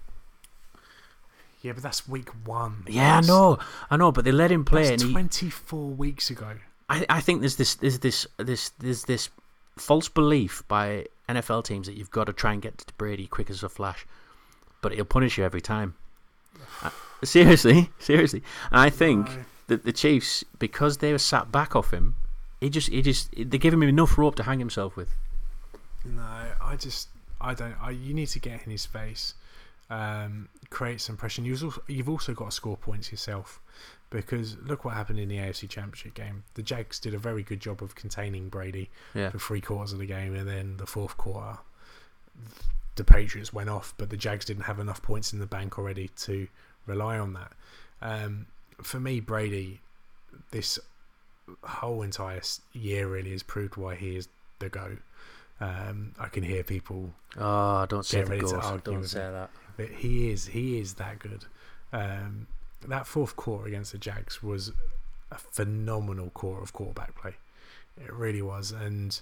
Yeah, 1.67 1.73
but 1.73 1.83
that's 1.83 2.09
week 2.09 2.29
one. 2.47 2.85
Yeah, 2.89 3.17
that's, 3.17 3.29
I 3.29 3.33
know, 3.33 3.59
I 3.91 3.97
know, 3.97 4.13
but 4.13 4.25
they 4.25 4.33
let 4.33 4.51
him 4.53 4.65
play. 4.65 4.91
That's 4.91 5.03
Twenty 5.03 5.51
four 5.51 5.89
weeks 5.91 6.31
ago. 6.31 6.57
I, 6.89 7.05
I 7.09 7.21
think 7.21 7.41
there's 7.41 7.57
this, 7.57 7.75
there's 7.75 7.99
this, 7.99 8.27
this, 8.39 8.71
there's 8.79 9.05
this 9.05 9.31
false 9.77 10.09
belief 10.09 10.63
by 10.69 11.07
NFL 11.29 11.65
teams 11.65 11.87
that 11.89 11.97
you've 11.97 12.11
got 12.13 12.25
to 12.25 12.33
try 12.33 12.53
and 12.53 12.63
get 12.63 12.79
to 12.79 12.95
Brady 12.95 13.27
quick 13.27 13.51
as 13.51 13.63
a 13.63 13.69
flash. 13.69 14.07
but 14.81 14.93
he'll 14.93 15.05
punish 15.05 15.37
you 15.39 15.45
every 15.45 15.61
time. 15.61 15.95
Uh, 16.83 16.91
seriously, 17.25 17.91
seriously. 17.99 18.43
And 18.71 18.81
I 18.81 18.89
think 18.91 19.27
No. 19.29 19.45
that 19.67 19.85
the 19.85 19.93
Chiefs, 19.93 20.45
because 20.61 20.99
they 20.99 21.11
were 21.11 21.19
sat 21.19 21.51
back 21.51 21.75
off 21.75 21.91
him, 21.93 22.15
he 22.61 22.71
just, 22.71 22.89
he 22.91 23.03
just, 23.03 23.31
they 23.37 23.59
give 23.59 23.75
him 23.75 23.83
enough 23.83 24.17
rope 24.17 24.37
to 24.37 24.45
hang 24.45 24.61
himself 24.61 24.97
with. 24.97 25.11
No, 26.05 26.23
I 26.63 26.77
just 26.77 27.09
I 27.41 27.53
don't. 27.55 27.75
I, 27.83 27.91
you 27.91 28.15
need 28.15 28.29
to 28.29 28.39
get 28.39 28.65
in 28.65 28.71
his 28.71 28.87
face, 28.87 29.35
um, 29.91 30.49
create 30.71 31.01
some 31.01 31.17
pressure. 31.17 31.41
And 31.41 31.47
You've 31.47 31.63
also, 31.65 31.83
you've 31.87 32.09
also 32.09 32.35
got 32.35 32.47
to 32.47 32.51
score 32.51 32.77
points 32.77 33.11
yourself, 33.11 33.61
because 34.11 34.57
look 34.59 34.85
what 34.85 34.95
happened 34.95 35.19
in 35.19 35.29
the 35.29 35.37
AFC 35.37 35.69
Championship 35.69 36.15
game. 36.15 36.45
The 36.55 36.63
Jags 36.63 36.99
did 36.99 37.15
a 37.15 37.19
very 37.19 37.43
good 37.43 37.61
job 37.61 37.83
of 37.83 37.95
containing 37.95 38.49
Brady 38.49 38.91
Yeah, 39.15 39.31
for 39.31 39.39
three 39.39 39.61
quarters 39.61 39.93
of 39.93 39.99
the 39.99 40.07
game, 40.07 40.35
and 40.35 40.49
then 40.49 40.77
the 40.77 40.87
fourth 40.87 41.17
quarter, 41.17 41.59
the 42.97 43.05
Patriots 43.05 43.53
went 43.53 43.69
off, 43.69 43.95
but 43.99 44.11
the 44.11 44.17
Jags 44.17 44.45
didn't 44.45 44.65
have 44.65 44.79
enough 44.79 45.03
points 45.03 45.33
in 45.33 45.39
the 45.39 45.47
bank 45.47 45.79
already 45.79 46.09
to 46.17 46.49
rely 46.87 47.19
on 47.19 47.33
that. 47.35 47.53
Um, 48.01 48.47
for 48.83 49.01
me, 49.01 49.21
Brady, 49.21 49.81
this 50.51 50.79
whole 51.63 52.03
entire 52.03 52.41
year 52.73 53.07
really 53.09 53.31
has 53.33 53.43
proved 53.43 53.77
why 53.77 53.95
he 53.95 54.17
is 54.17 54.29
the 54.59 54.69
goat. 54.69 54.99
Um, 55.61 56.13
I 56.19 56.29
can 56.29 56.43
hear 56.43 56.63
people, 56.63 57.13
Oh, 57.39 57.87
don't 57.87 58.05
say 58.05 58.21
the 58.23 58.27
ready 58.31 58.41
to 58.43 58.47
goat. 58.53 58.65
argue 58.65 58.93
Don't 58.95 59.05
say 59.05 59.21
that. 59.21 59.51
But 59.77 59.89
he 59.89 60.31
is 60.31 60.47
he 60.49 60.79
is 60.79 60.95
that 60.95 61.19
good. 61.19 61.45
Um, 61.93 62.47
that 62.87 63.07
fourth 63.07 63.37
quarter 63.37 63.67
against 63.67 63.93
the 63.93 63.99
Jags 63.99 64.43
was 64.43 64.73
a 65.31 65.39
phenomenal 65.39 66.31
quarter 66.31 66.63
of 66.63 66.73
quarterback 66.73 67.21
play. 67.21 67.35
It 68.03 68.13
really 68.13 68.43
was, 68.43 68.73
and 68.73 69.19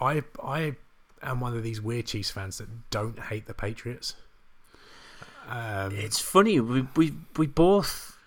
I 0.00 0.22
I 0.42 0.76
am 1.22 1.40
one 1.40 1.56
of 1.56 1.62
these 1.62 1.80
weird 1.80 2.06
Chiefs 2.06 2.30
fans 2.30 2.58
that 2.58 2.90
don't 2.90 3.18
hate 3.18 3.46
the 3.46 3.54
Patriots. 3.54 4.14
Um, 5.48 5.92
It's 5.92 6.20
funny. 6.20 6.60
We 6.60 6.86
we 6.96 7.14
we 7.36 7.46
both 7.46 8.18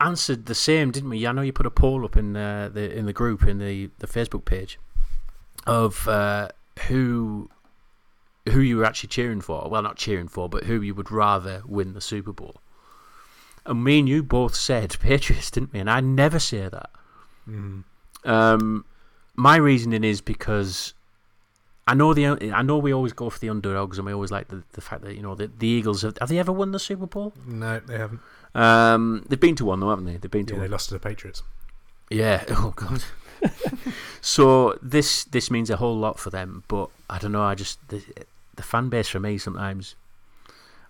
answered 0.00 0.46
the 0.46 0.54
same, 0.54 0.90
didn't 0.90 1.10
we? 1.10 1.26
I 1.26 1.32
know 1.32 1.42
you 1.42 1.52
put 1.52 1.66
a 1.66 1.70
poll 1.70 2.04
up 2.04 2.16
in 2.16 2.34
the 2.34 2.90
in 2.94 3.06
the 3.06 3.12
group 3.12 3.44
in 3.44 3.58
the 3.58 3.90
the 3.98 4.06
Facebook 4.06 4.44
page 4.44 4.78
of 5.66 6.06
uh, 6.08 6.48
who 6.88 7.48
who 8.50 8.60
you 8.60 8.76
were 8.78 8.84
actually 8.84 9.08
cheering 9.08 9.40
for. 9.40 9.68
Well, 9.70 9.82
not 9.82 9.96
cheering 9.96 10.28
for, 10.28 10.48
but 10.48 10.64
who 10.64 10.80
you 10.80 10.94
would 10.94 11.10
rather 11.10 11.62
win 11.66 11.94
the 11.94 12.00
Super 12.00 12.32
Bowl. 12.32 12.56
And 13.64 13.84
me 13.84 14.00
and 14.00 14.08
you 14.08 14.22
both 14.22 14.54
said 14.54 14.96
Patriots, 15.00 15.50
didn't 15.50 15.72
we? 15.72 15.78
And 15.80 15.88
I 15.90 16.00
never 16.00 16.38
say 16.38 16.68
that. 16.68 16.90
mm, 17.48 17.84
Um, 18.24 18.84
my 19.36 19.56
reasoning 19.56 20.02
is 20.04 20.20
because 20.20 20.94
I 21.86 21.94
know 21.94 22.12
the 22.14 22.26
I 22.52 22.62
know 22.62 22.78
we 22.78 22.92
always 22.92 23.12
go 23.12 23.30
for 23.30 23.38
the 23.38 23.48
underdogs, 23.48 23.98
and 23.98 24.06
we 24.06 24.12
always 24.12 24.30
like 24.32 24.48
the, 24.48 24.62
the 24.72 24.80
fact 24.80 25.02
that 25.04 25.14
you 25.14 25.22
know 25.22 25.34
the, 25.34 25.50
the 25.58 25.66
Eagles 25.66 26.02
have, 26.02 26.16
have 26.18 26.28
they 26.28 26.38
ever 26.38 26.52
won 26.52 26.72
the 26.72 26.78
Super 26.78 27.06
Bowl? 27.06 27.32
no, 27.46 27.80
they 27.80 27.98
haven't. 27.98 28.20
Um, 28.54 29.24
they've 29.28 29.40
been 29.40 29.56
to 29.56 29.64
one 29.64 29.80
though, 29.80 29.90
haven't 29.90 30.04
they? 30.04 30.16
They've 30.16 30.30
been 30.30 30.46
to 30.46 30.54
Yeah, 30.54 30.60
they 30.60 30.68
lost 30.68 30.88
to 30.88 30.94
the 30.94 31.00
Patriots. 31.00 31.42
Yeah. 32.10 32.44
Oh 32.50 32.72
god. 32.76 33.02
so 34.20 34.78
this 34.82 35.24
this 35.24 35.50
means 35.50 35.70
a 35.70 35.76
whole 35.76 35.96
lot 35.96 36.18
for 36.18 36.30
them, 36.30 36.62
but 36.68 36.90
I 37.10 37.18
don't 37.18 37.32
know. 37.32 37.42
I 37.42 37.54
just 37.54 37.78
the, 38.62 38.68
fan 38.68 38.88
base 38.88 39.08
for 39.08 39.20
me 39.20 39.38
sometimes. 39.38 39.94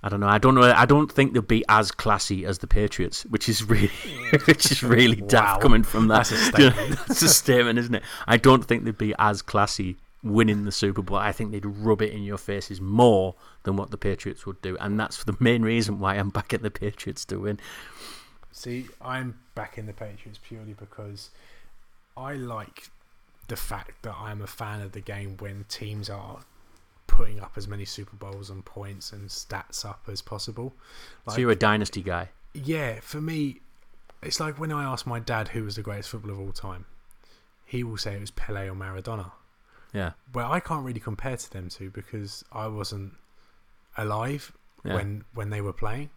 I 0.04 0.08
don't 0.08 0.18
know. 0.20 0.26
I 0.26 0.38
don't 0.38 0.56
know. 0.56 0.62
I 0.62 0.84
don't 0.84 1.10
think 1.10 1.32
they'll 1.32 1.42
be 1.42 1.64
as 1.68 1.92
classy 1.92 2.44
as 2.44 2.58
the 2.58 2.66
Patriots, 2.66 3.24
which 3.26 3.48
is 3.48 3.62
really, 3.68 3.90
which 4.46 4.72
is 4.72 4.82
really 4.82 5.20
Wow. 5.20 5.28
daft 5.28 5.62
coming 5.62 5.84
from 5.84 6.08
that. 6.08 6.26
That's 6.26 6.32
a 6.32 6.36
statement. 6.36 6.98
That's 7.08 7.22
a 7.22 7.28
statement, 7.28 7.78
isn't 7.78 7.94
it? 7.94 8.02
I 8.26 8.36
don't 8.36 8.64
think 8.64 8.84
they'd 8.84 8.98
be 8.98 9.14
as 9.18 9.42
classy 9.42 9.96
winning 10.24 10.64
the 10.64 10.72
Super 10.72 11.02
Bowl. 11.02 11.18
I 11.18 11.30
think 11.32 11.52
they'd 11.52 11.64
rub 11.66 12.02
it 12.02 12.12
in 12.12 12.22
your 12.24 12.38
faces 12.38 12.80
more 12.80 13.36
than 13.62 13.76
what 13.76 13.90
the 13.92 13.96
Patriots 13.96 14.44
would 14.44 14.60
do, 14.60 14.76
and 14.78 14.98
that's 14.98 15.22
the 15.22 15.36
main 15.38 15.62
reason 15.62 16.00
why 16.00 16.16
I'm 16.16 16.30
backing 16.30 16.62
the 16.62 16.70
Patriots 16.70 17.24
to 17.26 17.38
win. 17.38 17.60
See, 18.50 18.86
I'm 19.00 19.38
backing 19.54 19.86
the 19.86 19.92
Patriots 19.92 20.38
purely 20.42 20.74
because 20.74 21.30
I 22.16 22.34
like 22.34 22.88
the 23.48 23.56
fact 23.56 24.02
that 24.02 24.14
I'm 24.18 24.42
a 24.42 24.46
fan 24.46 24.80
of 24.80 24.92
the 24.92 25.00
game 25.00 25.36
when 25.38 25.64
teams 25.68 26.10
are 26.10 26.40
putting 27.12 27.38
up 27.40 27.52
as 27.56 27.68
many 27.68 27.84
Super 27.84 28.16
Bowls 28.16 28.48
and 28.50 28.64
points 28.64 29.12
and 29.12 29.28
stats 29.28 29.84
up 29.84 30.00
as 30.10 30.20
possible. 30.22 30.74
so 31.28 31.36
you're 31.38 31.50
a 31.50 31.56
dynasty 31.56 32.02
guy. 32.02 32.30
Yeah, 32.54 33.00
for 33.00 33.20
me, 33.20 33.60
it's 34.22 34.40
like 34.40 34.58
when 34.58 34.72
I 34.72 34.82
ask 34.84 35.06
my 35.06 35.20
dad 35.20 35.48
who 35.48 35.62
was 35.64 35.76
the 35.76 35.82
greatest 35.82 36.08
footballer 36.10 36.34
of 36.34 36.40
all 36.40 36.52
time, 36.52 36.86
he 37.64 37.84
will 37.84 37.96
say 37.98 38.14
it 38.14 38.20
was 38.20 38.30
Pele 38.30 38.68
or 38.68 38.74
Maradona. 38.74 39.30
Yeah. 39.92 40.12
Well, 40.34 40.50
I 40.50 40.60
can't 40.60 40.84
really 40.84 41.00
compare 41.00 41.36
to 41.36 41.52
them 41.52 41.68
two 41.68 41.90
because 41.90 42.44
I 42.52 42.66
wasn't 42.66 43.12
alive 43.96 44.52
Yeah. 44.84 44.94
when 44.94 45.24
when 45.34 45.50
they 45.50 45.60
were 45.60 45.72
playing. 45.72 46.10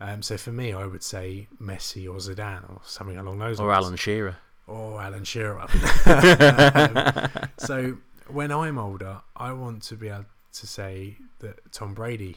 Um, 0.00 0.22
so 0.22 0.36
for 0.36 0.52
me, 0.52 0.72
I 0.72 0.86
would 0.86 1.02
say 1.02 1.48
Messi 1.60 2.06
or 2.06 2.18
Zidane 2.18 2.68
or 2.70 2.80
something 2.84 3.16
along 3.16 3.38
those 3.38 3.58
or 3.58 3.68
lines. 3.68 3.84
Alan 3.86 3.96
Shearer. 3.96 4.36
or 4.66 5.00
Alan 5.00 5.24
Shearer. 5.24 5.66
Um, 6.06 7.48
so 7.58 7.96
when 8.28 8.50
I'm 8.52 8.78
older, 8.78 9.22
I 9.36 9.52
want 9.52 9.82
to 9.84 9.96
be 9.96 10.08
able 10.08 10.26
to 10.60 10.66
say 10.66 11.16
that 11.40 11.72
Tom 11.72 11.94
Brady 11.94 12.36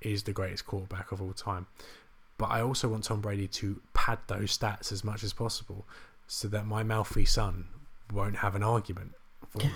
is 0.00 0.22
the 0.22 0.32
greatest 0.32 0.66
quarterback 0.66 1.12
of 1.12 1.20
all 1.20 1.32
time. 1.32 1.66
But 2.36 2.46
I 2.46 2.60
also 2.62 2.88
want 2.88 3.04
Tom 3.04 3.20
Brady 3.20 3.48
to 3.48 3.80
pad 3.94 4.18
those 4.28 4.56
stats 4.56 4.92
as 4.92 5.02
much 5.02 5.24
as 5.24 5.32
possible 5.32 5.84
so 6.26 6.46
that 6.48 6.66
my 6.66 6.82
mouthy 6.82 7.24
son 7.24 7.66
won't 8.12 8.36
have 8.36 8.54
an 8.54 8.62
argument. 8.62 9.12
For 9.50 9.58
me. 9.64 9.70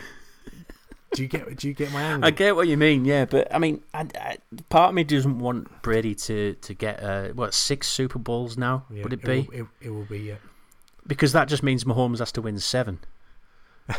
do 1.13 1.23
you 1.23 1.29
get 1.29 1.57
do 1.57 1.67
you 1.67 1.75
get 1.75 1.93
my 1.93 2.03
angle? 2.03 2.27
I 2.27 2.31
get 2.31 2.55
what 2.55 2.69
you 2.69 2.77
mean, 2.77 3.05
yeah, 3.05 3.25
but 3.25 3.53
I 3.53 3.59
mean, 3.59 3.83
I, 3.93 4.07
I, 4.15 4.37
part 4.69 4.91
of 4.91 4.95
me 4.95 5.03
doesn't 5.03 5.41
want 5.41 5.83
Brady 5.83 6.15
to 6.15 6.55
to 6.55 6.75
get 6.75 7.03
uh, 7.03 7.29
what 7.29 7.53
six 7.53 7.89
Super 7.89 8.21
Bowls 8.21 8.57
now. 8.57 8.85
Yeah, 8.91 9.03
would 9.03 9.13
it 9.13 9.23
be? 9.23 9.49
Will, 9.51 9.61
it, 9.61 9.67
it 9.81 9.91
will 9.91 10.05
be. 10.05 10.21
Yeah. 10.21 10.37
Because 11.05 11.33
that 11.33 11.49
just 11.49 11.65
means 11.65 11.83
Mahomes 11.83 12.21
has 12.21 12.31
to 12.33 12.43
win 12.43 12.61
seven. 12.61 13.01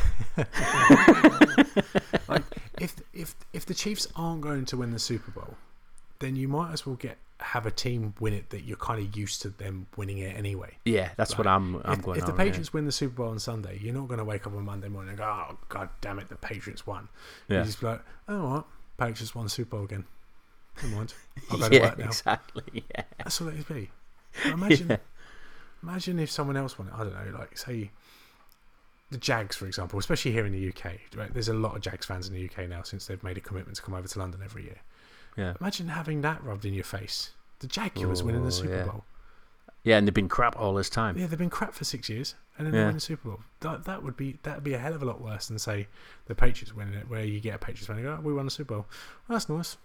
like 3.64 3.70
if 3.72 3.78
the 3.78 3.82
Chiefs 3.84 4.08
aren't 4.16 4.42
going 4.42 4.66
to 4.66 4.78
win 4.78 4.92
the 4.92 5.00
Super 5.00 5.32
Bowl, 5.32 5.56
then 6.20 6.36
you 6.36 6.48
might 6.48 6.74
as 6.74 6.86
well 6.86 6.96
get 6.96 7.18
have 7.40 7.66
a 7.66 7.72
team 7.72 8.14
win 8.20 8.34
it 8.34 8.50
that 8.52 8.64
you're 8.64 8.78
kind 8.78 9.06
of 9.06 9.18
used 9.18 9.42
to 9.42 9.50
them 9.50 9.88
winning 9.98 10.20
it 10.20 10.38
anyway. 10.38 10.78
Yeah, 10.86 11.10
that's 11.18 11.38
what 11.38 11.46
I'm. 11.48 11.76
I'm 11.84 12.00
if, 12.00 12.02
going. 12.02 12.20
if 12.20 12.26
the 12.26 12.32
on, 12.32 12.38
yeah. 12.38 12.44
Patriots 12.46 12.74
win 12.74 12.86
the 12.86 12.92
Super 12.92 13.16
Bowl 13.16 13.30
on 13.30 13.40
Sunday, 13.40 13.80
you're 13.82 13.94
not 13.94 14.08
going 14.08 14.20
to 14.20 14.24
wake 14.24 14.48
up 14.48 14.54
on 14.54 14.64
Monday 14.64 14.88
morning 14.90 15.10
and 15.10 15.18
go, 15.18 15.24
"Oh 15.26 15.58
God 15.70 15.90
damn 16.02 16.20
it, 16.20 16.30
the 16.30 16.36
Patriots 16.36 16.86
won." 16.88 17.08
You 17.48 17.58
yeah, 17.58 17.64
just 17.64 17.80
be 17.82 17.88
like, 17.88 18.02
"Oh, 18.28 18.48
right, 18.48 18.64
Patriots 18.98 19.34
won 19.36 19.50
Super 19.50 19.78
Bowl 19.78 19.86
again. 19.86 20.06
Never 20.82 20.96
mind, 20.96 21.14
I'll 21.52 21.58
go 21.58 21.70
to 21.70 21.76
yeah, 21.76 21.82
work 21.84 21.98
now." 22.00 22.06
exactly. 22.06 22.84
Yeah, 22.92 23.04
That's 23.18 23.42
all 23.42 23.48
it 23.50 23.56
would 23.58 23.68
be. 23.76 23.90
Imagine, 24.46 24.90
Yeah. 24.90 24.98
imagine 25.84 26.20
if 26.20 26.32
someone 26.32 26.58
else 26.58 26.78
won 26.80 26.88
it. 26.88 26.94
I 26.96 27.04
don't 27.04 27.14
know, 27.14 27.38
like 27.40 27.58
say 27.58 27.92
the 29.14 29.18
Jags, 29.20 29.56
for 29.56 29.66
example, 29.66 29.98
especially 30.00 30.32
here 30.34 30.46
in 30.46 30.52
the 30.52 30.68
UK. 30.70 30.94
Right? 31.16 31.34
There's 31.34 31.48
a 31.48 31.54
lot 31.54 31.76
of 31.76 31.82
Jags 31.82 32.06
fans 32.06 32.28
in 32.28 32.34
the 32.34 32.44
UK 32.46 32.68
now 32.68 32.82
since 32.84 33.06
they've 33.08 33.24
made 33.24 33.38
a 33.38 33.42
commitment 33.42 33.78
to 33.78 33.82
come 33.82 33.94
over 33.94 34.08
to 34.08 34.20
London 34.20 34.42
every 34.44 34.64
year. 34.64 34.78
yeah, 35.38 35.54
Imagine 35.62 35.88
having 35.88 36.22
that 36.22 36.44
rubbed 36.44 36.66
in 36.66 36.74
your 36.74 36.84
face. 36.84 37.32
The 37.60 37.68
Jaguars 37.68 38.22
winning 38.24 38.44
the 38.44 38.52
Super 38.52 38.76
yeah. 38.76 38.84
Bowl. 38.84 39.06
yeah, 39.84 39.98
and 39.98 40.06
they've 40.06 40.14
been 40.14 40.28
crap 40.28 40.60
all 40.60 40.74
this 40.74 40.90
time. 40.90 41.18
Yeah, 41.18 41.28
they've 41.28 41.40
been 41.40 41.50
crap 41.50 41.74
for 41.74 41.86
six 41.86 42.10
years, 42.10 42.36
and 42.58 42.68
then 42.68 42.74
Yeah. 42.74 42.80
they 42.82 42.86
win 42.88 42.94
the 42.96 43.00
Super 43.00 43.30
Bowl. 43.30 43.40
That 43.62 43.86
that 43.86 44.04
would 44.04 44.18
be 44.18 44.38
that 44.44 44.56
would 44.56 44.64
be 44.66 44.74
a 44.74 44.78
hell 44.80 44.94
of 44.94 45.02
a 45.02 45.06
lot 45.06 45.22
worse 45.22 45.48
than 45.48 45.58
say 45.60 45.88
the 46.26 46.36
Patriots 46.36 46.76
winning 46.76 46.96
it, 46.96 47.08
where 47.10 47.24
you 47.24 47.40
get 47.40 47.56
a 47.56 47.58
Patriots 47.60 47.88
fan 47.88 47.96
and 47.98 48.06
go, 48.06 48.18
oh, 48.20 48.22
"We 48.22 48.34
won 48.34 48.46
the 48.46 48.52
Super 48.52 48.74
Bowl." 48.76 48.86
Well, 49.30 49.38
that's 49.38 49.48
nice. 49.48 49.78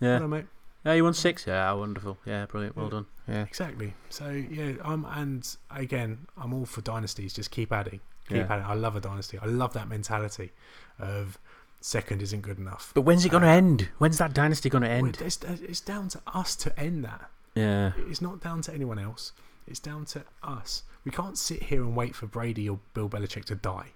Yeah, 0.00 0.16
Hello, 0.16 0.28
mate. 0.28 0.46
yeah, 0.84 0.94
you 0.94 1.04
won 1.04 1.12
six. 1.14 1.46
Yeah, 1.46 1.70
wonderful. 1.72 2.16
Yeah, 2.24 2.46
brilliant. 2.46 2.76
Well 2.76 2.86
Yeah. 2.86 2.90
done. 2.90 3.06
Yeah, 3.28 3.42
Exactly. 3.42 3.94
So 4.08 4.30
yeah, 4.30 4.74
um, 4.82 5.06
and 5.10 5.46
again, 5.70 6.26
I'm 6.38 6.54
all 6.54 6.64
for 6.66 6.80
dynasties. 6.80 7.32
Just 7.34 7.50
keep 7.50 7.72
adding, 7.72 8.00
keep 8.28 8.36
Yeah. 8.38 8.46
adding. 8.52 8.64
I 8.66 8.74
love 8.74 8.96
a 8.96 9.00
dynasty. 9.00 9.38
I 9.38 9.46
love 9.46 9.72
that 9.74 9.88
mentality 9.88 10.52
of 10.98 11.38
second 11.80 12.22
isn't 12.22 12.40
good 12.40 12.58
enough. 12.58 12.90
but 12.94 13.02
when's 13.02 13.24
it 13.24 13.28
going 13.30 13.42
to 13.42 13.48
end? 13.48 13.88
When's 13.98 14.18
that 14.18 14.32
dynasty 14.34 14.68
going 14.68 14.82
to 14.82 14.88
end? 14.90 15.18
It's, 15.20 15.38
it's 15.44 15.80
down 15.80 16.08
to 16.08 16.20
us 16.34 16.56
to 16.56 16.78
end 16.78 17.04
that. 17.04 17.30
Yeah, 17.54 17.92
It's 18.08 18.20
not 18.20 18.40
down 18.42 18.60
to 18.62 18.74
anyone 18.74 18.98
else. 18.98 19.32
It's 19.66 19.80
down 19.80 20.04
to 20.06 20.24
us. 20.42 20.82
We 21.04 21.10
can't 21.10 21.38
sit 21.38 21.62
here 21.64 21.82
and 21.82 21.96
wait 21.96 22.14
for 22.14 22.26
Brady 22.26 22.68
or 22.68 22.78
Bill 22.92 23.08
Belichick 23.08 23.44
to 23.46 23.54
die. 23.54 23.92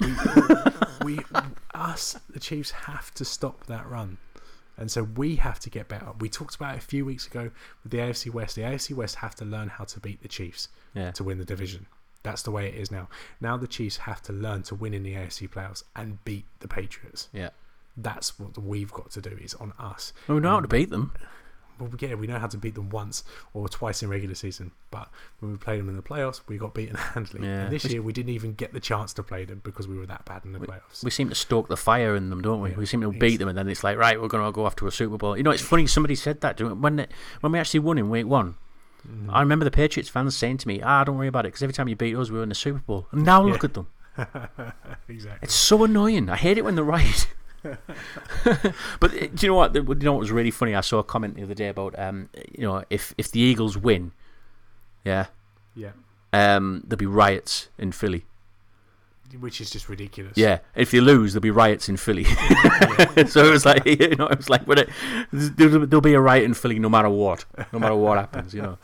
We, 0.00 0.14
we 1.04 1.20
us, 1.74 2.18
the 2.28 2.40
Chiefs, 2.40 2.70
have 2.72 3.14
to 3.14 3.24
stop 3.24 3.66
that 3.66 3.88
run. 3.88 4.18
And 4.76 4.90
so 4.90 5.04
we 5.04 5.36
have 5.36 5.58
to 5.60 5.70
get 5.70 5.88
better. 5.88 6.08
We 6.20 6.28
talked 6.28 6.54
about 6.54 6.74
it 6.74 6.78
a 6.78 6.86
few 6.86 7.04
weeks 7.06 7.26
ago 7.26 7.50
with 7.82 7.92
the 7.92 7.98
AFC 7.98 8.30
West. 8.30 8.56
The 8.56 8.62
AFC 8.62 8.94
West 8.94 9.16
have 9.16 9.34
to 9.36 9.44
learn 9.46 9.68
how 9.68 9.84
to 9.84 10.00
beat 10.00 10.20
the 10.22 10.28
Chiefs 10.28 10.68
yeah, 10.94 11.12
to 11.12 11.24
win 11.24 11.38
the 11.38 11.44
division. 11.46 11.86
That's 12.22 12.42
the 12.42 12.50
way 12.50 12.68
it 12.68 12.74
is 12.74 12.90
now. 12.90 13.08
Now 13.40 13.56
the 13.56 13.66
Chiefs 13.68 13.98
have 13.98 14.20
to 14.22 14.32
learn 14.32 14.62
to 14.64 14.74
win 14.74 14.94
in 14.94 15.02
the 15.02 15.14
AFC 15.14 15.48
playoffs 15.48 15.84
and 15.94 16.22
beat 16.24 16.44
the 16.60 16.68
Patriots. 16.68 17.28
yeah. 17.32 17.50
That's 17.98 18.38
what 18.38 18.58
we've 18.58 18.92
got 18.92 19.10
to 19.12 19.22
do. 19.22 19.38
Is 19.40 19.54
on 19.54 19.72
us. 19.78 20.12
Well, 20.28 20.34
we 20.36 20.42
know 20.42 20.50
how 20.50 20.60
to 20.60 20.68
beat 20.68 20.90
them. 20.90 21.12
well, 21.78 21.88
yeah, 21.98 22.14
we 22.14 22.26
know 22.26 22.38
how 22.38 22.46
to 22.46 22.58
beat 22.58 22.74
them 22.74 22.90
once 22.90 23.24
or 23.54 23.70
twice 23.70 24.02
in 24.02 24.10
regular 24.10 24.34
season, 24.34 24.72
but 24.90 25.08
when 25.40 25.52
we 25.52 25.56
played 25.56 25.80
them 25.80 25.88
in 25.88 25.96
the 25.96 26.02
playoffs, 26.02 26.42
we 26.46 26.58
got 26.58 26.74
beaten 26.74 26.96
handily. 27.14 27.46
Yeah. 27.46 27.62
And 27.62 27.72
this 27.72 27.84
We- 27.84 27.92
year, 27.92 28.02
we 28.02 28.12
didn't 28.12 28.32
even 28.34 28.52
get 28.52 28.74
the 28.74 28.80
chance 28.80 29.14
to 29.14 29.22
play 29.22 29.46
them 29.46 29.62
because 29.64 29.88
we 29.88 29.96
were 29.96 30.04
that 30.06 30.26
bad 30.26 30.44
in 30.44 30.52
the 30.52 30.58
playoffs. 30.58 31.02
We 31.04 31.10
seem 31.10 31.30
to 31.30 31.34
stoke 31.34 31.68
the 31.68 31.76
fire 31.78 32.14
in 32.16 32.28
them, 32.28 32.42
don't 32.42 32.60
we? 32.60 32.72
Yeah. 32.72 32.76
We 32.76 32.84
seem 32.84 33.00
to 33.00 33.10
beat 33.12 33.38
them, 33.38 33.48
and 33.48 33.56
then 33.56 33.66
it's 33.66 33.82
like, 33.82 33.96
right, 33.96 34.20
we're 34.20 34.28
going 34.28 34.44
to 34.44 34.52
go 34.52 34.66
off 34.66 34.76
to 34.76 34.86
a 34.86 34.90
Super 34.92 35.16
Bowl. 35.16 35.34
You 35.36 35.42
know, 35.42 35.50
it's 35.52 35.62
funny. 35.62 35.86
Somebody 35.86 36.16
said 36.16 36.42
that 36.42 36.60
when 36.60 36.98
it, 36.98 37.10
when 37.40 37.52
we 37.52 37.58
actually 37.58 37.80
won 37.80 37.96
in 37.96 38.10
Week 38.10 38.26
One. 38.26 38.56
Mm. 39.06 39.28
I 39.30 39.40
remember 39.40 39.64
the 39.64 39.70
Patriots 39.70 40.08
fans 40.08 40.36
saying 40.36 40.58
to 40.58 40.68
me, 40.68 40.80
"Ah, 40.82 41.04
don't 41.04 41.16
worry 41.16 41.28
about 41.28 41.44
it, 41.46 41.48
because 41.48 41.62
every 41.62 41.72
time 41.74 41.88
you 41.88 41.96
beat 41.96 42.16
us, 42.16 42.30
we 42.30 42.38
win 42.38 42.48
the 42.48 42.54
Super 42.54 42.80
Bowl." 42.80 43.06
And 43.12 43.24
now 43.24 43.42
look 43.42 43.64
at 43.64 43.74
them. 43.74 43.86
exactly. 45.08 45.38
It's 45.42 45.54
so 45.54 45.84
annoying. 45.84 46.28
I 46.30 46.36
hate 46.36 46.58
it 46.58 46.64
when 46.64 46.74
they're 46.74 46.84
right. 46.84 47.28
but 47.62 47.84
uh, 49.04 49.08
do 49.08 49.28
you 49.40 49.48
know 49.48 49.54
what? 49.54 49.74
You 49.74 49.82
know 49.82 50.12
what 50.12 50.20
was 50.20 50.30
really 50.30 50.50
funny? 50.50 50.74
I 50.74 50.80
saw 50.80 50.98
a 50.98 51.04
comment 51.04 51.34
the 51.36 51.42
other 51.42 51.54
day 51.54 51.68
about, 51.68 51.98
um, 51.98 52.28
you 52.52 52.62
know, 52.66 52.84
if 52.90 53.14
if 53.18 53.30
the 53.30 53.40
Eagles 53.40 53.76
win, 53.76 54.12
yeah, 55.04 55.26
Yeah. 55.74 55.90
um, 56.32 56.82
there'll 56.86 56.98
be 56.98 57.06
riots 57.06 57.68
in 57.78 57.92
Philly. 57.92 58.24
Which 59.40 59.60
is 59.60 59.70
just 59.70 59.88
ridiculous. 59.88 60.34
Yeah, 60.36 60.60
if 60.76 60.94
you 60.94 61.00
lose, 61.00 61.32
there'll 61.32 61.42
be 61.42 61.50
riots 61.50 61.88
in 61.88 61.96
Philly. 61.96 62.24
so 63.26 63.44
it 63.44 63.50
was 63.50 63.66
like, 63.66 63.84
you 63.84 64.14
know, 64.14 64.28
it 64.28 64.36
was 64.38 64.48
like, 64.48 64.62
it, 64.68 64.88
there'll, 65.32 65.84
there'll 65.86 66.00
be 66.00 66.14
a 66.14 66.20
riot 66.20 66.44
in 66.44 66.54
Philly 66.54 66.78
no 66.78 66.88
matter 66.88 67.10
what, 67.10 67.44
no 67.72 67.80
matter 67.80 67.96
what 67.96 68.18
happens, 68.18 68.54
you 68.54 68.62
know. 68.62 68.78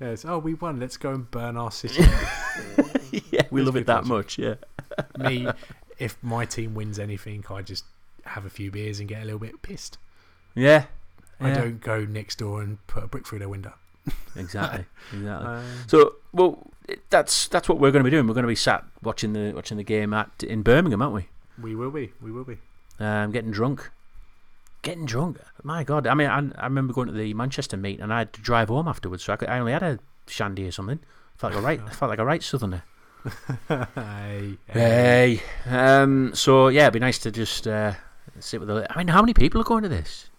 Yes. 0.00 0.24
Oh, 0.24 0.38
we 0.38 0.54
won. 0.54 0.78
Let's 0.78 0.96
go 0.96 1.10
and 1.12 1.30
burn 1.30 1.56
our 1.56 1.70
city. 1.82 2.02
yeah, 3.30 3.42
we 3.50 3.60
It's 3.60 3.66
love 3.66 3.76
it 3.76 3.86
that 3.86 4.04
much. 4.04 4.38
Yeah, 4.38 4.54
Me, 5.18 5.48
if 5.98 6.16
my 6.22 6.44
team 6.44 6.74
wins 6.74 6.98
anything, 6.98 7.44
I 7.50 7.62
just 7.62 7.84
have 8.24 8.44
a 8.44 8.50
few 8.50 8.70
beers 8.70 9.00
and 9.00 9.08
get 9.08 9.22
a 9.22 9.24
little 9.24 9.40
bit 9.40 9.60
pissed. 9.62 9.98
yeah, 10.54 10.84
I 11.40 11.48
yeah. 11.48 11.54
don't 11.54 11.80
go 11.80 12.04
next 12.04 12.38
door 12.38 12.62
and 12.62 12.84
put 12.86 13.02
a 13.04 13.06
brick 13.06 13.26
through 13.26 13.40
their 13.40 13.48
window. 13.48 13.74
exactly, 14.36 14.84
exactly. 15.12 15.46
Um, 15.48 15.64
So, 15.86 16.14
well, 16.32 16.70
that's 17.10 17.48
that's 17.48 17.68
what 17.68 17.78
we're 17.78 17.90
going 17.90 18.04
to 18.04 18.10
be 18.10 18.14
doing. 18.14 18.26
We're 18.26 18.34
going 18.34 18.44
to 18.44 18.48
be 18.48 18.54
sat 18.54 18.84
watching 19.02 19.32
the 19.32 19.52
watching 19.52 19.76
the 19.76 19.84
game 19.84 20.14
at 20.14 20.42
in 20.42 20.62
Birmingham, 20.62 21.02
aren't 21.02 21.14
we? 21.14 21.28
we 21.60 21.74
will 21.74 21.90
be. 21.90 22.12
We 22.22 22.30
will 22.30 22.44
be. 22.44 22.58
Um, 23.00 23.30
getting 23.32 23.50
drunk, 23.50 23.90
getting 24.82 25.04
drunk. 25.06 25.38
My 25.62 25.84
God, 25.84 26.06
I 26.06 26.14
mean, 26.14 26.28
I, 26.28 26.38
I 26.60 26.64
remember 26.64 26.92
going 26.92 27.08
to 27.08 27.12
the 27.12 27.34
Manchester 27.34 27.76
meet 27.76 28.00
and 28.00 28.12
I 28.12 28.18
had 28.20 28.32
to 28.34 28.40
drive 28.40 28.68
home 28.68 28.88
afterwards, 28.88 29.24
so 29.24 29.32
I, 29.32 29.36
could, 29.36 29.48
I 29.48 29.58
only 29.58 29.72
had 29.72 29.82
a 29.82 29.98
shandy 30.26 30.66
or 30.66 30.72
something. 30.72 31.00
Felt 31.36 31.54
like 31.54 31.62
a 31.62 31.64
right, 31.64 31.80
I 31.84 31.90
felt 31.94 32.10
like 32.10 32.18
a 32.18 32.24
right 32.24 32.42
southerner. 32.42 32.84
hey, 33.68 34.56
Hey, 34.66 35.42
um, 35.66 36.32
so 36.34 36.68
yeah, 36.68 36.82
it'd 36.82 36.94
be 36.94 36.98
nice 37.00 37.18
to 37.18 37.30
just 37.30 37.66
uh, 37.66 37.92
sit 38.40 38.60
with 38.60 38.68
the. 38.68 38.86
I 38.90 38.98
mean, 38.98 39.08
how 39.08 39.20
many 39.22 39.34
people 39.34 39.60
are 39.60 39.64
going 39.64 39.82
to 39.82 39.88
this? 39.88 40.30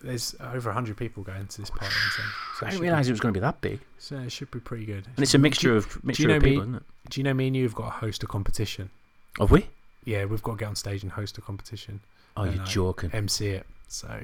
There's 0.00 0.34
over 0.40 0.68
100 0.70 0.96
people 0.96 1.22
going 1.22 1.46
to 1.46 1.60
this 1.60 1.70
party. 1.70 1.94
So, 2.16 2.22
so 2.58 2.66
I 2.66 2.70
didn't 2.70 2.82
realise 2.82 3.06
it 3.06 3.12
was 3.12 3.20
going 3.20 3.34
to 3.34 3.38
be 3.38 3.42
that 3.42 3.60
big, 3.60 3.78
so 3.98 4.16
it 4.16 4.32
should 4.32 4.50
be 4.50 4.58
pretty 4.58 4.84
good. 4.84 5.06
and 5.06 5.18
it's 5.22 5.34
a 5.34 5.38
mixture 5.38 5.76
of 5.76 6.02
mixture 6.02 6.26
know 6.26 6.36
of 6.36 6.42
me? 6.42 6.50
people, 6.50 6.62
isn't 6.62 6.74
it? 6.76 6.82
Do 7.08 7.20
you 7.20 7.24
know 7.24 7.34
me 7.34 7.46
and 7.46 7.54
you 7.56 7.62
have 7.64 7.74
got 7.74 7.84
to 7.84 7.90
host 7.90 8.22
a 8.24 8.26
competition? 8.26 8.90
Have 9.38 9.50
we? 9.52 9.68
Yeah, 10.04 10.24
we've 10.24 10.42
got 10.42 10.52
to 10.52 10.58
get 10.58 10.68
on 10.68 10.74
stage 10.74 11.04
and 11.04 11.12
host 11.12 11.38
a 11.38 11.40
competition, 11.40 12.00
Oh, 12.36 12.44
you're 12.44 12.64
joking. 12.64 13.10
MC 13.12 13.48
it. 13.48 13.66
So, 13.88 14.20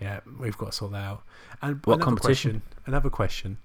yeah, 0.00 0.20
we've 0.38 0.56
got 0.58 0.66
to 0.66 0.72
sort 0.72 0.92
that 0.92 1.04
out. 1.04 1.22
And 1.62 1.76
What 1.84 1.94
another 1.94 2.04
competition? 2.04 2.60
Question, 2.60 2.82
another 2.86 3.10
question. 3.10 3.58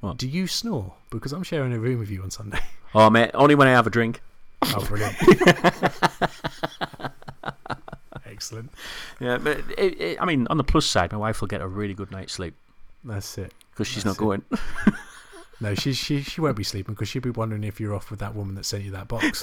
What? 0.00 0.18
Do 0.18 0.28
you 0.28 0.46
snore? 0.46 0.94
Because 1.10 1.32
I'm 1.32 1.42
sharing 1.44 1.72
a 1.72 1.78
room 1.78 1.98
with 1.98 2.10
you 2.10 2.22
on 2.22 2.30
Sunday. 2.30 2.60
Oh, 2.94 3.10
mate, 3.10 3.30
only 3.34 3.54
when 3.54 3.68
I 3.68 3.72
have 3.72 3.86
a 3.86 3.90
drink. 3.90 4.22
Oh, 4.62 4.82
brilliant. 4.86 5.14
Excellent. 8.26 8.70
Yeah, 9.20 9.36
but 9.36 9.58
it, 9.76 10.00
it, 10.00 10.22
I 10.22 10.24
mean, 10.24 10.46
on 10.48 10.56
the 10.56 10.64
plus 10.64 10.86
side, 10.86 11.12
my 11.12 11.18
wife 11.18 11.42
will 11.42 11.48
get 11.48 11.60
a 11.60 11.68
really 11.68 11.92
good 11.92 12.10
night's 12.10 12.32
sleep 12.32 12.54
That's 13.04 13.36
it. 13.36 13.52
because 13.70 13.86
she's 13.86 14.04
That's 14.04 14.18
not 14.18 14.24
going. 14.24 14.42
No, 15.58 15.74
she 15.74 15.94
she 15.94 16.20
she 16.20 16.42
won't 16.42 16.54
be 16.56 16.64
sleeping 16.64 16.92
because 16.92 17.08
she'll 17.08 17.22
be 17.22 17.30
wondering 17.30 17.64
if 17.64 17.80
you're 17.80 17.94
off 17.94 18.10
with 18.10 18.20
that 18.20 18.34
woman 18.34 18.56
that 18.56 18.66
sent 18.66 18.84
you 18.84 18.90
that 18.90 19.08
box. 19.08 19.42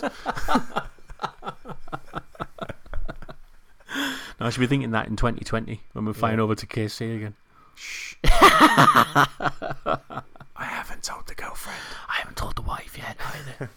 No, 4.44 4.50
she'll 4.50 4.60
be 4.60 4.68
thinking 4.68 4.92
that 4.92 5.08
in 5.08 5.16
2020 5.16 5.80
when 5.94 6.04
we're 6.06 6.12
flying 6.12 6.38
Yeah. 6.38 6.44
over 6.44 6.54
to 6.54 6.68
KC 6.68 7.16
again. 7.16 7.34
Shh. 7.76 8.16
I 8.26 10.10
haven't 10.58 11.04
told 11.04 11.28
the 11.28 11.34
girlfriend. 11.34 11.80
I 12.10 12.16
haven't 12.18 12.36
told 12.36 12.58
the 12.58 12.62
wife 12.62 12.98
yet 12.98 13.16
either. 13.58 13.70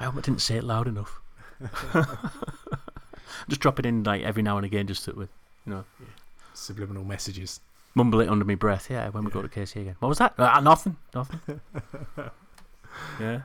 I 0.00 0.04
hope 0.04 0.16
I 0.16 0.20
didn't 0.20 0.40
say 0.40 0.56
it 0.56 0.64
loud 0.64 0.88
enough. 0.88 1.20
just 3.48 3.60
drop 3.60 3.78
it 3.78 3.86
in 3.86 4.02
like 4.02 4.22
every 4.22 4.42
now 4.42 4.56
and 4.56 4.66
again, 4.66 4.88
just 4.88 5.04
to, 5.04 5.12
with 5.12 5.28
you 5.64 5.72
know, 5.74 5.84
Subliminal 6.54 7.04
messages. 7.04 7.60
mumble 7.94 8.20
it 8.20 8.28
under 8.28 8.44
my 8.44 8.56
breath. 8.56 8.88
Yeah, 8.90 9.08
when 9.10 9.24
we 9.24 9.30
go 9.30 9.42
to 9.42 9.48
KC 9.48 9.76
again. 9.82 9.96
What 10.00 10.08
was 10.08 10.18
that? 10.18 10.34
Uh, 10.38 10.58
nothing. 10.60 10.96
Nothing. 11.14 11.60
yeah. 13.20 13.42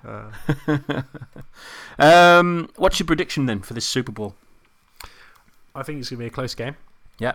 um, 2.00 2.70
what's 2.76 3.00
your 3.00 3.06
prediction 3.06 3.46
then 3.46 3.62
for 3.62 3.76
this 3.76 3.86
Super 3.86 4.12
Bowl? 4.12 4.34
I 5.76 5.84
think 5.84 6.00
it's 6.00 6.10
going 6.10 6.18
to 6.20 6.24
be 6.24 6.28
a 6.28 6.30
close 6.30 6.56
game. 6.56 6.76
Yeah. 7.20 7.34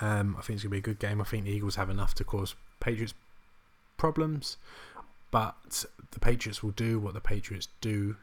Um, 0.00 0.36
I 0.38 0.42
think 0.42 0.56
it's 0.56 0.64
going 0.64 0.70
to 0.70 0.70
be 0.70 0.78
a 0.78 0.80
good 0.80 0.98
game. 0.98 1.20
I 1.20 1.24
think 1.24 1.44
the 1.44 1.50
Eagles 1.50 1.76
have 1.76 1.90
enough 1.90 2.14
to 2.14 2.24
cause 2.24 2.54
Patriots 2.80 3.14
problems, 3.96 4.56
but 5.30 5.84
the 6.10 6.20
Patriots 6.20 6.62
will 6.62 6.72
do 6.72 6.98
what 6.98 7.14
the 7.14 7.20
Patriots 7.20 7.68
do, 7.80 8.16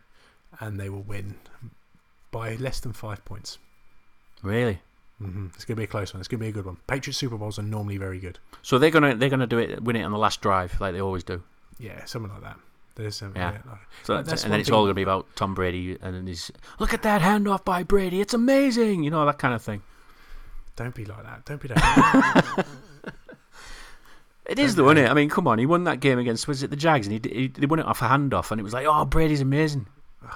and 0.59 0.79
they 0.79 0.89
will 0.89 1.01
win 1.01 1.35
by 2.31 2.55
less 2.55 2.79
than 2.79 2.93
five 2.93 3.23
points. 3.25 3.57
Really? 4.41 4.79
hmm 5.19 5.47
It's 5.55 5.63
going 5.65 5.75
to 5.75 5.79
be 5.79 5.85
a 5.85 5.87
close 5.87 6.13
one. 6.13 6.19
It's 6.19 6.27
going 6.27 6.39
to 6.39 6.43
be 6.45 6.49
a 6.49 6.51
good 6.51 6.65
one. 6.65 6.77
Patriots 6.87 7.17
Super 7.17 7.37
Bowls 7.37 7.57
are 7.57 7.63
normally 7.63 7.97
very 7.97 8.19
good. 8.19 8.39
So 8.61 8.77
they're 8.77 8.91
gonna 8.91 9.15
they're 9.15 9.29
gonna 9.29 9.47
do 9.47 9.59
it, 9.59 9.81
win 9.83 9.95
it 9.95 10.03
on 10.03 10.11
the 10.11 10.17
last 10.17 10.41
drive 10.41 10.79
like 10.81 10.93
they 10.93 11.01
always 11.01 11.23
do. 11.23 11.43
Yeah, 11.79 12.03
something 12.05 12.31
like 12.31 12.41
that. 12.43 12.57
There's 12.95 13.15
some, 13.15 13.33
Yeah. 13.35 13.57
So 14.03 14.21
that's 14.21 14.43
and 14.43 14.53
then 14.53 14.59
it's 14.59 14.69
all 14.69 14.81
going 14.83 14.91
to 14.91 14.93
be 14.95 15.01
about 15.01 15.25
Tom 15.35 15.55
Brady 15.55 15.97
and 16.01 16.15
then 16.15 16.27
his 16.27 16.51
look 16.79 16.93
at 16.93 17.01
that 17.03 17.21
handoff 17.21 17.65
by 17.65 17.83
Brady. 17.83 18.21
It's 18.21 18.33
amazing. 18.33 19.03
You 19.03 19.09
know 19.09 19.25
that 19.25 19.39
kind 19.39 19.53
of 19.53 19.61
thing. 19.61 19.81
don't 20.75 20.93
be 20.93 21.05
like 21.05 21.23
that. 21.23 21.45
Don't 21.45 21.61
be 21.61 21.69
that. 21.69 22.65
It 24.45 24.59
is 24.59 24.75
though, 24.75 24.87
isn't 24.89 24.97
it? 25.05 25.09
I 25.09 25.13
mean, 25.13 25.29
come 25.29 25.47
on. 25.47 25.57
He 25.57 25.65
won 25.65 25.85
that 25.85 25.99
game 25.99 26.19
against 26.19 26.47
was 26.47 26.63
it 26.63 26.69
the 26.69 26.75
Jags 26.75 27.07
and 27.07 27.25
he, 27.25 27.33
he 27.33 27.47
they 27.47 27.65
won 27.65 27.79
it 27.79 27.85
off 27.85 28.01
a 28.01 28.05
handoff 28.05 28.51
and 28.51 28.59
it 28.59 28.63
was 28.63 28.73
like, 28.73 28.85
oh, 28.85 29.05
Brady's 29.05 29.41
amazing. 29.41 29.87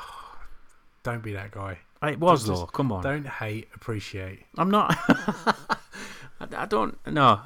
don't 1.03 1.21
be 1.21 1.33
that 1.33 1.51
guy. 1.51 1.79
It 2.03 2.19
was 2.19 2.45
Just- 2.45 2.59
though. 2.61 2.65
Come 2.67 2.91
on. 2.91 3.03
Don't 3.03 3.27
hate, 3.27 3.67
appreciate. 3.75 4.45
I'm 4.57 4.71
not. 4.71 4.95
I, 5.09 6.47
I 6.55 6.65
don't. 6.67 6.97
No. 7.05 7.41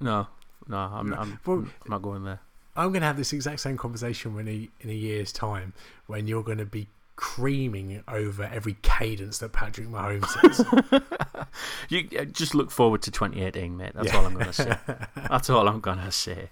No. 0.00 0.26
No. 0.68 0.76
I'm. 0.76 1.14
I'm, 1.14 1.40
Well- 1.46 1.66
I'm 1.84 1.90
not 1.90 2.02
going 2.02 2.24
there. 2.24 2.40
I'm 2.76 2.88
going 2.90 3.00
to 3.02 3.06
have 3.06 3.16
this 3.16 3.32
exact 3.32 3.60
same 3.60 3.76
conversation 3.76 4.34
when 4.34 4.46
he, 4.46 4.70
in 4.80 4.88
a 4.90 4.94
year's 4.94 5.32
time 5.32 5.72
when 6.06 6.26
you're 6.26 6.42
going 6.42 6.58
to 6.58 6.64
be 6.66 6.88
creaming 7.16 8.02
over 8.08 8.44
every 8.44 8.76
cadence 8.82 9.38
that 9.38 9.52
Patrick 9.52 9.88
Mahomes 9.88 10.26
says. 10.40 11.44
You 11.90 12.08
uh, 12.18 12.24
just 12.24 12.54
look 12.54 12.70
forward 12.70 13.02
to 13.02 13.10
2018, 13.10 13.76
mate. 13.76 13.92
That's 13.94 14.08
Yeah. 14.08 14.16
all 14.18 14.24
I'm 14.26 14.32
going 14.32 14.46
to 14.46 14.52
say. 14.54 14.76
That's 15.28 15.50
all 15.50 15.68
I'm 15.68 15.80
going 15.80 15.98
to 15.98 16.10
say. 16.10 16.48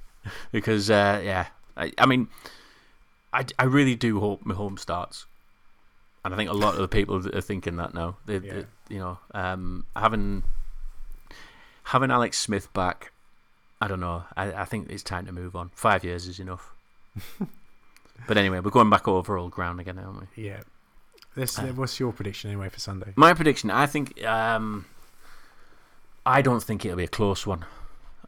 Because, 0.52 0.90
uh, 0.90 1.22
yeah, 1.24 1.46
I, 1.76 1.92
I 1.96 2.04
mean, 2.04 2.28
I, 3.32 3.46
I 3.58 3.64
really 3.64 3.94
do 3.94 4.20
hope 4.20 4.44
Mahomes 4.44 4.80
starts. 4.80 5.24
And 6.22 6.34
I 6.34 6.36
think 6.36 6.50
a 6.50 6.54
lot 6.54 6.74
of 6.74 6.80
the 6.80 6.88
people 6.88 7.26
are 7.34 7.40
thinking 7.40 7.76
that 7.76 7.94
now. 7.94 8.16
They, 8.26 8.38
they- 8.38 8.66
you 8.90 8.98
know, 8.98 9.18
um, 9.32 9.86
having 9.96 10.42
having 11.84 12.10
Alex 12.10 12.38
Smith 12.38 12.70
back, 12.74 13.12
I 13.80 13.88
don't 13.88 14.00
know. 14.00 14.24
I, 14.36 14.52
I 14.52 14.64
think 14.64 14.90
it's 14.90 15.02
time 15.02 15.26
to 15.26 15.32
move 15.32 15.56
on. 15.56 15.70
Five 15.74 16.04
years 16.04 16.26
is 16.26 16.38
enough. 16.38 16.74
but 18.26 18.36
anyway, 18.36 18.60
we're 18.60 18.70
going 18.70 18.90
back 18.90 19.08
over 19.08 19.36
old 19.38 19.52
ground 19.52 19.80
again, 19.80 19.98
aren't 19.98 20.20
we? 20.36 20.44
yeah. 20.44 20.60
This, 21.36 21.58
Uh. 21.58 21.68
what's 21.74 21.98
your 22.00 22.12
prediction 22.12 22.50
anyway 22.50 22.68
for 22.68 22.80
Sunday? 22.80 23.12
My 23.16 23.34
prediction, 23.34 23.70
I 23.70 23.86
think, 23.86 24.22
um, 24.24 24.84
I 26.26 26.42
don't 26.42 26.62
think 26.62 26.84
it'll 26.84 26.96
be 26.96 27.04
a 27.04 27.08
close 27.08 27.46
one. 27.46 27.64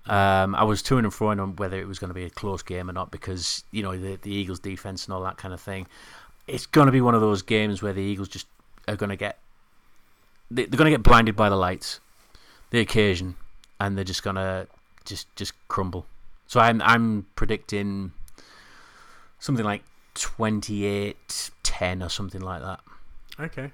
Um, 0.06 0.54
I 0.54 0.64
was 0.64 0.82
to 0.82 0.98
and 0.98 1.12
fro 1.12 1.28
on 1.28 1.56
whether 1.56 1.78
it 1.78 1.86
was 1.86 1.98
going 1.98 2.08
to 2.10 2.14
be 2.14 2.24
a 2.24 2.30
close 2.30 2.62
game 2.62 2.90
or 2.90 2.92
not 2.92 3.12
because 3.12 3.62
you 3.70 3.82
know 3.84 3.96
the, 3.96 4.16
the 4.16 4.32
Eagles' 4.32 4.58
defense 4.58 5.04
and 5.06 5.14
all 5.14 5.22
that 5.22 5.36
kind 5.36 5.54
of 5.54 5.60
thing. 5.60 5.86
It's 6.48 6.66
going 6.66 6.86
to 6.86 6.92
be 6.92 7.00
one 7.00 7.14
of 7.14 7.20
those 7.20 7.42
games 7.42 7.82
where 7.82 7.92
the 7.92 8.02
Eagles 8.02 8.28
just 8.28 8.46
are 8.88 8.96
going 8.96 9.10
to 9.10 9.16
get 9.16 9.38
they, 10.50 10.64
they're 10.64 10.78
going 10.78 10.90
to 10.90 10.96
get 10.96 11.04
blinded 11.04 11.36
by 11.36 11.48
the 11.48 11.56
lights, 11.56 12.00
the 12.70 12.80
occasion, 12.80 13.36
and 13.78 13.96
they're 13.96 14.04
just 14.04 14.24
going 14.24 14.36
to 14.36 14.66
just 15.04 15.34
just 15.36 15.52
crumble. 15.68 16.06
So 16.46 16.60
I'm 16.60 16.80
I'm 16.82 17.26
predicting 17.36 18.12
something 19.38 19.64
like 19.64 19.82
28-10 20.14 22.04
or 22.04 22.08
something 22.08 22.40
like 22.40 22.62
that. 22.62 22.80
Okay. 23.40 23.72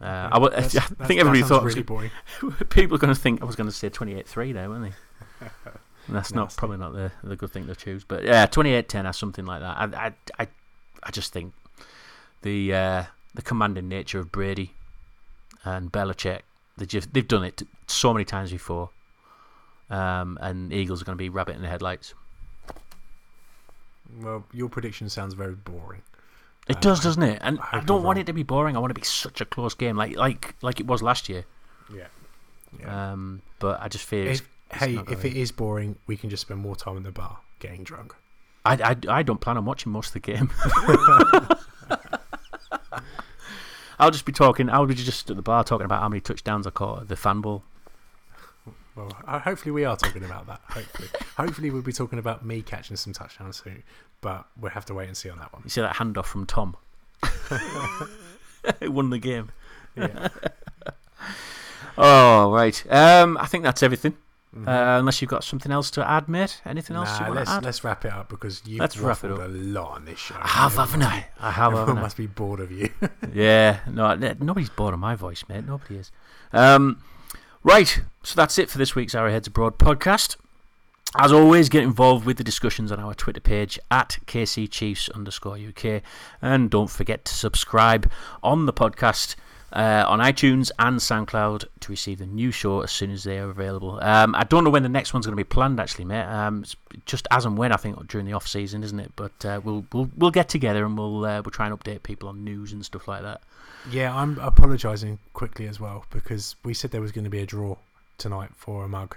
Uh, 0.00 0.28
I, 0.30 0.30
w- 0.30 0.52
I 0.56 0.60
That's- 0.60 0.92
think 1.06 1.20
everybody 1.20 1.42
thought 1.42 1.62
really 1.64 1.82
boring. 1.82 2.10
people 2.68 2.96
are 2.96 2.98
going 2.98 3.14
to 3.14 3.18
think 3.20 3.40
I 3.42 3.44
was 3.44 3.56
going 3.56 3.68
to 3.68 3.74
say 3.74 3.88
28-3 3.88 4.52
there, 4.52 4.68
weren't 4.68 4.92
they? 5.40 5.46
That's 6.08 6.32
not 6.34 6.54
probably 6.56 6.76
not 6.76 6.92
the 6.92 7.10
the 7.24 7.34
good 7.34 7.50
thing 7.50 7.66
to 7.66 7.74
choose, 7.74 8.04
but 8.04 8.22
yeah, 8.22 8.46
28-10 8.46 9.08
or 9.08 9.12
something 9.12 9.44
like 9.44 9.60
that. 9.60 9.76
I 9.76 10.06
I 10.06 10.12
I, 10.38 10.48
I 11.02 11.10
just 11.10 11.32
think 11.32 11.52
the 12.42 12.72
uh, 12.74 13.04
the 13.34 13.42
commanding 13.42 13.88
nature 13.88 14.20
of 14.20 14.30
Brady 14.30 14.72
and 15.64 15.90
Belichick, 15.90 16.42
they 16.76 16.86
just 16.86 17.12
they've 17.12 17.26
done 17.26 17.42
it 17.42 17.62
so 17.88 18.12
many 18.12 18.24
times 18.24 18.52
before. 18.52 18.90
Um, 19.90 20.38
and 20.40 20.72
Eagles 20.72 21.02
are 21.02 21.04
going 21.04 21.16
to 21.16 21.22
be 21.22 21.28
rabbit 21.28 21.56
in 21.56 21.62
the 21.62 21.68
headlights. 21.68 22.14
Well, 24.20 24.44
your 24.52 24.68
prediction 24.68 25.08
sounds 25.08 25.34
very 25.34 25.54
boring. 25.54 26.02
It 26.68 26.80
does, 26.80 27.00
doesn't 27.00 27.22
it? 27.22 27.38
And 27.42 27.60
I, 27.60 27.78
I 27.78 27.80
don't 27.80 28.02
want 28.02 28.16
wrong. 28.16 28.22
it 28.22 28.26
to 28.26 28.32
be 28.32 28.42
boring. 28.42 28.76
I 28.76 28.80
want 28.80 28.90
it 28.90 28.94
to 28.94 29.00
be 29.00 29.04
such 29.04 29.40
a 29.40 29.44
close 29.44 29.74
game, 29.74 29.96
like 29.96 30.16
like 30.16 30.56
like 30.62 30.80
it 30.80 30.86
was 30.86 31.00
last 31.00 31.28
year. 31.28 31.44
Yeah. 31.92 32.06
yeah. 32.80 33.12
Um, 33.12 33.42
but 33.60 33.80
I 33.80 33.88
just 33.88 34.04
fear. 34.04 34.26
If, 34.26 34.48
hey, 34.72 34.98
if 35.08 35.24
it 35.24 35.36
is 35.36 35.52
boring, 35.52 35.96
we 36.08 36.16
can 36.16 36.28
just 36.28 36.40
spend 36.40 36.60
more 36.60 36.74
time 36.74 36.96
in 36.96 37.04
the 37.04 37.12
bar 37.12 37.38
getting 37.60 37.84
drunk. 37.84 38.14
I, 38.64 38.96
I, 39.08 39.18
I 39.18 39.22
don't 39.22 39.40
plan 39.40 39.56
on 39.56 39.64
watching 39.64 39.92
most 39.92 40.08
of 40.08 40.14
the 40.14 40.20
game. 40.20 40.50
I'll 43.98 44.10
just 44.10 44.24
be 44.24 44.32
talking. 44.32 44.68
I'll 44.68 44.86
be 44.86 44.94
just 44.94 45.30
at 45.30 45.36
the 45.36 45.42
bar 45.42 45.62
talking 45.62 45.84
about 45.84 46.00
how 46.00 46.08
many 46.08 46.20
touchdowns 46.20 46.66
I 46.66 46.70
caught 46.70 47.02
at 47.02 47.08
the 47.08 47.16
fan 47.16 47.40
ball. 47.40 47.62
Well, 48.96 49.12
uh, 49.26 49.38
hopefully 49.38 49.72
we 49.72 49.84
are 49.84 49.96
talking 49.96 50.24
about 50.24 50.46
that. 50.46 50.60
Hopefully, 50.70 51.08
hopefully 51.36 51.70
we'll 51.70 51.82
be 51.82 51.92
talking 51.92 52.18
about 52.18 52.44
me 52.44 52.62
catching 52.62 52.96
some 52.96 53.12
touchdowns 53.12 53.62
soon. 53.62 53.82
But 54.22 54.46
we'll 54.58 54.72
have 54.72 54.86
to 54.86 54.94
wait 54.94 55.06
and 55.06 55.16
see 55.16 55.28
on 55.28 55.38
that 55.38 55.52
one. 55.52 55.62
You 55.64 55.70
see 55.70 55.82
that 55.82 55.96
handoff 55.96 56.24
from 56.24 56.46
Tom? 56.46 56.76
It 58.80 58.92
won 58.92 59.10
the 59.10 59.18
game. 59.18 59.50
Yeah. 59.96 60.28
oh 61.98 62.52
right. 62.52 62.92
Um, 62.92 63.38
I 63.38 63.46
think 63.46 63.64
that's 63.64 63.82
everything. 63.82 64.16
Mm-hmm. 64.54 64.68
Uh, 64.68 64.98
unless 64.98 65.20
you've 65.20 65.30
got 65.30 65.44
something 65.44 65.70
else 65.70 65.90
to 65.92 66.08
add, 66.08 66.28
mate. 66.28 66.62
Anything 66.64 66.96
else 66.96 67.08
nah, 67.10 67.26
you 67.26 67.34
want 67.34 67.46
to 67.46 67.52
add? 67.52 67.64
Let's 67.64 67.84
wrap 67.84 68.04
it 68.04 68.12
up 68.12 68.28
because 68.28 68.62
you've 68.66 68.80
let's 68.80 68.96
wrap 68.96 69.22
it 69.22 69.30
up. 69.30 69.38
a 69.38 69.48
lot 69.48 69.96
on 69.96 70.04
this 70.06 70.18
show. 70.18 70.36
I 70.40 70.48
have, 70.48 70.76
haven't 70.76 71.02
I? 71.02 71.26
I 71.38 71.50
have, 71.50 71.74
Everyone 71.74 72.02
must 72.02 72.16
be 72.16 72.26
bored 72.26 72.60
of 72.60 72.72
you. 72.72 72.88
yeah, 73.34 73.80
no, 73.90 74.14
nobody's 74.14 74.70
bored 74.70 74.94
of 74.94 75.00
my 75.00 75.14
voice, 75.14 75.44
mate. 75.48 75.66
Nobody 75.66 75.96
is. 75.96 76.10
Um, 76.52 77.02
right, 77.66 78.00
so 78.22 78.36
that's 78.36 78.58
it 78.58 78.70
for 78.70 78.78
this 78.78 78.94
week's 78.94 79.14
Arrowheads 79.14 79.48
Abroad 79.48 79.76
podcast. 79.76 80.36
As 81.18 81.32
always, 81.32 81.68
get 81.68 81.82
involved 81.82 82.24
with 82.24 82.36
the 82.36 82.44
discussions 82.44 82.92
on 82.92 83.00
our 83.00 83.12
Twitter 83.12 83.40
page 83.40 83.76
at 83.90 84.18
KCChiefs 84.26 85.12
underscore 85.14 85.58
UK. 85.58 86.02
And 86.40 86.70
don't 86.70 86.90
forget 86.90 87.24
to 87.24 87.34
subscribe 87.34 88.08
on 88.40 88.66
the 88.66 88.72
podcast 88.72 89.34
uh, 89.72 90.04
on 90.06 90.20
iTunes 90.20 90.70
and 90.78 90.98
SoundCloud 90.98 91.64
to 91.80 91.92
receive 91.92 92.18
the 92.18 92.26
new 92.26 92.50
show 92.50 92.80
as 92.80 92.90
soon 92.90 93.10
as 93.10 93.24
they 93.24 93.38
are 93.38 93.50
available. 93.50 93.98
Um, 94.02 94.34
I 94.34 94.44
don't 94.44 94.64
know 94.64 94.70
when 94.70 94.82
the 94.82 94.88
next 94.88 95.12
one's 95.12 95.26
going 95.26 95.36
to 95.36 95.40
be 95.40 95.44
planned, 95.44 95.80
actually, 95.80 96.04
mate. 96.04 96.24
Um, 96.24 96.64
just 97.04 97.26
as 97.30 97.44
and 97.44 97.58
when 97.58 97.72
I 97.72 97.76
think 97.76 98.06
during 98.08 98.26
the 98.26 98.32
off 98.32 98.46
season, 98.46 98.82
isn't 98.82 98.98
it? 98.98 99.12
But 99.16 99.44
uh, 99.44 99.60
we'll 99.62 99.84
we'll 99.92 100.10
we'll 100.16 100.30
get 100.30 100.48
together 100.48 100.84
and 100.84 100.96
we'll 100.96 101.24
uh, 101.24 101.42
we'll 101.42 101.50
try 101.50 101.66
and 101.66 101.78
update 101.78 102.02
people 102.02 102.28
on 102.28 102.44
news 102.44 102.72
and 102.72 102.84
stuff 102.84 103.08
like 103.08 103.22
that. 103.22 103.42
Yeah, 103.90 104.14
I'm 104.14 104.38
apologising 104.38 105.18
quickly 105.32 105.66
as 105.66 105.78
well 105.78 106.04
because 106.10 106.56
we 106.64 106.74
said 106.74 106.90
there 106.90 107.00
was 107.00 107.12
going 107.12 107.24
to 107.24 107.30
be 107.30 107.40
a 107.40 107.46
draw 107.46 107.76
tonight 108.18 108.50
for 108.56 108.84
a 108.84 108.88
mug, 108.88 109.16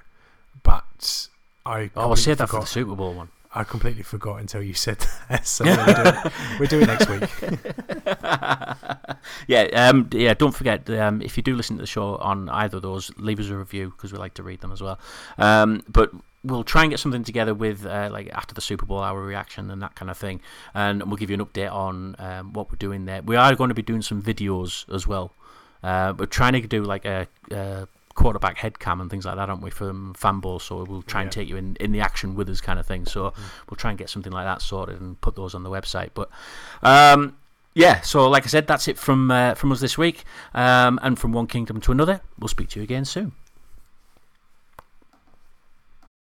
but 0.63 1.27
I 1.65 1.89
oh, 1.95 2.09
I'll 2.09 2.15
save 2.15 2.37
that 2.37 2.49
for 2.49 2.59
the 2.59 2.65
Super 2.65 2.95
Bowl 2.95 3.13
one. 3.13 3.29
I 3.53 3.63
completely 3.63 4.03
forgot 4.03 4.39
until 4.39 4.61
you 4.61 4.73
said 4.73 4.99
that. 5.29 5.45
So 5.47 5.65
we're 5.65 6.67
doing, 6.67 6.85
doing 6.85 6.87
next 6.87 7.09
week. 7.09 7.29
yeah, 9.47 9.63
um, 9.73 10.09
yeah. 10.11 10.33
Don't 10.35 10.53
forget 10.53 10.87
um, 10.91 11.21
if 11.21 11.37
you 11.37 11.43
do 11.43 11.55
listen 11.55 11.77
to 11.77 11.81
the 11.81 11.87
show 11.87 12.17
on 12.17 12.49
either 12.49 12.77
of 12.77 12.83
those, 12.83 13.11
leave 13.17 13.39
us 13.39 13.49
a 13.49 13.57
review 13.57 13.89
because 13.89 14.13
we 14.13 14.19
like 14.19 14.35
to 14.35 14.43
read 14.43 14.61
them 14.61 14.71
as 14.71 14.81
well. 14.81 14.99
Um, 15.37 15.81
but 15.87 16.11
we'll 16.43 16.63
try 16.63 16.83
and 16.83 16.91
get 16.91 16.99
something 16.99 17.23
together 17.23 17.53
with 17.53 17.85
uh, 17.85 18.09
like 18.11 18.29
after 18.33 18.53
the 18.53 18.61
Super 18.61 18.85
Bowl, 18.85 18.99
our 18.99 19.19
reaction 19.19 19.71
and 19.71 19.81
that 19.81 19.95
kind 19.95 20.11
of 20.11 20.17
thing, 20.17 20.41
and 20.75 21.03
we'll 21.03 21.17
give 21.17 21.29
you 21.31 21.35
an 21.35 21.45
update 21.45 21.71
on 21.71 22.15
um, 22.19 22.53
what 22.53 22.69
we're 22.71 22.77
doing 22.77 23.05
there. 23.05 23.21
We 23.23 23.35
are 23.35 23.55
going 23.55 23.69
to 23.69 23.75
be 23.75 23.81
doing 23.81 24.03
some 24.03 24.21
videos 24.21 24.91
as 24.93 25.07
well. 25.07 25.33
Uh, 25.81 26.13
we're 26.17 26.25
trying 26.25 26.53
to 26.53 26.61
do 26.61 26.83
like 26.83 27.05
a, 27.05 27.27
a 27.51 27.87
quarterback 28.15 28.57
head 28.57 28.79
cam 28.79 29.01
and 29.01 29.09
things 29.09 29.25
like 29.25 29.35
that, 29.35 29.49
aren't 29.49 29.61
we, 29.61 29.69
from 29.69 30.13
fanball? 30.13 30.61
So 30.61 30.83
we'll 30.83 31.01
try 31.01 31.21
and 31.21 31.31
take 31.31 31.47
you 31.47 31.57
in, 31.57 31.75
in 31.79 31.91
the 31.91 32.01
action 32.01 32.35
with 32.35 32.49
us, 32.49 32.61
kind 32.61 32.79
of 32.79 32.85
thing. 32.85 33.05
So 33.05 33.31
mm. 33.31 33.35
we'll 33.69 33.77
try 33.77 33.91
and 33.91 33.97
get 33.97 34.09
something 34.09 34.31
like 34.31 34.45
that 34.45 34.61
sorted 34.61 34.99
and 35.01 35.19
put 35.21 35.35
those 35.35 35.55
on 35.55 35.63
the 35.63 35.69
website. 35.69 36.09
But 36.13 36.29
um, 36.83 37.37
yeah, 37.73 38.01
so 38.01 38.29
like 38.29 38.43
I 38.43 38.47
said, 38.47 38.67
that's 38.67 38.87
it 38.87 38.97
from 38.97 39.31
uh, 39.31 39.53
from 39.55 39.71
us 39.71 39.79
this 39.79 39.97
week, 39.97 40.23
um, 40.53 40.99
and 41.01 41.17
from 41.17 41.31
one 41.31 41.47
kingdom 41.47 41.79
to 41.81 41.91
another. 41.91 42.21
We'll 42.37 42.47
speak 42.47 42.69
to 42.69 42.79
you 42.79 42.83
again 42.83 43.05
soon. 43.05 43.33